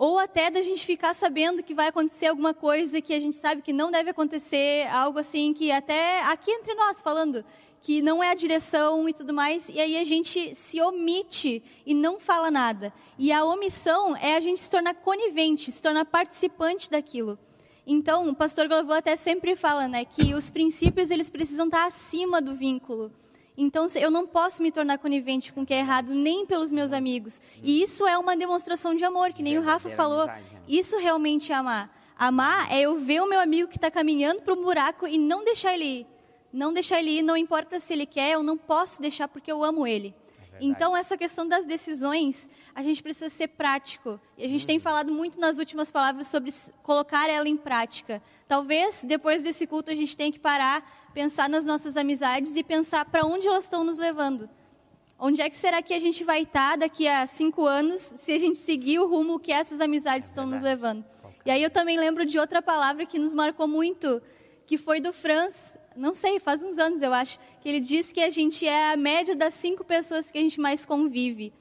ou 0.00 0.18
até 0.18 0.50
da 0.50 0.62
gente 0.62 0.86
ficar 0.86 1.12
sabendo 1.12 1.62
que 1.62 1.74
vai 1.74 1.88
acontecer 1.88 2.28
alguma 2.28 2.54
coisa 2.54 3.02
que 3.02 3.12
a 3.12 3.20
gente 3.20 3.36
sabe 3.36 3.60
que 3.60 3.70
não 3.70 3.90
deve 3.90 4.08
acontecer, 4.08 4.88
algo 4.90 5.18
assim 5.18 5.52
que 5.52 5.70
até 5.70 6.22
aqui 6.22 6.50
entre 6.50 6.72
nós 6.72 7.02
falando 7.02 7.44
que 7.82 8.00
não 8.00 8.22
é 8.22 8.30
a 8.30 8.34
direção 8.34 9.06
e 9.08 9.12
tudo 9.12 9.34
mais, 9.34 9.68
e 9.68 9.78
aí 9.78 9.98
a 9.98 10.04
gente 10.04 10.54
se 10.54 10.80
omite 10.80 11.62
e 11.84 11.92
não 11.92 12.18
fala 12.18 12.50
nada. 12.50 12.92
E 13.18 13.30
a 13.30 13.44
omissão 13.44 14.16
é 14.16 14.36
a 14.36 14.40
gente 14.40 14.60
se 14.60 14.70
tornar 14.70 14.94
conivente, 14.94 15.70
se 15.70 15.82
tornar 15.82 16.06
participante 16.06 16.90
daquilo. 16.90 17.38
Então, 17.86 18.26
o 18.26 18.34
pastor 18.34 18.68
Glavô 18.68 18.92
até 18.92 19.16
sempre 19.16 19.54
fala, 19.54 19.86
né, 19.86 20.06
que 20.06 20.34
os 20.34 20.48
princípios 20.48 21.10
eles 21.10 21.28
precisam 21.28 21.66
estar 21.66 21.86
acima 21.86 22.40
do 22.40 22.54
vínculo. 22.54 23.12
Então, 23.56 23.86
eu 23.94 24.10
não 24.10 24.26
posso 24.26 24.62
me 24.62 24.72
tornar 24.72 24.98
conivente 24.98 25.52
com 25.52 25.62
o 25.62 25.66
que 25.66 25.74
é 25.74 25.78
errado, 25.78 26.14
nem 26.14 26.46
pelos 26.46 26.72
meus 26.72 26.92
amigos. 26.92 27.40
E 27.62 27.82
isso 27.82 28.06
é 28.06 28.16
uma 28.16 28.36
demonstração 28.36 28.94
de 28.94 29.04
amor, 29.04 29.32
que 29.32 29.42
nem 29.42 29.58
o 29.58 29.62
Rafa 29.62 29.90
falou. 29.90 30.26
Né? 30.26 30.42
Isso 30.68 30.98
realmente 30.98 31.52
é 31.52 31.54
amar. 31.54 31.94
Amar 32.16 32.70
é 32.72 32.80
eu 32.80 32.96
ver 32.96 33.22
o 33.22 33.26
meu 33.26 33.40
amigo 33.40 33.68
que 33.68 33.76
está 33.76 33.90
caminhando 33.90 34.42
para 34.42 34.52
o 34.52 34.62
buraco 34.62 35.06
e 35.06 35.18
não 35.18 35.44
deixar 35.44 35.74
ele 35.74 35.84
ir. 35.84 36.06
Não 36.52 36.72
deixar 36.72 36.98
ele 36.98 37.18
ir, 37.18 37.22
não 37.22 37.36
importa 37.36 37.78
se 37.78 37.92
ele 37.92 38.06
quer, 38.06 38.32
eu 38.32 38.42
não 38.42 38.58
posso 38.58 39.00
deixar 39.00 39.28
porque 39.28 39.50
eu 39.50 39.62
amo 39.62 39.86
ele. 39.86 40.14
Então, 40.60 40.96
essa 40.96 41.16
questão 41.16 41.46
das 41.46 41.64
decisões, 41.64 42.48
a 42.74 42.82
gente 42.82 43.02
precisa 43.02 43.28
ser 43.28 43.48
prático. 43.48 44.20
E 44.36 44.44
a 44.44 44.48
gente 44.48 44.64
hum. 44.64 44.66
tem 44.66 44.78
falado 44.78 45.12
muito 45.12 45.38
nas 45.40 45.58
últimas 45.58 45.90
palavras 45.90 46.26
sobre 46.26 46.52
colocar 46.82 47.28
ela 47.30 47.48
em 47.48 47.56
prática. 47.56 48.22
Talvez, 48.46 49.02
depois 49.04 49.42
desse 49.42 49.66
culto, 49.66 49.90
a 49.90 49.94
gente 49.94 50.16
tenha 50.16 50.30
que 50.30 50.38
parar, 50.38 51.10
pensar 51.14 51.48
nas 51.48 51.64
nossas 51.64 51.96
amizades 51.96 52.56
e 52.56 52.62
pensar 52.62 53.04
para 53.06 53.24
onde 53.24 53.48
elas 53.48 53.64
estão 53.64 53.82
nos 53.82 53.96
levando. 53.96 54.48
Onde 55.18 55.42
é 55.42 55.50
que 55.50 55.56
será 55.56 55.82
que 55.82 55.92
a 55.92 55.98
gente 55.98 56.24
vai 56.24 56.42
estar 56.42 56.78
daqui 56.78 57.06
a 57.06 57.26
cinco 57.26 57.66
anos 57.66 58.00
se 58.00 58.32
a 58.32 58.38
gente 58.38 58.56
seguir 58.56 58.98
o 59.00 59.06
rumo 59.06 59.38
que 59.38 59.52
essas 59.52 59.80
amizades 59.80 60.28
estão 60.28 60.46
nos 60.46 60.62
levando? 60.62 61.04
E 61.44 61.50
aí 61.50 61.62
eu 61.62 61.70
também 61.70 61.98
lembro 61.98 62.24
de 62.24 62.38
outra 62.38 62.62
palavra 62.62 63.04
que 63.04 63.18
nos 63.18 63.34
marcou 63.34 63.68
muito, 63.68 64.20
que 64.66 64.78
foi 64.78 65.00
do 65.00 65.12
Franz, 65.12 65.76
não 65.96 66.14
sei, 66.14 66.38
faz 66.38 66.62
uns 66.62 66.78
anos 66.78 67.02
eu 67.02 67.12
acho, 67.12 67.38
que 67.60 67.68
ele 67.68 67.80
diz 67.80 68.12
que 68.12 68.20
a 68.20 68.30
gente 68.30 68.66
é 68.66 68.92
a 68.92 68.96
média 68.96 69.34
das 69.34 69.54
cinco 69.54 69.84
pessoas 69.84 70.30
que 70.30 70.38
a 70.38 70.40
gente 70.40 70.60
mais 70.60 70.86
convive. 70.86 71.52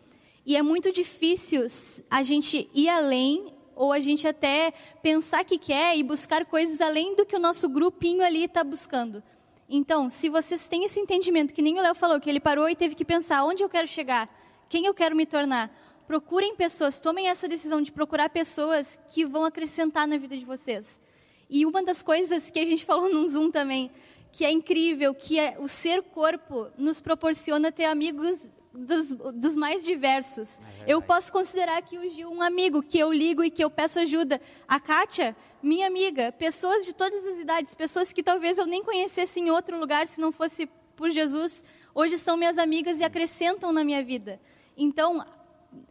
E 0.45 0.55
é 0.55 0.61
muito 0.61 0.91
difícil 0.91 1.65
a 2.09 2.23
gente 2.23 2.69
ir 2.73 2.89
além 2.89 3.53
ou 3.75 3.93
a 3.93 3.99
gente 3.99 4.27
até 4.27 4.73
pensar 5.01 5.43
que 5.43 5.57
quer 5.57 5.97
e 5.97 6.03
buscar 6.03 6.45
coisas 6.45 6.81
além 6.81 7.15
do 7.15 7.25
que 7.25 7.35
o 7.35 7.39
nosso 7.39 7.69
grupinho 7.69 8.23
ali 8.23 8.43
está 8.43 8.63
buscando. 8.63 9.23
Então, 9.69 10.09
se 10.09 10.27
vocês 10.29 10.67
têm 10.67 10.83
esse 10.83 10.99
entendimento, 10.99 11.53
que 11.53 11.61
nem 11.61 11.77
o 11.77 11.81
Léo 11.81 11.93
falou, 11.93 12.19
que 12.19 12.29
ele 12.29 12.39
parou 12.39 12.67
e 12.67 12.75
teve 12.75 12.95
que 12.95 13.05
pensar 13.05 13.43
onde 13.43 13.63
eu 13.63 13.69
quero 13.69 13.87
chegar, 13.87 14.27
quem 14.67 14.85
eu 14.85 14.93
quero 14.93 15.15
me 15.15 15.25
tornar, 15.25 15.71
procurem 16.07 16.55
pessoas, 16.55 16.99
tomem 16.99 17.27
essa 17.27 17.47
decisão 17.47 17.81
de 17.81 17.91
procurar 17.91 18.29
pessoas 18.31 18.99
que 19.07 19.23
vão 19.23 19.45
acrescentar 19.45 20.07
na 20.07 20.17
vida 20.17 20.35
de 20.35 20.43
vocês. 20.43 20.99
E 21.47 21.65
uma 21.65 21.83
das 21.83 22.01
coisas 22.01 22.49
que 22.49 22.59
a 22.59 22.65
gente 22.65 22.83
falou 22.85 23.13
num 23.13 23.27
Zoom 23.27 23.51
também, 23.51 23.91
que 24.31 24.45
é 24.45 24.51
incrível, 24.51 25.13
que 25.13 25.39
é 25.39 25.57
o 25.59 25.67
ser 25.67 26.01
corpo 26.03 26.67
nos 26.77 27.01
proporciona 27.01 27.71
ter 27.71 27.85
amigos 27.85 28.51
dos, 28.73 29.15
dos 29.33 29.55
mais 29.55 29.83
diversos. 29.83 30.59
É 30.85 30.93
eu 30.93 31.01
posso 31.01 31.31
considerar 31.31 31.77
aqui 31.77 31.97
o 31.97 32.09
Gil 32.09 32.31
um 32.31 32.41
amigo 32.41 32.81
que 32.81 32.99
eu 32.99 33.11
ligo 33.11 33.43
e 33.43 33.49
que 33.49 33.63
eu 33.63 33.69
peço 33.69 33.99
ajuda. 33.99 34.39
A 34.67 34.79
Kátia, 34.79 35.35
minha 35.61 35.87
amiga, 35.87 36.31
pessoas 36.31 36.85
de 36.85 36.93
todas 36.93 37.25
as 37.25 37.39
idades, 37.39 37.75
pessoas 37.75 38.13
que 38.13 38.23
talvez 38.23 38.57
eu 38.57 38.65
nem 38.65 38.83
conhecesse 38.83 39.39
em 39.39 39.49
outro 39.49 39.79
lugar 39.79 40.07
se 40.07 40.21
não 40.21 40.31
fosse 40.31 40.67
por 40.95 41.09
Jesus, 41.09 41.63
hoje 41.95 42.17
são 42.17 42.35
minhas 42.35 42.57
amigas 42.57 42.99
e 42.99 43.03
acrescentam 43.03 43.71
na 43.71 43.83
minha 43.83 44.03
vida. 44.03 44.39
Então, 44.75 45.25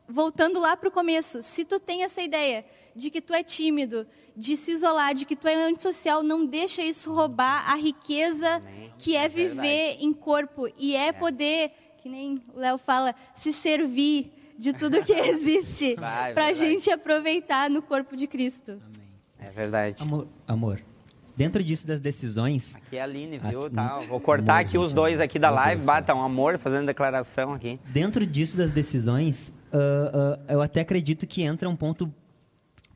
voltando 0.06 0.60
lá 0.60 0.76
para 0.76 0.88
o 0.88 0.92
começo, 0.92 1.42
se 1.42 1.64
tu 1.64 1.80
tem 1.80 2.02
essa 2.02 2.22
ideia 2.22 2.64
de 2.98 3.10
que 3.10 3.20
tu 3.20 3.32
é 3.32 3.42
tímido, 3.42 4.06
de 4.36 4.56
se 4.56 4.72
isolar, 4.72 5.14
de 5.14 5.24
que 5.24 5.36
tu 5.36 5.48
é 5.48 5.54
antissocial, 5.54 6.22
não 6.22 6.44
deixa 6.44 6.82
isso 6.82 7.12
roubar 7.12 7.70
a 7.70 7.76
riqueza 7.76 8.56
Amém. 8.56 8.92
que 8.98 9.16
é, 9.16 9.24
é 9.24 9.28
viver 9.28 9.96
em 10.00 10.12
corpo 10.12 10.68
e 10.76 10.94
é, 10.94 11.08
é, 11.08 11.12
poder, 11.12 11.70
que 12.02 12.08
nem 12.08 12.42
o 12.54 12.58
Léo 12.58 12.76
fala, 12.76 13.14
se 13.34 13.52
servir 13.52 14.32
de 14.58 14.72
tudo 14.72 15.02
que 15.02 15.12
existe 15.14 15.94
para 15.94 16.46
a 16.46 16.52
gente 16.52 16.90
aproveitar 16.90 17.70
no 17.70 17.80
corpo 17.80 18.16
de 18.16 18.26
Cristo. 18.26 18.72
Amém. 18.72 19.08
É 19.38 19.50
verdade. 19.50 20.02
Amor, 20.02 20.26
amor. 20.46 20.82
Dentro 21.36 21.62
disso 21.62 21.86
das 21.86 22.00
decisões. 22.00 22.74
Aqui 22.74 22.96
é 22.96 23.00
a 23.00 23.04
Aline, 23.04 23.38
viu? 23.38 23.66
Aqui, 23.66 23.74
tá, 23.76 24.00
vou 24.00 24.18
cortar 24.18 24.54
amor, 24.54 24.66
aqui 24.66 24.76
os 24.76 24.92
dois 24.92 25.20
aqui 25.20 25.38
da 25.38 25.50
live. 25.50 25.84
Bata 25.84 26.12
um 26.12 26.20
amor 26.20 26.58
fazendo 26.58 26.84
declaração 26.84 27.52
aqui. 27.52 27.78
Dentro 27.86 28.26
disso 28.26 28.56
das 28.56 28.72
decisões, 28.72 29.54
uh, 29.72 29.76
uh, 29.76 30.42
eu 30.48 30.60
até 30.60 30.80
acredito 30.80 31.28
que 31.28 31.42
entra 31.42 31.68
um 31.68 31.76
ponto 31.76 32.12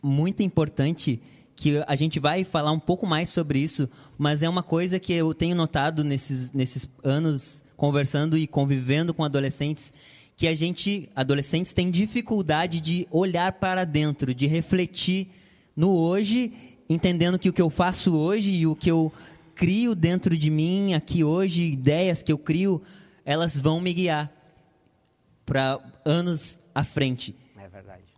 muito 0.03 0.42
importante 0.42 1.20
que 1.55 1.82
a 1.86 1.94
gente 1.94 2.18
vai 2.18 2.44
falar 2.44 2.72
um 2.72 2.78
pouco 2.78 3.07
mais 3.07 3.28
sobre 3.28 3.59
isso, 3.59 3.88
mas 4.18 4.42
é 4.42 4.48
uma 4.48 4.62
coisa 4.62 4.98
que 4.98 5.12
eu 5.12 5.32
tenho 5.32 5.55
notado 5.55 6.03
nesses, 6.03 6.53
nesses 6.53 6.88
anos 7.05 7.62
conversando 7.76 8.36
e 8.36 8.46
convivendo 8.46 9.14
com 9.14 9.24
adolescentes 9.24 9.92
que 10.36 10.48
a 10.48 10.55
gente, 10.55 11.09
adolescentes, 11.14 11.72
tem 11.72 11.90
dificuldade 11.90 12.80
de 12.80 13.07
olhar 13.11 13.53
para 13.53 13.84
dentro, 13.84 14.34
de 14.34 14.46
refletir 14.46 15.28
no 15.76 15.94
hoje, 15.94 16.53
entendendo 16.88 17.38
que 17.38 17.48
o 17.48 17.53
que 17.53 17.62
eu 17.62 17.70
faço 17.70 18.14
hoje 18.16 18.50
e 18.50 18.66
o 18.66 18.74
que 18.74 18.90
eu 18.90 19.12
crio 19.55 19.94
dentro 19.94 20.36
de 20.36 20.50
mim 20.50 20.94
aqui 20.94 21.22
hoje, 21.22 21.72
ideias 21.72 22.22
que 22.22 22.32
eu 22.32 22.38
crio, 22.38 22.82
elas 23.24 23.59
vão 23.61 23.80
me 23.80 23.92
guiar 23.92 24.32
para 25.46 25.78
anos 26.05 26.61
à 26.74 26.82
frente. 26.82 27.36
É 27.57 27.68
verdade. 27.68 28.11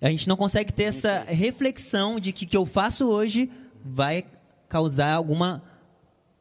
A 0.00 0.10
gente 0.10 0.28
não 0.28 0.36
consegue 0.36 0.72
ter 0.72 0.84
essa 0.84 1.24
reflexão 1.26 2.20
de 2.20 2.32
que 2.32 2.44
o 2.44 2.48
que 2.48 2.56
eu 2.56 2.66
faço 2.66 3.08
hoje 3.08 3.50
vai 3.84 4.24
causar 4.68 5.12
alguma 5.12 5.62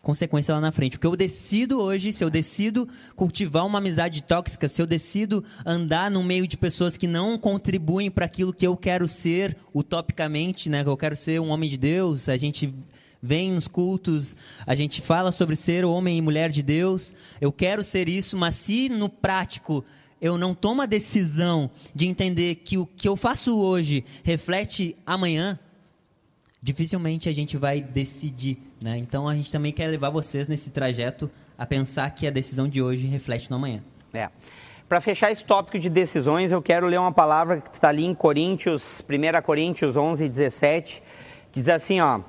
consequência 0.02 0.54
lá 0.54 0.62
na 0.62 0.72
frente. 0.72 0.96
O 0.96 1.00
que 1.00 1.08
eu 1.08 1.16
decido 1.16 1.82
hoje, 1.82 2.14
se 2.14 2.24
eu 2.24 2.30
decido 2.30 2.88
cultivar 3.16 3.66
uma 3.66 3.80
amizade 3.80 4.24
tóxica, 4.24 4.70
se 4.70 4.82
eu 4.82 4.88
decido 4.88 5.44
andar 5.66 6.10
no 6.10 6.24
meio 6.24 6.48
de 6.48 6.56
pessoas 6.56 6.96
que 6.96 7.08
não 7.08 7.38
contribuem 7.38 8.10
para 8.10 8.26
aquilo 8.26 8.54
que 8.54 8.66
eu 8.66 8.78
quero 8.78 9.08
ser 9.08 9.58
utopicamente, 9.74 10.70
né? 10.70 10.84
Eu 10.86 10.96
quero 10.96 11.16
ser 11.16 11.42
um 11.42 11.50
homem 11.50 11.70
de 11.70 11.78
Deus, 11.78 12.30
a 12.30 12.38
gente 12.38 12.74
vem 13.22 13.52
nos 13.52 13.68
cultos, 13.68 14.36
a 14.66 14.76
gente 14.76 15.02
fala 15.02 15.32
sobre 15.32 15.56
ser 15.56 15.84
homem 15.84 16.18
e 16.18 16.22
mulher 16.22 16.52
de 16.52 16.64
Deus. 16.64 17.14
Eu 17.42 17.52
quero 17.52 17.84
ser 17.84 18.08
isso, 18.08 18.38
mas 18.38 18.56
se 18.56 18.88
no 18.88 19.10
prático 19.10 19.84
eu 20.22 20.38
não 20.38 20.54
tomo 20.54 20.82
a 20.82 20.86
decisão 20.86 21.70
de 21.94 22.08
entender 22.08 22.56
que 22.56 22.78
o 22.78 22.86
que 22.86 23.08
eu 23.08 23.16
faço 23.16 23.60
hoje 23.60 24.04
reflete 24.24 24.96
amanhã, 25.06 25.60
dificilmente 26.62 27.30
a 27.30 27.34
gente 27.34 27.58
vai 27.58 27.82
decidir. 27.82 28.58
Né? 28.82 28.98
Então 28.98 29.28
a 29.28 29.36
gente 29.36 29.52
também 29.52 29.72
quer 29.72 29.88
levar 29.88 30.10
vocês 30.10 30.48
nesse 30.48 30.72
trajeto 30.72 31.30
a 31.58 31.66
pensar 31.66 32.10
que 32.12 32.28
a 32.28 32.32
decisão 32.32 32.68
de 32.68 32.82
hoje 32.82 33.08
reflete 33.08 33.50
no 33.50 33.58
amanhã. 33.58 33.84
É. 34.14 34.30
Para 34.88 35.02
fechar 35.02 35.32
esse 35.32 35.44
tópico 35.44 35.78
de 35.78 35.90
decisões, 35.90 36.52
eu 36.52 36.62
quero 36.62 36.88
ler 36.88 36.98
uma 36.98 37.12
palavra 37.12 37.60
que 37.60 37.76
está 37.76 37.90
ali 37.90 38.06
em 38.06 38.16
Coríntios, 38.16 39.02
1 39.02 39.42
Coríntios 39.42 39.98
11, 39.98 40.30
17, 40.30 41.04
diz 41.54 41.68
assim, 41.68 42.00
ó, 42.00 42.22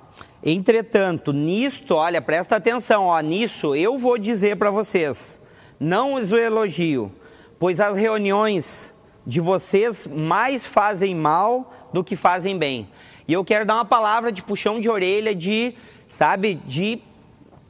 Entretanto, 0.42 1.32
nisto, 1.32 1.94
olha, 1.94 2.22
presta 2.22 2.56
atenção, 2.56 3.06
ó, 3.06 3.20
nisso 3.20 3.74
eu 3.74 3.98
vou 3.98 4.16
dizer 4.18 4.56
para 4.56 4.70
vocês, 4.70 5.40
não 5.80 6.14
os 6.14 6.30
elogio, 6.30 7.12
pois 7.58 7.80
as 7.80 7.96
reuniões 7.96 8.94
de 9.26 9.40
vocês 9.40 10.06
mais 10.06 10.64
fazem 10.64 11.14
mal 11.14 11.72
do 11.92 12.02
que 12.02 12.16
fazem 12.16 12.56
bem. 12.56 12.88
E 13.26 13.32
eu 13.32 13.44
quero 13.44 13.66
dar 13.66 13.74
uma 13.74 13.84
palavra 13.84 14.32
de 14.32 14.42
puxão 14.42 14.80
de 14.80 14.88
orelha, 14.88 15.34
de, 15.34 15.74
sabe, 16.08 16.54
de 16.66 17.00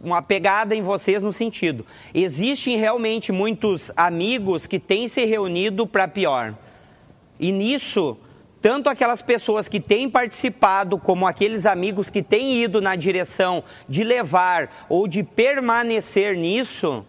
uma 0.01 0.23
pegada 0.23 0.75
em 0.75 0.83
vocês 0.83 1.21
no 1.21 1.33
sentido. 1.33 1.85
Existem 2.15 2.77
realmente 2.77 3.33
muitos 3.33 3.91
amigos 3.97 4.67
que 4.67 4.79
têm 4.79 5.09
se 5.09 5.25
reunido 5.25 5.87
para 5.87 6.07
pior. 6.07 6.55
E 7.41 7.51
nisso, 7.51 8.17
tanto 8.63 8.89
aquelas 8.89 9.23
pessoas 9.23 9.69
que 9.69 9.81
têm 9.81 10.09
participado, 10.09 10.99
como 10.99 11.27
aqueles 11.27 11.67
amigos 11.67 12.11
que 12.11 12.23
têm 12.23 12.63
ido 12.63 12.81
na 12.81 12.95
direção 12.95 13.65
de 13.89 14.05
levar 14.05 14.87
ou 14.89 15.09
de 15.09 15.23
permanecer 15.23 16.37
nisso, 16.37 17.05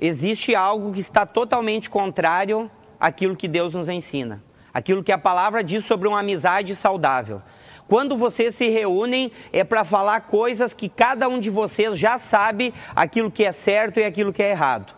existe 0.00 0.54
algo 0.54 0.92
que 0.92 1.00
está 1.00 1.24
totalmente 1.26 1.88
contrário 1.88 2.70
àquilo 2.98 3.36
que 3.36 3.48
Deus 3.48 3.72
nos 3.74 3.88
ensina 3.88 4.42
aquilo 4.74 5.04
que 5.04 5.12
a 5.12 5.18
palavra 5.18 5.62
diz 5.62 5.84
sobre 5.84 6.08
uma 6.08 6.18
amizade 6.18 6.74
saudável. 6.74 7.40
Quando 7.86 8.16
vocês 8.16 8.56
se 8.56 8.68
reúnem, 8.68 9.30
é 9.52 9.62
para 9.62 9.84
falar 9.84 10.22
coisas 10.22 10.74
que 10.74 10.88
cada 10.88 11.28
um 11.28 11.38
de 11.38 11.48
vocês 11.48 11.96
já 11.96 12.18
sabe 12.18 12.74
aquilo 12.96 13.30
que 13.30 13.44
é 13.44 13.52
certo 13.52 14.00
e 14.00 14.04
aquilo 14.04 14.32
que 14.32 14.42
é 14.42 14.50
errado. 14.50 14.92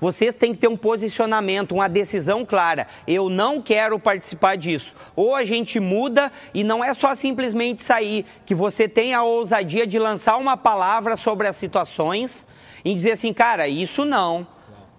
Vocês 0.00 0.34
têm 0.34 0.52
que 0.52 0.58
ter 0.58 0.68
um 0.68 0.76
posicionamento, 0.76 1.72
uma 1.72 1.88
decisão 1.88 2.44
clara. 2.44 2.86
Eu 3.06 3.30
não 3.30 3.62
quero 3.62 3.98
participar 3.98 4.56
disso. 4.56 4.94
Ou 5.16 5.34
a 5.34 5.44
gente 5.44 5.80
muda 5.80 6.30
e 6.52 6.62
não 6.62 6.84
é 6.84 6.92
só 6.92 7.14
simplesmente 7.14 7.82
sair, 7.82 8.26
que 8.44 8.54
você 8.54 8.86
tem 8.86 9.14
a 9.14 9.22
ousadia 9.22 9.86
de 9.86 9.98
lançar 9.98 10.36
uma 10.36 10.56
palavra 10.56 11.16
sobre 11.16 11.46
as 11.46 11.56
situações 11.56 12.46
e 12.84 12.94
dizer 12.94 13.12
assim, 13.12 13.32
cara, 13.32 13.66
isso 13.66 14.04
não. 14.04 14.46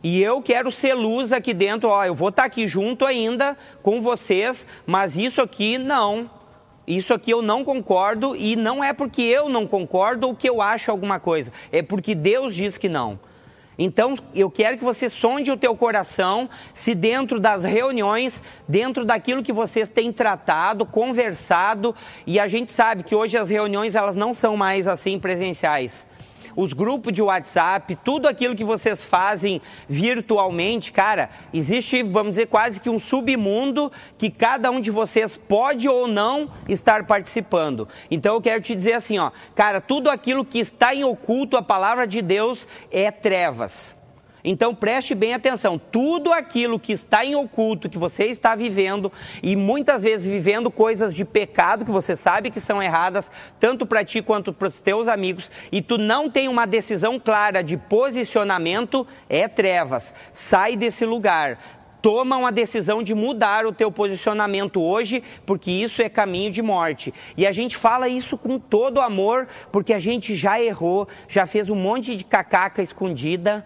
E 0.03 0.21
eu 0.21 0.41
quero 0.41 0.71
ser 0.71 0.93
luz 0.93 1.31
aqui 1.31 1.53
dentro, 1.53 1.89
ó, 1.89 2.03
eu 2.05 2.15
vou 2.15 2.29
estar 2.29 2.43
tá 2.43 2.47
aqui 2.47 2.67
junto 2.67 3.05
ainda 3.05 3.57
com 3.81 4.01
vocês, 4.01 4.67
mas 4.85 5.15
isso 5.15 5.41
aqui 5.41 5.77
não. 5.77 6.29
Isso 6.87 7.13
aqui 7.13 7.31
eu 7.31 7.41
não 7.41 7.63
concordo 7.63 8.35
e 8.35 8.55
não 8.55 8.83
é 8.83 8.93
porque 8.93 9.21
eu 9.21 9.49
não 9.49 9.65
concordo 9.65 10.27
ou 10.27 10.35
que 10.35 10.47
eu 10.47 10.61
acho 10.61 10.91
alguma 10.91 11.19
coisa, 11.19 11.51
é 11.71 11.81
porque 11.81 12.13
Deus 12.13 12.55
diz 12.55 12.77
que 12.77 12.87
não. 12.87 13.19
Então, 13.77 14.15
eu 14.33 14.49
quero 14.49 14.77
que 14.77 14.83
você 14.85 15.09
sonde 15.09 15.51
o 15.51 15.57
teu 15.57 15.75
coração 15.75 16.49
se 16.73 16.95
dentro 16.95 17.41
das 17.41 17.65
reuniões, 17.65 18.41
dentro 18.67 19.03
daquilo 19.03 19.43
que 19.43 19.51
vocês 19.51 19.89
têm 19.89 20.13
tratado, 20.13 20.85
conversado, 20.85 21.93
e 22.25 22.39
a 22.39 22.47
gente 22.47 22.71
sabe 22.71 23.03
que 23.03 23.13
hoje 23.13 23.37
as 23.37 23.49
reuniões 23.49 23.93
elas 23.93 24.15
não 24.15 24.33
são 24.33 24.55
mais 24.55 24.87
assim 24.87 25.19
presenciais 25.19 26.07
os 26.55 26.73
grupos 26.73 27.13
de 27.13 27.21
WhatsApp, 27.21 27.95
tudo 28.03 28.27
aquilo 28.27 28.55
que 28.55 28.63
vocês 28.63 29.03
fazem 29.03 29.61
virtualmente, 29.87 30.91
cara, 30.91 31.29
existe, 31.53 32.01
vamos 32.03 32.31
dizer, 32.31 32.47
quase 32.47 32.79
que 32.79 32.89
um 32.89 32.99
submundo 32.99 33.91
que 34.17 34.29
cada 34.29 34.71
um 34.71 34.79
de 34.79 34.91
vocês 34.91 35.37
pode 35.37 35.87
ou 35.87 36.07
não 36.07 36.49
estar 36.67 37.05
participando. 37.05 37.87
Então 38.09 38.35
eu 38.35 38.41
quero 38.41 38.61
te 38.61 38.75
dizer 38.75 38.93
assim, 38.93 39.17
ó, 39.17 39.31
cara, 39.55 39.81
tudo 39.81 40.09
aquilo 40.09 40.45
que 40.45 40.59
está 40.59 40.93
em 40.93 41.03
oculto, 41.03 41.57
a 41.57 41.61
palavra 41.61 42.07
de 42.07 42.21
Deus 42.21 42.67
é 42.91 43.11
trevas. 43.11 43.95
Então 44.47 44.75
preste 44.75 45.15
bem 45.15 45.33
atenção, 45.33 45.81
tudo 45.91 46.31
aquilo 46.31 46.79
que 46.79 46.93
está 46.93 47.25
em 47.25 47.35
oculto, 47.35 47.89
que 47.89 47.97
você 47.97 48.25
está 48.25 48.53
vivendo, 48.53 49.11
e 49.41 49.55
muitas 49.55 50.03
vezes 50.03 50.27
vivendo 50.27 50.69
coisas 50.69 51.15
de 51.15 51.25
pecado 51.25 51.83
que 51.83 51.91
você 51.91 52.15
sabe 52.15 52.51
que 52.51 52.59
são 52.59 52.81
erradas, 52.81 53.31
tanto 53.59 53.87
para 53.87 54.05
ti 54.05 54.21
quanto 54.21 54.53
para 54.53 54.67
os 54.67 54.79
teus 54.79 55.07
amigos, 55.07 55.51
e 55.71 55.81
tu 55.81 55.97
não 55.97 56.29
tem 56.29 56.47
uma 56.47 56.67
decisão 56.67 57.19
clara 57.19 57.63
de 57.63 57.75
posicionamento, 57.75 59.07
é 59.27 59.47
trevas. 59.47 60.13
Sai 60.31 60.75
desse 60.75 61.05
lugar 61.05 61.57
toma 62.05 62.37
uma 62.37 62.51
decisão 62.51 63.01
de 63.01 63.15
mudar 63.15 63.65
o 63.65 63.71
teu 63.71 63.91
posicionamento 63.91 64.79
hoje, 64.79 65.23
porque 65.43 65.71
isso 65.71 66.03
é 66.03 66.07
caminho 66.07 66.51
de 66.51 66.61
morte. 66.61 67.11
E 67.35 67.47
a 67.47 67.51
gente 67.51 67.75
fala 67.75 68.07
isso 68.07 68.37
com 68.37 68.59
todo 68.59 69.01
amor, 69.01 69.47
porque 69.71 69.91
a 69.91 69.97
gente 69.97 70.35
já 70.35 70.61
errou, 70.61 71.07
já 71.27 71.47
fez 71.47 71.67
um 71.67 71.75
monte 71.75 72.15
de 72.15 72.23
cacaca 72.23 72.83
escondida, 72.83 73.65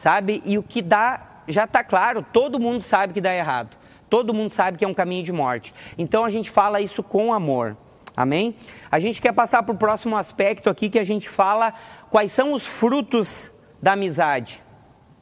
sabe? 0.00 0.42
E 0.46 0.56
o 0.56 0.62
que 0.62 0.80
dá 0.80 1.42
já 1.46 1.64
está 1.64 1.84
claro, 1.84 2.24
todo 2.32 2.58
mundo 2.58 2.82
sabe 2.82 3.12
que 3.12 3.20
dá 3.20 3.34
errado. 3.34 3.76
Todo 4.08 4.32
mundo 4.32 4.50
sabe 4.50 4.78
que 4.78 4.84
é 4.84 4.88
um 4.88 4.94
caminho 4.94 5.22
de 5.22 5.30
morte. 5.30 5.74
Então 5.98 6.24
a 6.24 6.30
gente 6.30 6.50
fala 6.50 6.80
isso 6.80 7.02
com 7.02 7.32
amor. 7.32 7.76
Amém? 8.16 8.56
A 8.90 8.98
gente 8.98 9.20
quer 9.20 9.32
passar 9.32 9.62
para 9.62 9.74
o 9.74 9.78
próximo 9.78 10.16
aspecto 10.16 10.70
aqui 10.70 10.88
que 10.88 10.98
a 10.98 11.04
gente 11.04 11.28
fala 11.28 11.74
quais 12.10 12.32
são 12.32 12.52
os 12.54 12.66
frutos 12.66 13.52
da 13.80 13.92
amizade. 13.92 14.62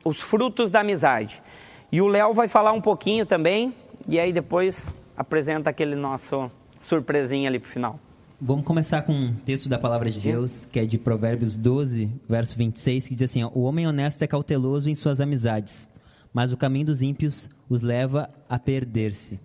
Os 0.04 0.20
frutos 0.20 0.70
da 0.70 0.80
amizade. 0.80 1.42
E 1.90 2.00
o 2.00 2.06
Léo 2.06 2.32
vai 2.32 2.48
falar 2.48 2.72
um 2.72 2.80
pouquinho 2.80 3.26
também, 3.26 3.74
e 4.06 4.18
aí 4.18 4.32
depois 4.32 4.94
apresenta 5.16 5.70
aquele 5.70 5.96
nosso 5.96 6.50
surpresinha 6.78 7.48
ali 7.48 7.58
para 7.58 7.68
o 7.68 7.70
final. 7.70 7.98
Vamos 8.40 8.64
começar 8.64 9.02
com 9.02 9.12
um 9.12 9.34
texto 9.34 9.68
da 9.68 9.78
palavra 9.78 10.08
de 10.08 10.20
Deus, 10.20 10.64
que 10.64 10.78
é 10.78 10.86
de 10.86 10.96
Provérbios 10.96 11.56
12, 11.56 12.08
verso 12.28 12.56
26, 12.56 13.08
que 13.08 13.14
diz 13.14 13.30
assim: 13.30 13.42
ó, 13.42 13.50
O 13.52 13.62
homem 13.62 13.86
honesto 13.86 14.22
é 14.22 14.26
cauteloso 14.28 14.88
em 14.88 14.94
suas 14.94 15.20
amizades, 15.20 15.88
mas 16.32 16.52
o 16.52 16.56
caminho 16.56 16.86
dos 16.86 17.02
ímpios 17.02 17.50
os 17.68 17.82
leva 17.82 18.30
a 18.48 18.58
perder-se. 18.58 19.40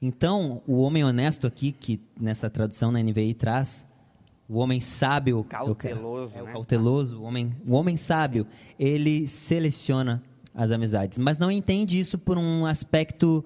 Então, 0.00 0.62
o 0.68 0.82
homem 0.82 1.02
honesto 1.02 1.46
aqui, 1.46 1.72
que 1.72 2.00
nessa 2.20 2.48
tradução 2.48 2.92
na 2.92 3.02
NVI 3.02 3.34
traz, 3.34 3.86
o 4.48 4.58
homem 4.58 4.78
sábio, 4.78 5.42
cauteloso, 5.42 6.32
é, 6.36 6.42
né? 6.42 6.50
o 6.50 6.52
cauteloso, 6.52 7.18
o 7.18 7.22
homem, 7.24 7.56
o 7.66 7.72
homem 7.72 7.96
sábio, 7.96 8.46
ele 8.78 9.26
seleciona 9.26 10.22
as 10.54 10.70
amizades, 10.70 11.18
mas 11.18 11.38
não 11.38 11.50
entende 11.50 11.98
isso 11.98 12.16
por 12.18 12.38
um 12.38 12.64
aspecto 12.64 13.44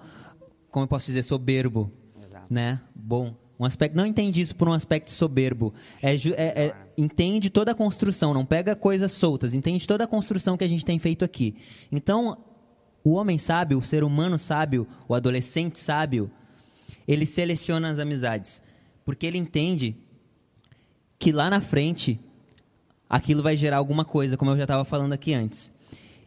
como 0.70 0.84
eu 0.84 0.88
posso 0.88 1.06
dizer, 1.06 1.22
soberbo, 1.22 1.90
Exato. 2.22 2.46
né? 2.50 2.80
Bom, 3.08 3.34
um 3.58 3.64
aspecto 3.64 3.96
não 3.96 4.04
entende 4.04 4.42
isso 4.42 4.54
por 4.54 4.68
um 4.68 4.72
aspecto 4.74 5.10
soberbo. 5.10 5.72
É, 6.02 6.14
é, 6.14 6.66
é, 6.66 6.76
entende 6.94 7.48
toda 7.48 7.70
a 7.70 7.74
construção, 7.74 8.34
não 8.34 8.44
pega 8.44 8.76
coisas 8.76 9.12
soltas. 9.12 9.54
Entende 9.54 9.86
toda 9.86 10.04
a 10.04 10.06
construção 10.06 10.58
que 10.58 10.64
a 10.64 10.68
gente 10.68 10.84
tem 10.84 10.98
feito 10.98 11.24
aqui. 11.24 11.56
Então, 11.90 12.36
o 13.02 13.12
homem 13.12 13.38
sábio, 13.38 13.78
o 13.78 13.82
ser 13.82 14.04
humano 14.04 14.38
sábio, 14.38 14.86
o 15.08 15.14
adolescente 15.14 15.78
sábio, 15.78 16.30
ele 17.06 17.24
seleciona 17.24 17.88
as 17.88 17.98
amizades, 17.98 18.60
porque 19.06 19.24
ele 19.24 19.38
entende 19.38 19.96
que 21.18 21.32
lá 21.32 21.48
na 21.48 21.62
frente 21.62 22.20
aquilo 23.08 23.42
vai 23.42 23.56
gerar 23.56 23.78
alguma 23.78 24.04
coisa, 24.04 24.36
como 24.36 24.50
eu 24.50 24.56
já 24.58 24.64
estava 24.64 24.84
falando 24.84 25.14
aqui 25.14 25.32
antes. 25.32 25.72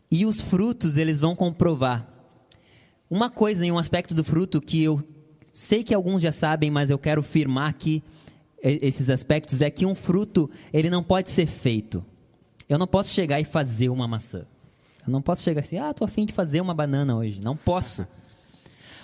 E 0.09 0.25
os 0.25 0.41
frutos 0.41 0.97
eles 0.97 1.19
vão 1.19 1.35
comprovar. 1.35 2.11
Uma 3.07 3.29
coisa 3.29 3.63
em 3.63 3.71
um 3.71 3.77
aspecto 3.77 4.15
do 4.15 4.23
fruto 4.23 4.59
que 4.59 4.81
eu 4.81 5.20
sei 5.53 5.83
que 5.83 5.93
alguns 5.93 6.21
já 6.21 6.31
sabem, 6.31 6.69
mas 6.71 6.89
eu 6.89 6.97
quero 6.97 7.21
firmar 7.23 7.69
aqui 7.69 8.03
esses 8.61 9.09
aspectos 9.09 9.61
é 9.61 9.69
que 9.69 9.85
um 9.85 9.95
fruto 9.95 10.49
ele 10.71 10.89
não 10.89 11.03
pode 11.03 11.31
ser 11.31 11.47
feito. 11.47 12.05
Eu 12.69 12.77
não 12.77 12.87
posso 12.87 13.09
chegar 13.09 13.39
e 13.39 13.43
fazer 13.43 13.89
uma 13.89 14.07
maçã. 14.07 14.45
Eu 15.05 15.11
não 15.11 15.21
posso 15.21 15.41
chegar 15.41 15.61
assim, 15.61 15.77
ah, 15.77 15.93
tô 15.93 16.05
afim 16.05 16.25
de 16.25 16.33
fazer 16.33 16.61
uma 16.61 16.73
banana 16.73 17.15
hoje. 17.15 17.41
Não 17.41 17.57
posso. 17.57 18.05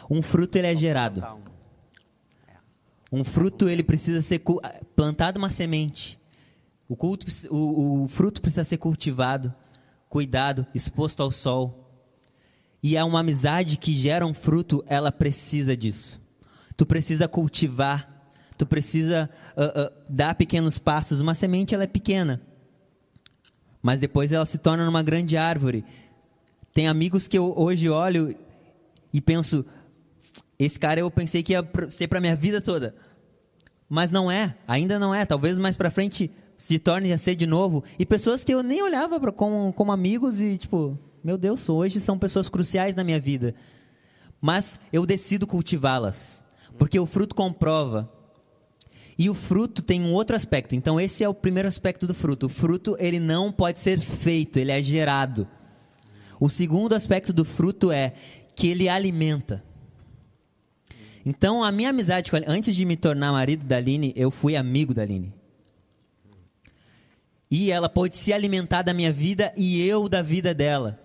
Um 0.10 0.22
fruto 0.22 0.58
ele 0.58 0.68
é 0.68 0.76
gerado. 0.76 1.24
Um 3.12 3.24
fruto 3.24 3.68
ele 3.68 3.84
precisa 3.84 4.22
ser 4.22 4.42
plantado 4.96 5.40
uma 5.40 5.50
semente. 5.50 6.20
O, 6.88 6.96
culto, 6.96 7.26
o, 7.50 8.04
o 8.04 8.08
fruto 8.08 8.42
precisa 8.42 8.64
ser 8.64 8.78
cultivado, 8.78 9.54
cuidado, 10.08 10.66
exposto 10.74 11.24
ao 11.24 11.32
sol. 11.32 11.84
E 12.82 12.96
é 12.96 13.04
uma 13.04 13.22
amizade 13.22 13.78
que 13.78 13.92
gera 13.92 14.26
um 14.26 14.34
fruto, 14.34 14.84
ela 14.88 15.12
precisa 15.12 15.76
disso. 15.76 16.22
Tu 16.78 16.86
precisa 16.86 17.28
cultivar, 17.28 18.32
tu 18.58 18.66
precisa 18.66 19.30
uh, 19.58 19.88
uh, 19.88 20.04
dar 20.08 20.36
pequenos 20.36 20.80
passos. 20.80 21.20
Uma 21.20 21.36
semente 21.36 21.74
ela 21.74 21.84
é 21.84 21.88
pequena, 21.88 22.42
mas 23.82 24.00
depois 24.00 24.32
ela 24.32 24.46
se 24.46 24.60
torna 24.60 24.88
uma 24.88 25.04
grande 25.04 25.36
árvore. 25.36 25.84
Tem 26.74 26.88
amigos 26.88 27.28
que 27.28 27.38
eu 27.38 27.54
hoje 27.58 27.90
olho 27.90 28.36
e 29.12 29.20
penso, 29.20 29.66
esse 30.60 30.80
cara 30.80 31.00
eu 31.00 31.10
pensei 31.10 31.42
que 31.42 31.54
ia 31.54 31.68
ser 31.90 32.08
para 32.08 32.22
minha 32.22 32.36
vida 32.36 32.62
toda, 32.62 32.96
mas 33.90 34.12
não 34.12 34.30
é, 34.30 34.56
ainda 34.68 35.00
não 35.00 35.14
é. 35.14 35.26
Talvez 35.26 35.58
mais 35.58 35.76
para 35.76 35.90
frente 35.90 36.32
se 36.56 36.78
torne 36.78 37.12
a 37.12 37.18
ser 37.18 37.36
de 37.36 37.48
novo. 37.48 37.84
E 37.98 38.06
pessoas 38.06 38.44
que 38.44 38.54
eu 38.54 38.62
nem 38.62 38.84
olhava 38.84 39.20
pra, 39.20 39.32
como, 39.32 39.74
como 39.74 39.92
amigos 39.92 40.40
e 40.40 40.58
tipo, 40.58 40.98
meu 41.24 41.38
Deus, 41.38 41.68
hoje 41.70 42.00
são 42.00 42.18
pessoas 42.18 42.50
cruciais 42.50 42.96
na 42.96 43.04
minha 43.04 43.20
vida. 43.20 43.56
Mas 44.40 44.80
eu 44.94 45.06
decido 45.06 45.48
cultivá-las. 45.48 46.44
Porque 46.78 47.00
o 47.00 47.06
fruto 47.06 47.36
comprova. 47.36 48.12
E 49.18 49.30
o 49.30 49.34
fruto 49.34 49.82
tem 49.82 50.02
um 50.02 50.14
outro 50.14 50.36
aspecto. 50.36 50.76
Então 50.76 51.00
esse 51.00 51.24
é 51.24 51.30
o 51.30 51.34
primeiro 51.34 51.68
aspecto 51.68 52.06
do 52.06 52.14
fruto. 52.14 52.46
O 52.46 52.50
fruto 52.50 52.96
ele 53.00 53.20
não 53.20 53.52
pode 53.52 53.80
ser 53.80 54.00
feito, 54.00 54.58
ele 54.58 54.72
é 54.72 54.82
gerado. 54.82 55.48
O 56.40 56.50
segundo 56.50 56.94
aspecto 56.94 57.34
do 57.34 57.44
fruto 57.44 57.92
é 57.92 58.14
que 58.56 58.68
ele 58.68 58.88
alimenta. 58.88 59.64
Então 61.26 61.64
a 61.64 61.72
minha 61.72 61.90
amizade 61.90 62.30
com 62.30 62.38
ele, 62.38 62.46
antes 62.48 62.76
de 62.76 62.86
me 62.86 62.96
tornar 62.96 63.32
marido 63.32 63.66
da 63.66 63.78
Aline, 63.78 64.14
eu 64.16 64.30
fui 64.30 64.56
amigo 64.56 64.94
da 64.94 65.02
Aline. 65.02 65.34
E 67.50 67.72
ela 67.72 67.90
pôde 67.90 68.16
se 68.16 68.32
alimentar 68.32 68.84
da 68.84 68.94
minha 68.94 69.12
vida 69.12 69.52
e 69.58 69.82
eu 69.82 70.08
da 70.08 70.22
vida 70.22 70.54
dela. 70.54 71.00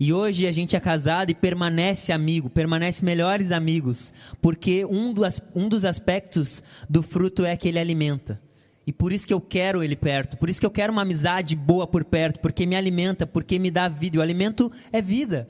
E 0.00 0.12
hoje 0.12 0.46
a 0.46 0.52
gente 0.52 0.76
é 0.76 0.80
casado 0.80 1.30
e 1.30 1.34
permanece 1.34 2.12
amigo, 2.12 2.48
permanece 2.48 3.04
melhores 3.04 3.50
amigos, 3.50 4.14
porque 4.40 4.84
um, 4.84 5.12
do, 5.12 5.22
um 5.54 5.68
dos 5.68 5.84
aspectos 5.84 6.62
do 6.88 7.02
fruto 7.02 7.44
é 7.44 7.56
que 7.56 7.66
ele 7.66 7.80
alimenta. 7.80 8.40
E 8.86 8.92
por 8.92 9.12
isso 9.12 9.26
que 9.26 9.34
eu 9.34 9.40
quero 9.40 9.82
ele 9.82 9.96
perto, 9.96 10.36
por 10.36 10.48
isso 10.48 10.60
que 10.60 10.64
eu 10.64 10.70
quero 10.70 10.92
uma 10.92 11.02
amizade 11.02 11.56
boa 11.56 11.86
por 11.86 12.04
perto, 12.04 12.40
porque 12.40 12.64
me 12.64 12.76
alimenta, 12.76 13.26
porque 13.26 13.58
me 13.58 13.70
dá 13.70 13.88
vida. 13.88 14.16
E 14.16 14.18
o 14.18 14.22
alimento 14.22 14.70
é 14.92 15.02
vida. 15.02 15.48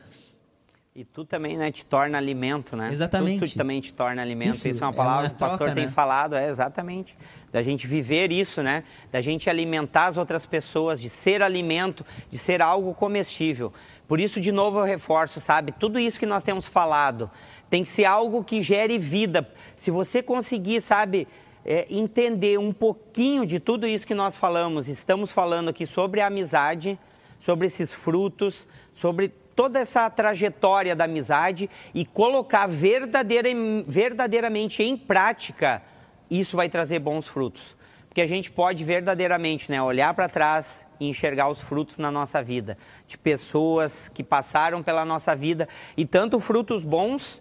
E 0.98 1.04
tu 1.04 1.24
também, 1.24 1.56
né, 1.56 1.70
te 1.70 1.86
torna 1.86 2.18
alimento, 2.18 2.76
né? 2.76 2.90
Exatamente. 2.92 3.38
Tu, 3.38 3.52
tu 3.52 3.56
também 3.56 3.80
te 3.80 3.92
torna 3.94 4.20
alimento. 4.20 4.56
Isso, 4.56 4.68
isso 4.68 4.82
é 4.82 4.86
uma 4.88 4.92
palavra 4.92 5.26
é 5.26 5.28
uma 5.28 5.30
que 5.30 5.36
o 5.36 5.38
pastor 5.38 5.58
troca, 5.58 5.74
tem 5.76 5.86
né? 5.86 5.92
falado, 5.92 6.34
é 6.34 6.48
exatamente. 6.48 7.16
Da 7.52 7.62
gente 7.62 7.86
viver 7.86 8.32
isso, 8.32 8.64
né? 8.64 8.82
Da 9.12 9.20
gente 9.20 9.48
alimentar 9.48 10.06
as 10.06 10.16
outras 10.16 10.44
pessoas, 10.44 11.00
de 11.00 11.08
ser 11.08 11.40
alimento, 11.40 12.04
de 12.28 12.36
ser 12.36 12.60
algo 12.60 12.92
comestível. 12.94 13.72
Por 14.08 14.18
isso, 14.18 14.40
de 14.40 14.50
novo, 14.50 14.78
eu 14.78 14.84
reforço, 14.84 15.38
sabe? 15.38 15.70
Tudo 15.70 16.00
isso 16.00 16.18
que 16.18 16.24
nós 16.24 16.42
temos 16.42 16.66
falado 16.66 17.30
tem 17.68 17.84
que 17.84 17.90
ser 17.90 18.06
algo 18.06 18.42
que 18.42 18.62
gere 18.62 18.98
vida. 18.98 19.46
Se 19.76 19.90
você 19.90 20.22
conseguir, 20.22 20.80
sabe, 20.80 21.28
é, 21.62 21.86
entender 21.90 22.58
um 22.58 22.72
pouquinho 22.72 23.44
de 23.44 23.60
tudo 23.60 23.86
isso 23.86 24.06
que 24.06 24.14
nós 24.14 24.34
falamos, 24.34 24.88
estamos 24.88 25.30
falando 25.30 25.68
aqui 25.68 25.84
sobre 25.84 26.22
a 26.22 26.28
amizade, 26.28 26.98
sobre 27.38 27.66
esses 27.66 27.92
frutos, 27.92 28.66
sobre 28.94 29.28
toda 29.54 29.78
essa 29.78 30.08
trajetória 30.08 30.96
da 30.96 31.04
amizade 31.04 31.68
e 31.92 32.06
colocar 32.06 32.66
verdadeira, 32.66 33.50
verdadeiramente 33.86 34.82
em 34.82 34.96
prática, 34.96 35.82
isso 36.30 36.56
vai 36.56 36.70
trazer 36.70 37.00
bons 37.00 37.28
frutos. 37.28 37.76
Porque 38.18 38.32
a 38.32 38.36
gente 38.36 38.50
pode 38.50 38.82
verdadeiramente 38.82 39.70
né, 39.70 39.80
olhar 39.80 40.12
para 40.12 40.28
trás 40.28 40.84
e 40.98 41.08
enxergar 41.08 41.48
os 41.48 41.60
frutos 41.60 41.98
na 41.98 42.10
nossa 42.10 42.42
vida, 42.42 42.76
de 43.06 43.16
pessoas 43.16 44.08
que 44.08 44.24
passaram 44.24 44.82
pela 44.82 45.04
nossa 45.04 45.36
vida, 45.36 45.68
e 45.96 46.04
tanto 46.04 46.40
frutos 46.40 46.82
bons 46.82 47.40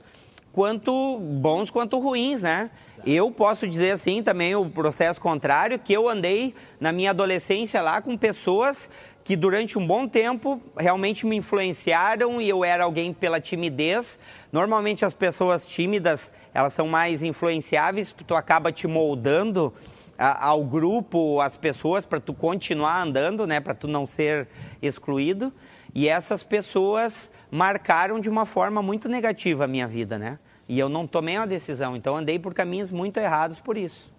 quanto 0.53 1.17
bons 1.17 1.71
quanto 1.71 1.97
ruins, 1.97 2.43
né? 2.43 2.69
Eu 3.03 3.31
posso 3.31 3.67
dizer 3.67 3.89
assim 3.89 4.21
também 4.21 4.53
o 4.53 4.69
processo 4.69 5.19
contrário, 5.19 5.79
que 5.79 5.91
eu 5.91 6.07
andei 6.07 6.53
na 6.79 6.91
minha 6.91 7.09
adolescência 7.09 7.81
lá 7.81 7.99
com 7.99 8.15
pessoas 8.15 8.87
que 9.23 9.35
durante 9.35 9.79
um 9.79 9.87
bom 9.87 10.07
tempo 10.07 10.61
realmente 10.77 11.25
me 11.25 11.37
influenciaram 11.37 12.39
e 12.39 12.47
eu 12.47 12.63
era 12.63 12.83
alguém 12.83 13.11
pela 13.13 13.41
timidez. 13.41 14.19
Normalmente 14.51 15.03
as 15.03 15.13
pessoas 15.15 15.65
tímidas, 15.65 16.31
elas 16.53 16.73
são 16.73 16.87
mais 16.87 17.23
influenciáveis, 17.23 18.13
tu 18.27 18.35
acaba 18.35 18.71
te 18.71 18.85
moldando 18.85 19.73
ao 20.17 20.63
grupo, 20.63 21.39
às 21.41 21.55
pessoas, 21.55 22.05
para 22.05 22.19
tu 22.19 22.33
continuar 22.33 23.01
andando, 23.01 23.45
né, 23.45 23.59
para 23.59 23.73
tu 23.73 23.87
não 23.87 24.05
ser 24.05 24.47
excluído. 24.81 25.53
E 25.93 26.07
essas 26.07 26.43
pessoas 26.43 27.29
marcaram 27.49 28.19
de 28.19 28.29
uma 28.29 28.45
forma 28.45 28.81
muito 28.81 29.07
negativa 29.07 29.65
a 29.65 29.67
minha 29.67 29.87
vida, 29.87 30.17
né? 30.17 30.39
E 30.67 30.77
eu 30.77 30.89
não 30.89 31.07
tomei 31.07 31.37
uma 31.37 31.47
decisão, 31.47 31.95
então 31.95 32.17
andei 32.17 32.37
por 32.37 32.53
caminhos 32.53 32.91
muito 32.91 33.17
errados 33.17 33.59
por 33.59 33.77
isso. 33.77 34.11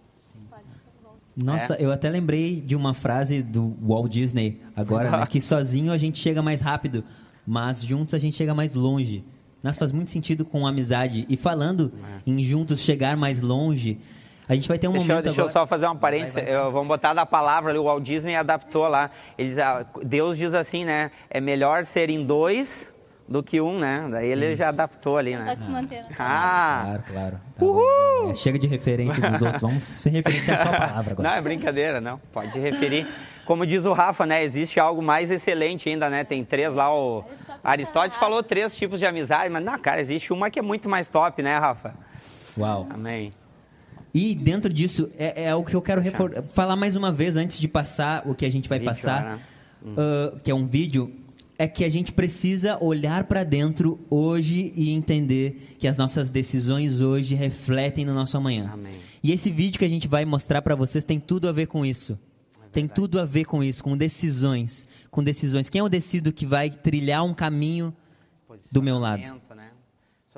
Nossa, 1.36 1.74
é. 1.74 1.84
eu 1.84 1.92
até 1.92 2.08
lembrei 2.10 2.60
de 2.60 2.74
uma 2.74 2.94
frase 2.94 3.42
do 3.42 3.76
Walt 3.80 4.10
Disney 4.10 4.60
agora, 4.74 5.10
né, 5.10 5.26
que 5.30 5.40
sozinho 5.40 5.92
a 5.92 5.98
gente 5.98 6.18
chega 6.18 6.42
mais 6.42 6.60
rápido, 6.60 7.04
mas 7.46 7.80
juntos 7.80 8.12
a 8.12 8.18
gente 8.18 8.36
chega 8.36 8.54
mais 8.54 8.74
longe. 8.74 9.24
Mas 9.62 9.76
faz 9.76 9.92
muito 9.92 10.10
sentido 10.10 10.44
com 10.44 10.66
amizade. 10.66 11.26
E 11.28 11.36
falando 11.36 11.92
é. 12.26 12.30
em 12.30 12.42
juntos 12.42 12.80
chegar 12.80 13.16
mais 13.16 13.40
longe, 13.40 13.98
a 14.48 14.54
gente 14.54 14.66
vai 14.66 14.78
ter 14.78 14.88
um 14.88 14.92
deixa 14.92 15.06
momento. 15.06 15.18
Eu, 15.18 15.22
deixa 15.24 15.40
agora... 15.42 15.50
eu 15.50 15.52
só 15.52 15.66
fazer 15.66 15.86
uma 15.86 15.96
parênteses. 15.96 16.34
Vai, 16.34 16.44
vai. 16.44 16.54
Eu, 16.54 16.72
vamos 16.72 16.88
botar 16.88 17.12
da 17.12 17.26
palavra 17.26 17.70
ali. 17.70 17.78
O 17.78 17.84
Walt 17.84 18.02
Disney 18.02 18.34
adaptou 18.34 18.88
lá. 18.88 19.10
Eles, 19.36 19.58
ah, 19.58 19.84
Deus 20.02 20.38
diz 20.38 20.54
assim, 20.54 20.84
né? 20.84 21.10
É 21.28 21.40
melhor 21.40 21.84
ser 21.84 22.08
em 22.08 22.24
dois 22.24 22.92
do 23.28 23.42
que 23.42 23.60
um, 23.60 23.78
né? 23.78 24.08
Daí 24.10 24.28
ele 24.28 24.50
Sim. 24.50 24.56
já 24.56 24.68
adaptou 24.70 25.18
ali, 25.18 25.36
né? 25.36 25.44
Tá 25.44 25.56
se 25.56 25.68
mantendo. 25.68 26.06
Ah! 26.18 26.82
Claro, 26.84 27.02
claro. 27.06 27.40
Tá 27.58 27.64
Uhul! 27.64 28.30
É, 28.30 28.34
chega 28.34 28.58
de 28.58 28.66
referência 28.66 29.30
dos 29.30 29.42
outros. 29.42 29.60
Vamos 29.60 29.84
se 29.84 30.08
referenciar 30.08 30.58
só 30.58 30.70
a 30.70 30.78
palavra 30.78 31.12
agora. 31.12 31.28
Não, 31.28 31.36
é 31.36 31.40
brincadeira, 31.42 32.00
não. 32.00 32.18
Pode 32.32 32.58
referir. 32.58 33.06
Como 33.44 33.66
diz 33.66 33.84
o 33.84 33.92
Rafa, 33.92 34.24
né? 34.24 34.42
Existe 34.42 34.80
algo 34.80 35.02
mais 35.02 35.30
excelente 35.30 35.88
ainda, 35.88 36.08
né? 36.08 36.24
Tem 36.24 36.42
três 36.42 36.72
lá. 36.72 36.94
O 36.94 37.18
Aristóteles, 37.18 37.60
Aristóteles 37.64 38.16
falou 38.16 38.42
três 38.42 38.74
tipos 38.74 38.98
de 38.98 39.06
amizade, 39.06 39.50
mas 39.50 39.62
não, 39.62 39.78
cara, 39.78 40.00
existe 40.00 40.32
uma 40.32 40.50
que 40.50 40.58
é 40.58 40.62
muito 40.62 40.88
mais 40.88 41.08
top, 41.08 41.42
né, 41.42 41.58
Rafa? 41.58 41.94
Uau. 42.56 42.86
Amém. 42.90 43.32
E 44.18 44.34
dentro 44.34 44.72
disso, 44.72 45.08
é, 45.16 45.44
é 45.44 45.54
o 45.54 45.62
que 45.62 45.76
eu 45.76 45.80
quero 45.80 46.02
falar 46.50 46.74
mais 46.74 46.96
uma 46.96 47.12
vez 47.12 47.36
antes 47.36 47.60
de 47.60 47.68
passar 47.68 48.28
o 48.28 48.34
que 48.34 48.44
a 48.44 48.50
gente 48.50 48.68
vai 48.68 48.80
vídeo, 48.80 48.90
passar, 48.90 49.22
né? 49.24 49.38
uh, 49.92 50.40
que 50.40 50.50
é 50.50 50.54
um 50.54 50.66
vídeo, 50.66 51.14
é 51.56 51.68
que 51.68 51.84
a 51.84 51.88
gente 51.88 52.10
precisa 52.10 52.82
olhar 52.82 53.24
para 53.24 53.44
dentro 53.44 54.00
hoje 54.10 54.72
e 54.74 54.90
entender 54.90 55.76
que 55.78 55.86
as 55.86 55.96
nossas 55.96 56.30
decisões 56.30 57.00
hoje 57.00 57.36
refletem 57.36 58.04
no 58.04 58.12
nosso 58.12 58.36
amanhã. 58.36 58.70
Amém. 58.72 58.96
E 59.22 59.30
esse 59.30 59.52
vídeo 59.52 59.78
que 59.78 59.84
a 59.84 59.88
gente 59.88 60.08
vai 60.08 60.24
mostrar 60.24 60.62
para 60.62 60.74
vocês 60.74 61.04
tem 61.04 61.20
tudo 61.20 61.48
a 61.48 61.52
ver 61.52 61.66
com 61.66 61.86
isso. 61.86 62.18
É 62.60 62.68
tem 62.70 62.88
tudo 62.88 63.20
a 63.20 63.24
ver 63.24 63.44
com 63.44 63.62
isso, 63.62 63.84
com 63.84 63.96
decisões, 63.96 64.88
com 65.12 65.22
decisões. 65.22 65.68
Quem 65.68 65.78
eu 65.78 65.88
decido 65.88 66.32
que 66.32 66.44
vai 66.44 66.70
trilhar 66.70 67.24
um 67.24 67.32
caminho 67.32 67.94
do 68.68 68.82
meu 68.82 68.98
lado? 68.98 69.40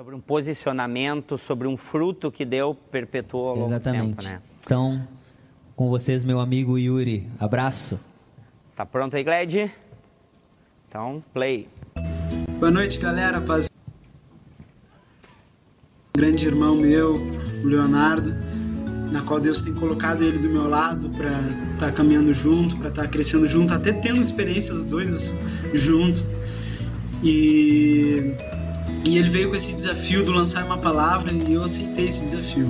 Sobre 0.01 0.15
um 0.15 0.19
posicionamento, 0.19 1.37
sobre 1.37 1.67
um 1.67 1.77
fruto 1.77 2.31
que 2.31 2.43
deu, 2.43 2.73
perpetuou 2.73 3.49
ao 3.49 3.55
longo 3.55 3.67
Exatamente. 3.67 4.01
do 4.01 4.15
tempo, 4.15 4.23
né? 4.23 4.41
Então, 4.65 5.07
com 5.75 5.89
vocês, 5.91 6.25
meu 6.25 6.39
amigo 6.39 6.75
Yuri. 6.75 7.29
Abraço. 7.39 7.99
Tá 8.75 8.83
pronto 8.83 9.15
aí, 9.15 9.23
Gled? 9.23 9.71
Então, 10.89 11.23
play. 11.31 11.69
Boa 12.59 12.71
noite, 12.71 12.97
galera. 12.97 13.39
Paz. 13.41 13.69
grande 16.17 16.47
irmão 16.47 16.75
meu, 16.75 17.17
o 17.63 17.67
Leonardo, 17.67 18.35
na 19.11 19.21
qual 19.21 19.39
Deus 19.39 19.61
tem 19.61 19.75
colocado 19.75 20.23
ele 20.23 20.39
do 20.39 20.49
meu 20.49 20.67
lado 20.67 21.11
para 21.11 21.29
estar 21.29 21.77
tá 21.77 21.91
caminhando 21.91 22.33
junto, 22.33 22.75
para 22.77 22.89
estar 22.89 23.03
tá 23.03 23.07
crescendo 23.07 23.47
junto, 23.47 23.71
até 23.71 23.93
tendo 23.93 24.19
experiências 24.19 24.83
dois 24.83 25.35
junto. 25.75 26.21
E, 27.23 28.33
e 29.03 29.17
ele 29.17 29.29
veio 29.29 29.49
com 29.49 29.55
esse 29.55 29.73
desafio 29.73 30.23
do 30.23 30.31
lançar 30.31 30.65
uma 30.65 30.77
palavra 30.77 31.31
e 31.33 31.53
eu 31.53 31.63
aceitei 31.63 32.07
esse 32.07 32.25
desafio. 32.25 32.67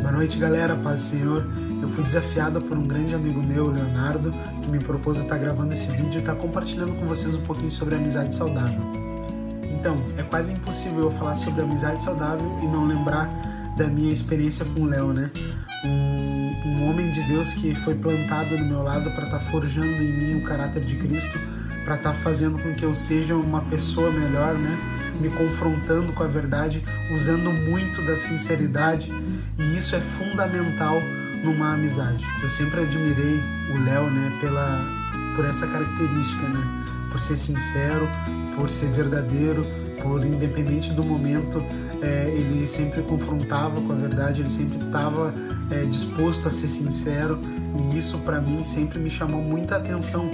Boa 0.00 0.12
noite, 0.12 0.38
galera, 0.38 0.76
paz 0.76 1.00
do 1.00 1.04
Senhor. 1.10 1.46
Eu 1.82 1.88
fui 1.88 2.04
desafiado 2.04 2.60
por 2.60 2.76
um 2.76 2.82
grande 2.82 3.14
amigo 3.14 3.42
meu, 3.42 3.70
Leonardo, 3.70 4.32
que 4.62 4.70
me 4.70 4.78
propôs 4.78 5.18
estar 5.18 5.38
gravando 5.38 5.72
esse 5.72 5.86
vídeo 5.88 6.14
e 6.14 6.18
estar 6.18 6.34
compartilhando 6.34 6.94
com 6.94 7.06
vocês 7.06 7.34
um 7.34 7.42
pouquinho 7.42 7.70
sobre 7.70 7.96
amizade 7.96 8.34
saudável. 8.34 8.80
Então, 9.64 9.96
é 10.16 10.22
quase 10.22 10.52
impossível 10.52 11.04
eu 11.04 11.10
falar 11.10 11.36
sobre 11.36 11.62
amizade 11.62 12.02
saudável 12.02 12.58
e 12.62 12.66
não 12.66 12.86
lembrar 12.86 13.28
da 13.76 13.86
minha 13.86 14.12
experiência 14.12 14.64
com 14.64 14.82
o 14.82 14.86
Léo, 14.86 15.12
né? 15.12 15.30
Um, 15.84 16.52
um, 16.66 16.90
homem 16.90 17.12
de 17.12 17.22
Deus 17.24 17.52
que 17.54 17.74
foi 17.74 17.94
plantado 17.94 18.56
no 18.56 18.64
meu 18.64 18.82
lado 18.82 19.10
para 19.10 19.24
estar 19.24 19.38
tá 19.38 19.44
forjando 19.50 19.86
em 19.86 20.12
mim 20.12 20.38
o 20.38 20.42
caráter 20.42 20.82
de 20.82 20.96
Cristo, 20.96 21.38
para 21.86 21.94
estar 21.94 22.10
tá 22.10 22.14
fazendo 22.14 22.58
com 22.60 22.74
que 22.74 22.82
eu 22.82 22.94
seja 22.94 23.36
uma 23.36 23.60
pessoa 23.62 24.10
melhor, 24.10 24.54
né? 24.54 24.76
Me 25.20 25.30
confrontando 25.30 26.12
com 26.12 26.24
a 26.24 26.26
verdade, 26.26 26.82
usando 27.14 27.50
muito 27.70 28.02
da 28.04 28.16
sinceridade, 28.16 29.10
e 29.56 29.78
isso 29.78 29.94
é 29.94 30.00
fundamental 30.00 31.00
numa 31.44 31.74
amizade. 31.74 32.24
Eu 32.42 32.50
sempre 32.50 32.80
admirei 32.80 33.40
o 33.72 33.84
Léo, 33.84 34.10
né, 34.10 34.32
pela 34.40 34.84
por 35.36 35.44
essa 35.44 35.66
característica, 35.66 36.48
né? 36.48 36.60
Por 37.12 37.20
ser 37.20 37.36
sincero, 37.36 38.08
por 38.56 38.68
ser 38.68 38.88
verdadeiro, 38.88 39.62
por 40.02 40.24
independente 40.24 40.92
do 40.92 41.04
momento, 41.04 41.62
é, 42.02 42.28
ele 42.28 42.66
sempre 42.66 43.02
confrontava 43.02 43.80
com 43.80 43.92
a 43.92 43.96
verdade, 43.96 44.40
ele 44.40 44.48
sempre 44.48 44.84
estava 44.84 45.32
é, 45.70 45.84
disposto 45.84 46.48
a 46.48 46.50
ser 46.50 46.68
sincero 46.68 47.38
e 47.92 47.98
isso 47.98 48.18
para 48.18 48.40
mim 48.40 48.64
sempre 48.64 48.98
me 48.98 49.10
chamou 49.10 49.42
muita 49.42 49.76
atenção, 49.76 50.30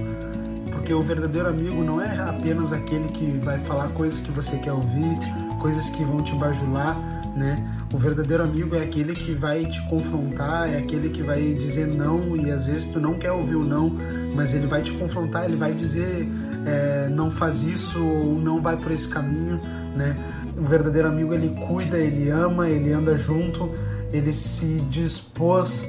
porque 0.82 0.94
o 0.94 1.00
verdadeiro 1.00 1.48
amigo 1.48 1.84
não 1.84 2.02
é 2.02 2.18
apenas 2.18 2.72
aquele 2.72 3.08
que 3.10 3.38
vai 3.40 3.56
falar 3.56 3.86
coisas 3.90 4.18
que 4.18 4.32
você 4.32 4.56
quer 4.56 4.72
ouvir, 4.72 5.16
coisas 5.60 5.88
que 5.90 6.04
vão 6.04 6.20
te 6.20 6.34
bajular, 6.34 6.98
né? 7.36 7.64
O 7.94 7.98
verdadeiro 7.98 8.42
amigo 8.42 8.74
é 8.74 8.82
aquele 8.82 9.12
que 9.12 9.32
vai 9.32 9.64
te 9.64 9.80
confrontar, 9.88 10.68
é 10.68 10.78
aquele 10.78 11.10
que 11.10 11.22
vai 11.22 11.52
dizer 11.52 11.86
não 11.86 12.36
e 12.36 12.50
às 12.50 12.66
vezes 12.66 12.86
tu 12.86 12.98
não 12.98 13.14
quer 13.14 13.30
ouvir 13.30 13.54
o 13.54 13.64
não, 13.64 13.96
mas 14.34 14.54
ele 14.54 14.66
vai 14.66 14.82
te 14.82 14.92
confrontar, 14.94 15.44
ele 15.44 15.54
vai 15.54 15.72
dizer 15.72 16.28
é, 16.66 17.08
não 17.08 17.30
faz 17.30 17.62
isso 17.62 18.04
ou 18.04 18.36
não 18.36 18.60
vai 18.60 18.76
por 18.76 18.90
esse 18.90 19.06
caminho, 19.06 19.60
né? 19.94 20.16
O 20.58 20.64
verdadeiro 20.64 21.06
amigo 21.06 21.32
ele 21.32 21.50
cuida, 21.68 21.96
ele 21.96 22.28
ama, 22.28 22.68
ele 22.68 22.92
anda 22.92 23.16
junto, 23.16 23.70
ele 24.12 24.32
se 24.32 24.80
dispôs 24.90 25.88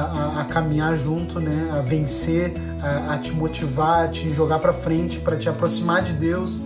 a, 0.00 0.40
a, 0.40 0.44
caminhar 0.44 0.96
junto, 0.96 1.40
né? 1.40 1.70
A 1.72 1.80
vencer, 1.80 2.52
a, 2.82 3.14
a 3.14 3.18
te 3.18 3.32
motivar, 3.32 4.06
a 4.06 4.08
te 4.08 4.32
jogar 4.32 4.58
para 4.58 4.72
frente, 4.72 5.20
para 5.20 5.36
te 5.36 5.48
aproximar 5.48 6.02
de 6.02 6.14
Deus, 6.14 6.60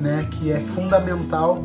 né? 0.00 0.26
Que 0.30 0.52
é 0.52 0.60
fundamental, 0.60 1.64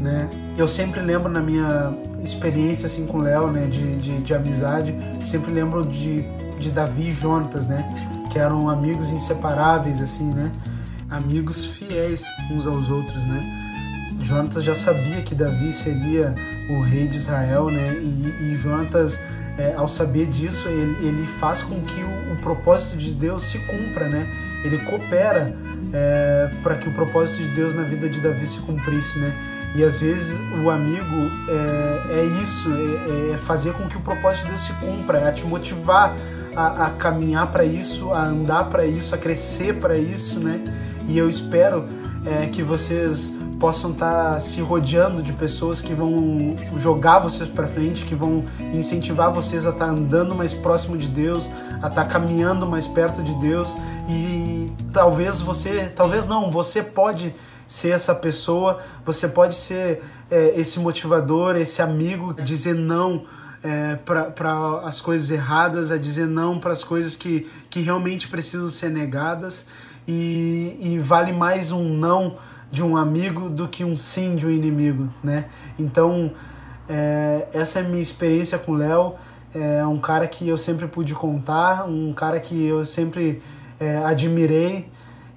né? 0.00 0.28
Eu 0.56 0.68
sempre 0.68 1.00
lembro 1.00 1.30
na 1.30 1.40
minha 1.40 1.92
experiência 2.22 2.86
assim 2.86 3.06
com 3.06 3.18
o 3.18 3.22
Léo, 3.22 3.50
né? 3.50 3.66
De, 3.66 3.96
de, 3.96 4.20
de 4.20 4.34
amizade, 4.34 4.94
sempre 5.24 5.52
lembro 5.52 5.84
de, 5.84 6.24
de 6.58 6.70
Davi 6.70 7.08
e 7.08 7.12
Jonatas, 7.12 7.66
né? 7.66 7.84
Que 8.30 8.38
eram 8.38 8.68
amigos 8.68 9.10
inseparáveis, 9.10 10.00
assim, 10.00 10.30
né? 10.32 10.50
Amigos 11.10 11.64
fiéis 11.64 12.24
uns 12.50 12.66
aos 12.66 12.90
outros, 12.90 13.24
né? 13.24 13.66
Jonatas 14.20 14.64
já 14.64 14.74
sabia 14.74 15.22
que 15.22 15.34
Davi 15.34 15.72
seria 15.72 16.34
o 16.68 16.80
rei 16.80 17.06
de 17.06 17.16
Israel, 17.16 17.70
né? 17.70 17.92
E, 17.94 18.52
e 18.52 18.56
Jonatas, 18.56 19.20
é, 19.58 19.74
ao 19.74 19.88
saber 19.88 20.26
disso, 20.26 20.68
ele, 20.68 21.08
ele 21.08 21.26
faz 21.40 21.62
com 21.62 21.80
que 21.80 22.00
o, 22.00 22.32
o, 22.32 22.36
propósito 22.42 22.96
de 22.96 23.14
Deus 23.14 23.44
se 23.44 23.58
cumpra, 23.60 24.08
né? 24.08 24.26
Ele 24.64 24.78
coopera 24.78 25.56
é, 25.92 26.50
para 26.62 26.74
que 26.74 26.88
o 26.88 26.92
propósito 26.92 27.42
de 27.42 27.54
Deus 27.54 27.74
na 27.74 27.82
vida 27.82 28.08
de 28.08 28.20
Davi 28.20 28.46
se 28.46 28.58
cumprisse, 28.60 29.18
né? 29.18 29.32
E 29.74 29.84
às 29.84 29.98
vezes 29.98 30.38
o 30.62 30.70
amigo 30.70 31.30
é, 31.48 32.20
é 32.20 32.24
isso, 32.42 32.70
é, 32.70 33.34
é, 33.34 33.36
fazer 33.38 33.72
com 33.74 33.88
que 33.88 33.96
o 33.96 34.00
propósito 34.00 34.44
de 34.44 34.50
Deus 34.50 34.62
se 34.62 34.72
cumpra, 34.74 35.18
é 35.18 35.32
te 35.32 35.46
motivar 35.46 36.14
a, 36.54 36.86
a 36.86 36.90
caminhar 36.90 37.50
para 37.52 37.64
isso, 37.64 38.10
a 38.12 38.24
andar 38.24 38.64
para 38.64 38.86
isso, 38.86 39.14
a 39.14 39.18
crescer 39.18 39.74
para 39.76 39.96
isso, 39.96 40.40
né? 40.40 40.62
E 41.06 41.16
eu 41.16 41.28
espero 41.28 41.86
é, 42.24 42.46
que 42.46 42.62
vocês 42.62 43.35
possam 43.58 43.92
estar 43.92 44.34
tá 44.34 44.40
se 44.40 44.60
rodeando 44.60 45.22
de 45.22 45.32
pessoas 45.32 45.80
que 45.80 45.94
vão 45.94 46.56
jogar 46.76 47.18
vocês 47.20 47.48
para 47.48 47.66
frente, 47.66 48.04
que 48.04 48.14
vão 48.14 48.44
incentivar 48.74 49.32
vocês 49.32 49.66
a 49.66 49.70
estar 49.70 49.86
tá 49.86 49.90
andando 49.90 50.34
mais 50.34 50.52
próximo 50.52 50.96
de 50.96 51.08
Deus, 51.08 51.50
a 51.82 51.88
estar 51.88 51.90
tá 51.90 52.04
caminhando 52.04 52.68
mais 52.68 52.86
perto 52.86 53.22
de 53.22 53.34
Deus. 53.36 53.74
E 54.08 54.70
talvez 54.92 55.40
você, 55.40 55.92
talvez 55.94 56.26
não, 56.26 56.50
você 56.50 56.82
pode 56.82 57.34
ser 57.66 57.90
essa 57.90 58.14
pessoa, 58.14 58.78
você 59.04 59.26
pode 59.26 59.54
ser 59.54 60.02
é, 60.30 60.52
esse 60.56 60.78
motivador, 60.78 61.56
esse 61.56 61.82
amigo, 61.82 62.34
dizer 62.34 62.74
não 62.74 63.24
é, 63.62 63.96
para 63.96 64.82
as 64.84 65.00
coisas 65.00 65.30
erradas, 65.30 65.90
a 65.90 65.96
dizer 65.96 66.26
não 66.26 66.60
para 66.60 66.72
as 66.72 66.84
coisas 66.84 67.16
que, 67.16 67.50
que 67.70 67.80
realmente 67.80 68.28
precisam 68.28 68.68
ser 68.68 68.90
negadas. 68.90 69.66
E, 70.06 70.78
e 70.80 70.98
vale 71.00 71.32
mais 71.32 71.72
um 71.72 71.82
não 71.88 72.36
de 72.70 72.82
um 72.82 72.96
amigo 72.96 73.48
do 73.48 73.68
que 73.68 73.84
um 73.84 73.96
sim 73.96 74.36
de 74.36 74.46
um 74.46 74.50
inimigo, 74.50 75.08
né? 75.22 75.46
Então, 75.78 76.32
é, 76.88 77.46
essa 77.52 77.80
é 77.80 77.82
a 77.82 77.84
minha 77.88 78.02
experiência 78.02 78.58
com 78.58 78.72
o 78.72 78.76
Léo. 78.76 79.14
É 79.54 79.86
um 79.86 79.98
cara 79.98 80.26
que 80.26 80.46
eu 80.48 80.58
sempre 80.58 80.86
pude 80.86 81.14
contar, 81.14 81.88
um 81.88 82.12
cara 82.12 82.38
que 82.38 82.66
eu 82.66 82.84
sempre 82.84 83.42
é, 83.80 83.98
admirei 83.98 84.88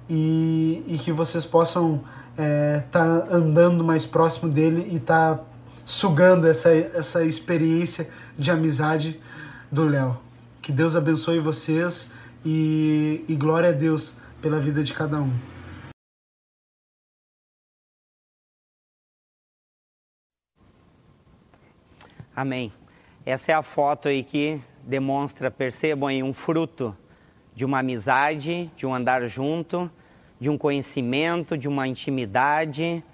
e, 0.08 0.84
e 0.86 0.98
que 0.98 1.12
vocês 1.12 1.44
possam 1.44 2.02
estar 2.32 2.42
é, 2.42 2.80
tá 2.90 3.26
andando 3.30 3.82
mais 3.82 4.04
próximo 4.04 4.50
dele 4.50 4.88
e 4.90 4.96
estar 4.96 5.36
tá 5.36 5.44
sugando 5.84 6.46
essa, 6.46 6.70
essa 6.70 7.24
experiência 7.24 8.08
de 8.38 8.50
amizade 8.50 9.20
do 9.70 9.84
Léo. 9.84 10.18
Que 10.60 10.72
Deus 10.72 10.94
abençoe 10.94 11.38
vocês 11.38 12.10
e, 12.44 13.24
e 13.28 13.34
glória 13.34 13.70
a 13.70 13.72
Deus 13.72 14.14
pela 14.42 14.60
vida 14.60 14.82
de 14.82 14.92
cada 14.92 15.18
um. 15.18 15.49
Amém. 22.40 22.72
Essa 23.26 23.52
é 23.52 23.54
a 23.54 23.62
foto 23.62 24.08
aí 24.08 24.22
que 24.22 24.58
demonstra, 24.82 25.50
percebam 25.50 26.08
aí, 26.08 26.22
um 26.22 26.32
fruto 26.32 26.96
de 27.54 27.66
uma 27.66 27.80
amizade, 27.80 28.72
de 28.74 28.86
um 28.86 28.94
andar 28.94 29.28
junto, 29.28 29.90
de 30.40 30.48
um 30.48 30.56
conhecimento, 30.56 31.58
de 31.58 31.68
uma 31.68 31.86
intimidade, 31.86 33.04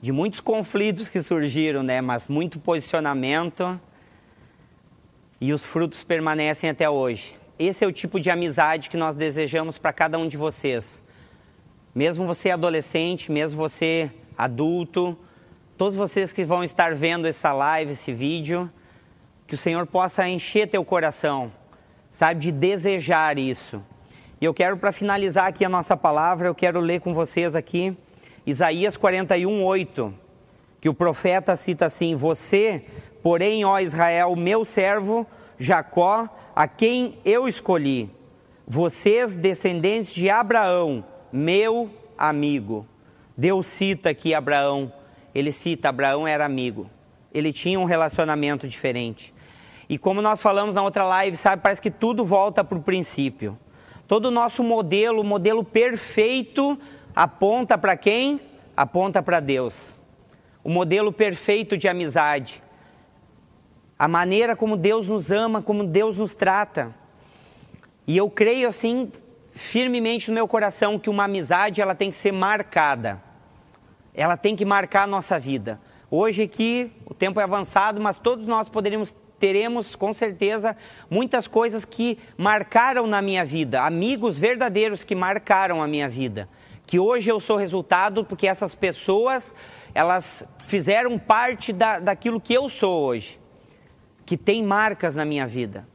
de 0.00 0.10
muitos 0.10 0.40
conflitos 0.40 1.08
que 1.08 1.22
surgiram, 1.22 1.84
né? 1.84 2.00
Mas 2.00 2.26
muito 2.26 2.58
posicionamento 2.58 3.80
e 5.40 5.52
os 5.52 5.64
frutos 5.64 6.02
permanecem 6.02 6.68
até 6.68 6.90
hoje. 6.90 7.36
Esse 7.60 7.84
é 7.84 7.86
o 7.86 7.92
tipo 7.92 8.18
de 8.18 8.32
amizade 8.32 8.90
que 8.90 8.96
nós 8.96 9.14
desejamos 9.14 9.78
para 9.78 9.92
cada 9.92 10.18
um 10.18 10.26
de 10.26 10.36
vocês. 10.36 11.04
Mesmo 11.94 12.26
você 12.26 12.50
adolescente, 12.50 13.30
mesmo 13.30 13.56
você 13.56 14.10
adulto, 14.36 15.16
todos 15.76 15.96
vocês 15.96 16.32
que 16.32 16.44
vão 16.44 16.62
estar 16.62 16.94
vendo 16.94 17.26
essa 17.26 17.52
live, 17.52 17.92
esse 17.92 18.12
vídeo, 18.12 18.70
que 19.46 19.54
o 19.54 19.58
Senhor 19.58 19.86
possa 19.86 20.28
encher 20.28 20.68
teu 20.68 20.84
coração, 20.84 21.52
sabe, 22.10 22.40
de 22.40 22.52
desejar 22.52 23.38
isso. 23.38 23.82
E 24.40 24.44
eu 24.44 24.54
quero, 24.54 24.76
para 24.76 24.92
finalizar 24.92 25.46
aqui 25.46 25.64
a 25.64 25.68
nossa 25.68 25.96
palavra, 25.96 26.48
eu 26.48 26.54
quero 26.54 26.80
ler 26.80 27.00
com 27.00 27.14
vocês 27.14 27.54
aqui 27.54 27.96
Isaías 28.44 28.96
41, 28.96 29.62
8, 29.62 30.14
que 30.80 30.88
o 30.88 30.94
profeta 30.94 31.54
cita 31.54 31.86
assim: 31.86 32.16
Você, 32.16 32.84
porém, 33.22 33.64
ó 33.64 33.78
Israel, 33.78 34.34
meu 34.34 34.64
servo, 34.64 35.24
Jacó, 35.58 36.28
a 36.54 36.66
quem 36.66 37.18
eu 37.24 37.46
escolhi, 37.46 38.10
vocês, 38.66 39.36
descendentes 39.36 40.12
de 40.12 40.28
Abraão, 40.28 41.04
meu 41.32 41.88
amigo. 42.18 42.84
Deus 43.36 43.66
cita 43.66 44.10
aqui 44.10 44.34
Abraão 44.34 44.92
ele 45.34 45.52
cita: 45.52 45.88
Abraão 45.88 46.26
era 46.26 46.44
amigo, 46.44 46.90
ele 47.32 47.52
tinha 47.52 47.78
um 47.78 47.84
relacionamento 47.84 48.68
diferente. 48.68 49.32
E 49.88 49.98
como 49.98 50.22
nós 50.22 50.40
falamos 50.40 50.74
na 50.74 50.82
outra 50.82 51.04
live, 51.04 51.36
sabe, 51.36 51.62
parece 51.62 51.82
que 51.82 51.90
tudo 51.90 52.24
volta 52.24 52.64
para 52.64 52.78
o 52.78 52.82
princípio. 52.82 53.58
Todo 54.06 54.26
o 54.26 54.30
nosso 54.30 54.62
modelo, 54.62 55.20
o 55.20 55.24
modelo 55.24 55.64
perfeito, 55.64 56.78
aponta 57.14 57.76
para 57.76 57.96
quem? 57.96 58.40
Aponta 58.76 59.22
para 59.22 59.40
Deus. 59.40 59.94
O 60.64 60.70
modelo 60.70 61.12
perfeito 61.12 61.76
de 61.76 61.88
amizade. 61.88 62.62
A 63.98 64.08
maneira 64.08 64.56
como 64.56 64.76
Deus 64.76 65.06
nos 65.06 65.30
ama, 65.30 65.60
como 65.60 65.84
Deus 65.84 66.16
nos 66.16 66.34
trata. 66.34 66.94
E 68.06 68.16
eu 68.16 68.30
creio 68.30 68.68
assim 68.68 69.10
firmemente 69.52 70.28
no 70.28 70.34
meu 70.34 70.48
coração 70.48 70.98
que 70.98 71.10
uma 71.10 71.24
amizade 71.24 71.80
ela 71.80 71.94
tem 71.94 72.10
que 72.10 72.16
ser 72.16 72.32
marcada 72.32 73.22
ela 74.14 74.36
tem 74.36 74.54
que 74.54 74.64
marcar 74.64 75.04
a 75.04 75.06
nossa 75.06 75.38
vida. 75.38 75.80
Hoje 76.10 76.42
aqui 76.42 76.92
o 77.06 77.14
tempo 77.14 77.40
é 77.40 77.44
avançado, 77.44 78.00
mas 78.00 78.18
todos 78.18 78.46
nós 78.46 78.68
poderíamos 78.68 79.14
teremos 79.38 79.96
com 79.96 80.14
certeza 80.14 80.76
muitas 81.10 81.48
coisas 81.48 81.84
que 81.84 82.16
marcaram 82.38 83.08
na 83.08 83.20
minha 83.20 83.44
vida, 83.44 83.82
amigos 83.82 84.38
verdadeiros 84.38 85.02
que 85.02 85.16
marcaram 85.16 85.82
a 85.82 85.88
minha 85.88 86.08
vida, 86.08 86.48
que 86.86 86.96
hoje 86.96 87.28
eu 87.28 87.40
sou 87.40 87.56
resultado 87.56 88.24
porque 88.24 88.46
essas 88.46 88.72
pessoas 88.72 89.52
elas 89.92 90.44
fizeram 90.66 91.18
parte 91.18 91.72
da, 91.72 91.98
daquilo 91.98 92.40
que 92.40 92.54
eu 92.54 92.68
sou 92.68 93.02
hoje, 93.02 93.40
que 94.24 94.36
tem 94.36 94.62
marcas 94.62 95.16
na 95.16 95.24
minha 95.24 95.46
vida. 95.46 95.88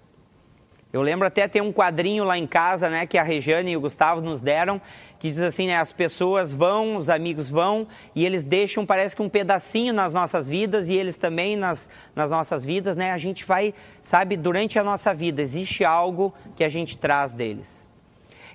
Eu 0.97 1.03
lembro 1.03 1.27
até 1.27 1.47
ter 1.47 1.61
um 1.61 1.71
quadrinho 1.71 2.23
lá 2.23 2.39
em 2.39 2.47
casa, 2.47 2.89
né, 2.89 3.05
que 3.05 3.19
a 3.19 3.23
Rejane 3.23 3.71
e 3.71 3.77
o 3.77 3.81
Gustavo 3.81 4.19
nos 4.19 4.41
deram, 4.41 4.81
que 5.19 5.29
diz 5.29 5.39
assim, 5.39 5.67
né, 5.67 5.77
as 5.77 5.91
pessoas 5.93 6.51
vão, 6.51 6.97
os 6.97 7.07
amigos 7.07 7.51
vão, 7.51 7.87
e 8.15 8.25
eles 8.25 8.43
deixam, 8.43 8.83
parece 8.83 9.15
que 9.15 9.21
um 9.21 9.29
pedacinho 9.29 9.93
nas 9.93 10.11
nossas 10.11 10.49
vidas, 10.49 10.87
e 10.87 10.93
eles 10.93 11.15
também 11.15 11.55
nas, 11.55 11.87
nas 12.15 12.31
nossas 12.31 12.65
vidas, 12.65 12.95
né, 12.95 13.11
a 13.11 13.17
gente 13.19 13.45
vai, 13.45 13.75
sabe, 14.01 14.35
durante 14.35 14.79
a 14.79 14.83
nossa 14.83 15.13
vida, 15.13 15.39
existe 15.39 15.85
algo 15.85 16.33
que 16.55 16.63
a 16.63 16.69
gente 16.69 16.97
traz 16.97 17.31
deles. 17.31 17.85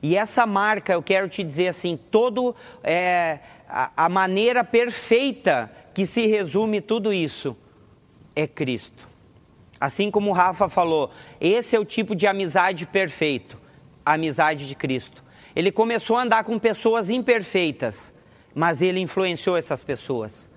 E 0.02 0.16
essa 0.16 0.44
marca, 0.44 0.94
eu 0.94 1.02
quero 1.02 1.28
te 1.28 1.44
dizer 1.44 1.68
assim, 1.68 1.96
todo 2.10 2.56
é, 2.82 3.38
a, 3.68 3.92
a 3.96 4.08
maneira 4.08 4.64
perfeita 4.64 5.70
que 5.94 6.06
se 6.06 6.26
resume 6.26 6.80
tudo 6.80 7.12
isso 7.12 7.56
é 8.34 8.48
Cristo. 8.48 9.11
Assim 9.82 10.12
como 10.12 10.30
o 10.30 10.32
Rafa 10.32 10.68
falou, 10.68 11.10
esse 11.40 11.74
é 11.74 11.80
o 11.80 11.84
tipo 11.84 12.14
de 12.14 12.24
amizade 12.24 12.86
perfeito, 12.86 13.58
a 14.06 14.12
amizade 14.12 14.68
de 14.68 14.76
Cristo. 14.76 15.24
Ele 15.56 15.72
começou 15.72 16.14
a 16.14 16.22
andar 16.22 16.44
com 16.44 16.56
pessoas 16.56 17.10
imperfeitas, 17.10 18.12
mas 18.54 18.80
ele 18.80 19.00
influenciou 19.00 19.56
essas 19.56 19.82
pessoas. 19.82 20.48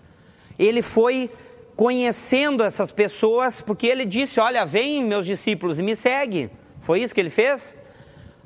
Ele 0.60 0.84
foi 0.84 1.32
conhecendo 1.76 2.62
essas 2.62 2.92
pessoas, 2.92 3.64
porque 3.64 3.88
ele 3.88 4.06
disse: 4.06 4.40
Olha, 4.40 4.64
vem 4.64 5.04
meus 5.04 5.26
discípulos 5.26 5.80
e 5.80 5.82
me 5.82 5.96
segue. 5.96 6.52
Foi 6.80 7.00
isso 7.00 7.16
que 7.16 7.20
ele 7.20 7.32
fez? 7.32 7.76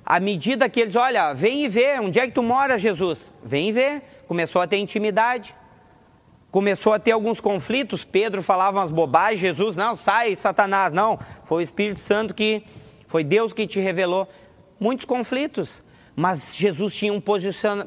À 0.06 0.18
medida 0.18 0.70
que 0.70 0.80
eles, 0.80 0.96
olha, 0.96 1.34
vem 1.34 1.66
e 1.66 1.68
vê, 1.68 2.00
onde 2.00 2.20
é 2.20 2.26
que 2.26 2.32
tu 2.32 2.42
mora, 2.42 2.78
Jesus? 2.78 3.30
Vem 3.44 3.68
e 3.68 3.72
vê 3.74 4.02
começou 4.30 4.62
a 4.62 4.68
ter 4.68 4.78
intimidade, 4.78 5.56
começou 6.52 6.94
a 6.94 7.00
ter 7.00 7.12
alguns 7.12 7.40
conflitos. 7.40 8.04
Pedro 8.04 8.42
falava 8.42 8.80
umas 8.80 8.92
bobagens, 8.92 9.40
Jesus, 9.40 9.76
não, 9.76 9.96
sai, 9.96 10.36
Satanás, 10.36 10.92
não. 10.92 11.20
Foi 11.44 11.62
o 11.62 11.64
Espírito 11.64 12.00
Santo 12.00 12.34
que, 12.34 12.64
foi 13.08 13.24
Deus 13.24 13.54
que 13.54 13.68
te 13.68 13.80
revelou. 13.80 14.28
Muitos 14.80 15.06
conflitos, 15.06 15.84
mas 16.16 16.56
Jesus 16.56 16.96
tinha 16.96 17.14
um 17.14 17.22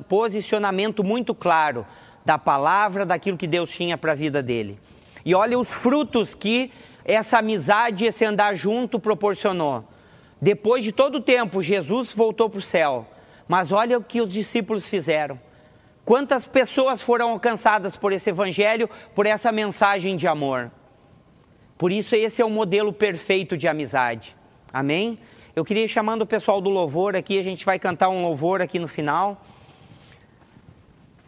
posicionamento 0.08 1.02
muito 1.02 1.34
claro 1.34 1.86
da 2.24 2.38
palavra, 2.38 3.04
daquilo 3.04 3.36
que 3.36 3.46
Deus 3.46 3.70
tinha 3.70 3.98
para 3.98 4.12
a 4.12 4.14
vida 4.14 4.42
dele. 4.42 4.78
E 5.24 5.34
olha 5.34 5.58
os 5.58 5.72
frutos 5.72 6.34
que 6.34 6.70
essa 7.04 7.38
amizade, 7.38 8.04
esse 8.04 8.24
andar 8.24 8.54
junto 8.54 8.98
proporcionou. 8.98 9.84
Depois 10.40 10.84
de 10.84 10.92
todo 10.92 11.16
o 11.16 11.20
tempo, 11.20 11.62
Jesus 11.62 12.12
voltou 12.12 12.48
para 12.48 12.58
o 12.58 12.62
céu. 12.62 13.06
Mas 13.46 13.72
olha 13.72 13.98
o 13.98 14.02
que 14.02 14.20
os 14.20 14.32
discípulos 14.32 14.88
fizeram. 14.88 15.38
Quantas 16.04 16.44
pessoas 16.44 17.00
foram 17.00 17.30
alcançadas 17.30 17.96
por 17.96 18.12
esse 18.12 18.30
evangelho, 18.30 18.90
por 19.14 19.24
essa 19.24 19.52
mensagem 19.52 20.16
de 20.16 20.26
amor? 20.26 20.70
Por 21.78 21.92
isso, 21.92 22.16
esse 22.16 22.42
é 22.42 22.44
o 22.44 22.50
modelo 22.50 22.92
perfeito 22.92 23.56
de 23.56 23.68
amizade. 23.68 24.36
Amém? 24.72 25.18
Eu 25.54 25.64
queria 25.64 25.84
ir 25.84 25.88
chamando 25.88 26.22
o 26.22 26.26
pessoal 26.26 26.60
do 26.60 26.70
louvor 26.70 27.14
aqui, 27.14 27.38
a 27.38 27.42
gente 27.42 27.64
vai 27.64 27.78
cantar 27.78 28.08
um 28.08 28.22
louvor 28.22 28.60
aqui 28.60 28.78
no 28.78 28.88
final. 28.88 29.44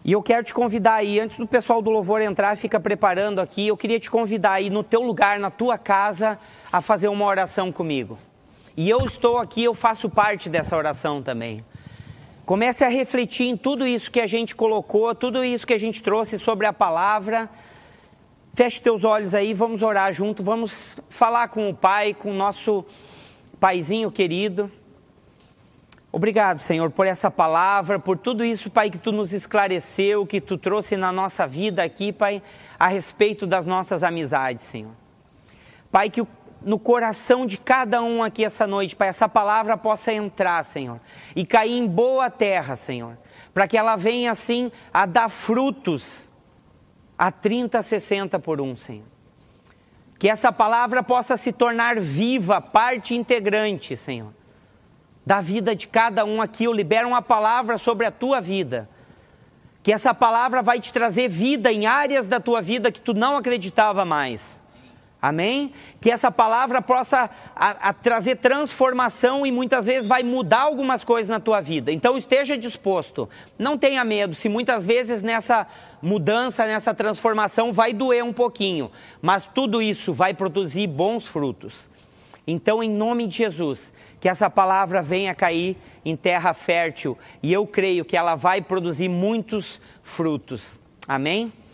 E 0.05 0.13
eu 0.13 0.23
quero 0.23 0.45
te 0.45 0.53
convidar 0.53 0.95
aí, 0.95 1.21
antes 1.21 1.39
do 1.39 1.47
pessoal 1.47 1.81
do 1.81 1.91
louvor 1.91 2.21
entrar, 2.21 2.57
fica 2.57 2.81
preparando 2.81 3.41
aqui, 3.41 3.69
eu 3.69 3.77
queria 3.77 4.01
te 4.01 4.11
convidar 4.11 4.55
aí 4.55 4.71
no 4.71 4.83
teu 4.83 5.03
lugar, 5.03 5.39
na 5.39 5.51
tua 5.51 5.79
casa, 5.79 6.39
a 6.71 6.81
fazer 6.81 7.09
uma 7.09 7.25
oração 7.25 7.71
comigo. 7.71 8.19
E 8.77 8.91
eu 8.91 9.05
estou 9.07 9.39
aqui, 9.39 9.65
eu 9.65 9.75
faço 9.75 10.11
parte 10.11 10.49
dessa 10.49 10.77
oração 10.77 11.23
também. 11.23 11.65
Comece 12.45 12.85
a 12.85 12.89
refletir 12.89 13.47
em 13.47 13.57
tudo 13.57 13.87
isso 13.87 14.11
que 14.11 14.21
a 14.21 14.27
gente 14.27 14.55
colocou, 14.55 15.15
tudo 15.15 15.43
isso 15.43 15.67
que 15.67 15.73
a 15.73 15.79
gente 15.79 16.03
trouxe 16.03 16.39
sobre 16.39 16.67
a 16.67 16.75
palavra. 16.75 17.49
Feche 18.53 18.83
teus 18.83 19.03
olhos 19.03 19.35
aí, 19.35 19.55
vamos 19.55 19.83
orar 19.83 20.13
junto, 20.13 20.45
vamos 20.45 20.97
falar 21.09 21.49
com 21.49 21.71
o 21.71 21.75
Pai, 21.75 22.13
com 22.13 22.31
o 22.31 22.35
nosso 22.35 22.85
Paizinho 23.59 24.11
querido. 24.11 24.71
Obrigado, 26.13 26.61
Senhor, 26.61 26.91
por 26.91 27.07
essa 27.07 27.31
palavra, 27.31 27.99
por 27.99 28.19
tudo 28.19 28.45
isso, 28.45 28.71
Pai, 28.71 28.91
que 28.91 28.99
tu 28.99 29.11
nos 29.11 29.33
esclareceu, 29.33 30.27
que 30.27 30.39
tu 30.39 30.59
trouxe 30.59 30.99
na 30.99 31.11
nossa 31.11 31.47
vida 31.47 31.83
aqui, 31.83 32.13
Pai, 32.13 32.43
a 32.79 32.89
respeito 32.89 33.47
das 33.47 33.67
nossas 33.67 34.03
amizades, 34.03 34.67
Senhor. 34.67 34.93
Pai, 35.91 36.11
que 36.11 36.21
o 36.21 36.29
no 36.65 36.79
coração 36.79 37.47
de 37.47 37.59
cada 37.59 38.03
um 38.03 38.23
aqui 38.23 38.45
essa 38.45 38.67
noite, 38.67 38.97
para 38.97 39.07
essa 39.07 39.29
palavra 39.29 39.77
possa 39.77 40.13
entrar, 40.13 40.65
Senhor, 40.65 40.99
e 41.37 41.45
cair 41.45 41.73
em 41.73 41.87
boa 41.87 42.31
terra, 42.31 42.75
Senhor, 42.75 43.19
para 43.53 43.69
que 43.69 43.77
ela 43.77 43.97
venha 43.97 44.33
assim 44.33 44.73
a 44.93 45.07
dar 45.07 45.29
frutos 45.29 46.29
a 47.19 47.31
30, 47.31 47.83
60 47.83 48.39
por 48.39 48.61
um, 48.61 48.75
Senhor. 48.75 49.07
Que 50.19 50.29
essa 50.29 50.51
palavra 50.51 51.03
possa 51.03 51.37
se 51.37 51.53
tornar 51.53 52.01
viva, 52.01 52.61
parte 52.61 53.15
integrante, 53.15 53.97
Senhor, 53.97 54.33
da 55.25 55.41
vida 55.41 55.77
de 55.77 55.87
cada 55.87 56.25
um 56.25 56.41
aqui. 56.41 56.65
Eu 56.65 56.73
libero 56.73 57.09
uma 57.09 57.23
palavra 57.23 57.77
sobre 57.77 58.07
a 58.07 58.11
tua 58.11 58.41
vida. 58.41 58.89
Que 59.83 59.93
essa 59.93 60.15
palavra 60.15 60.63
vai 60.63 60.81
te 60.81 60.93
trazer 60.93 61.29
vida 61.29 61.71
em 61.71 61.87
áreas 61.87 62.27
da 62.27 62.41
tua 62.41 62.63
vida 62.63 62.91
que 62.91 63.03
tu 63.03 63.13
não 63.13 63.37
acreditava 63.37 64.05
mais 64.05 64.64
Amém? 65.25 65.73
Que 66.03 66.11
essa 66.11 66.31
palavra 66.31 66.83
possa 66.83 67.31
a, 67.57 67.89
a 67.89 67.93
trazer 67.95 68.37
transformação 68.37 69.47
e 69.47 69.51
muitas 69.51 69.87
vezes 69.87 70.07
vai 70.07 70.23
mudar 70.23 70.61
algumas 70.61 71.03
coisas 71.03 71.31
na 71.31 71.41
tua 71.41 71.63
vida. 71.63 71.91
Então 71.91 72.19
esteja 72.19 72.59
disposto. 72.59 73.27
Não 73.59 73.79
tenha 73.79 74.05
medo, 74.05 74.35
se 74.35 74.51
muitas 74.51 74.85
vezes 74.85 75.23
nessa 75.23 75.67
mudança, 76.03 76.67
nessa 76.67 76.93
transformação 76.93 77.73
vai 77.73 77.95
doer 77.95 78.23
um 78.23 78.35
pouquinho, 78.35 78.91
mas 79.23 79.47
tudo 79.47 79.81
isso 79.81 80.13
vai 80.13 80.35
produzir 80.35 80.87
bons 80.89 81.27
frutos. 81.27 81.89
Então, 82.47 82.83
em 82.83 82.91
nome 82.91 83.27
de 83.27 83.39
Jesus, 83.39 83.95
que 84.21 84.29
essa 84.29 84.51
palavra 84.51 85.03
venha 85.03 85.35
cair 85.35 85.75
em 86.05 86.15
terra 86.15 86.53
fértil 86.53 87.17
e 87.43 87.51
eu 87.51 87.67
creio 87.67 88.05
que 88.05 88.15
ela 88.15 88.35
vai 88.35 88.61
produzir 88.61 89.09
muitos 89.09 89.81
frutos. 90.03 90.79
Amém? 91.09 91.51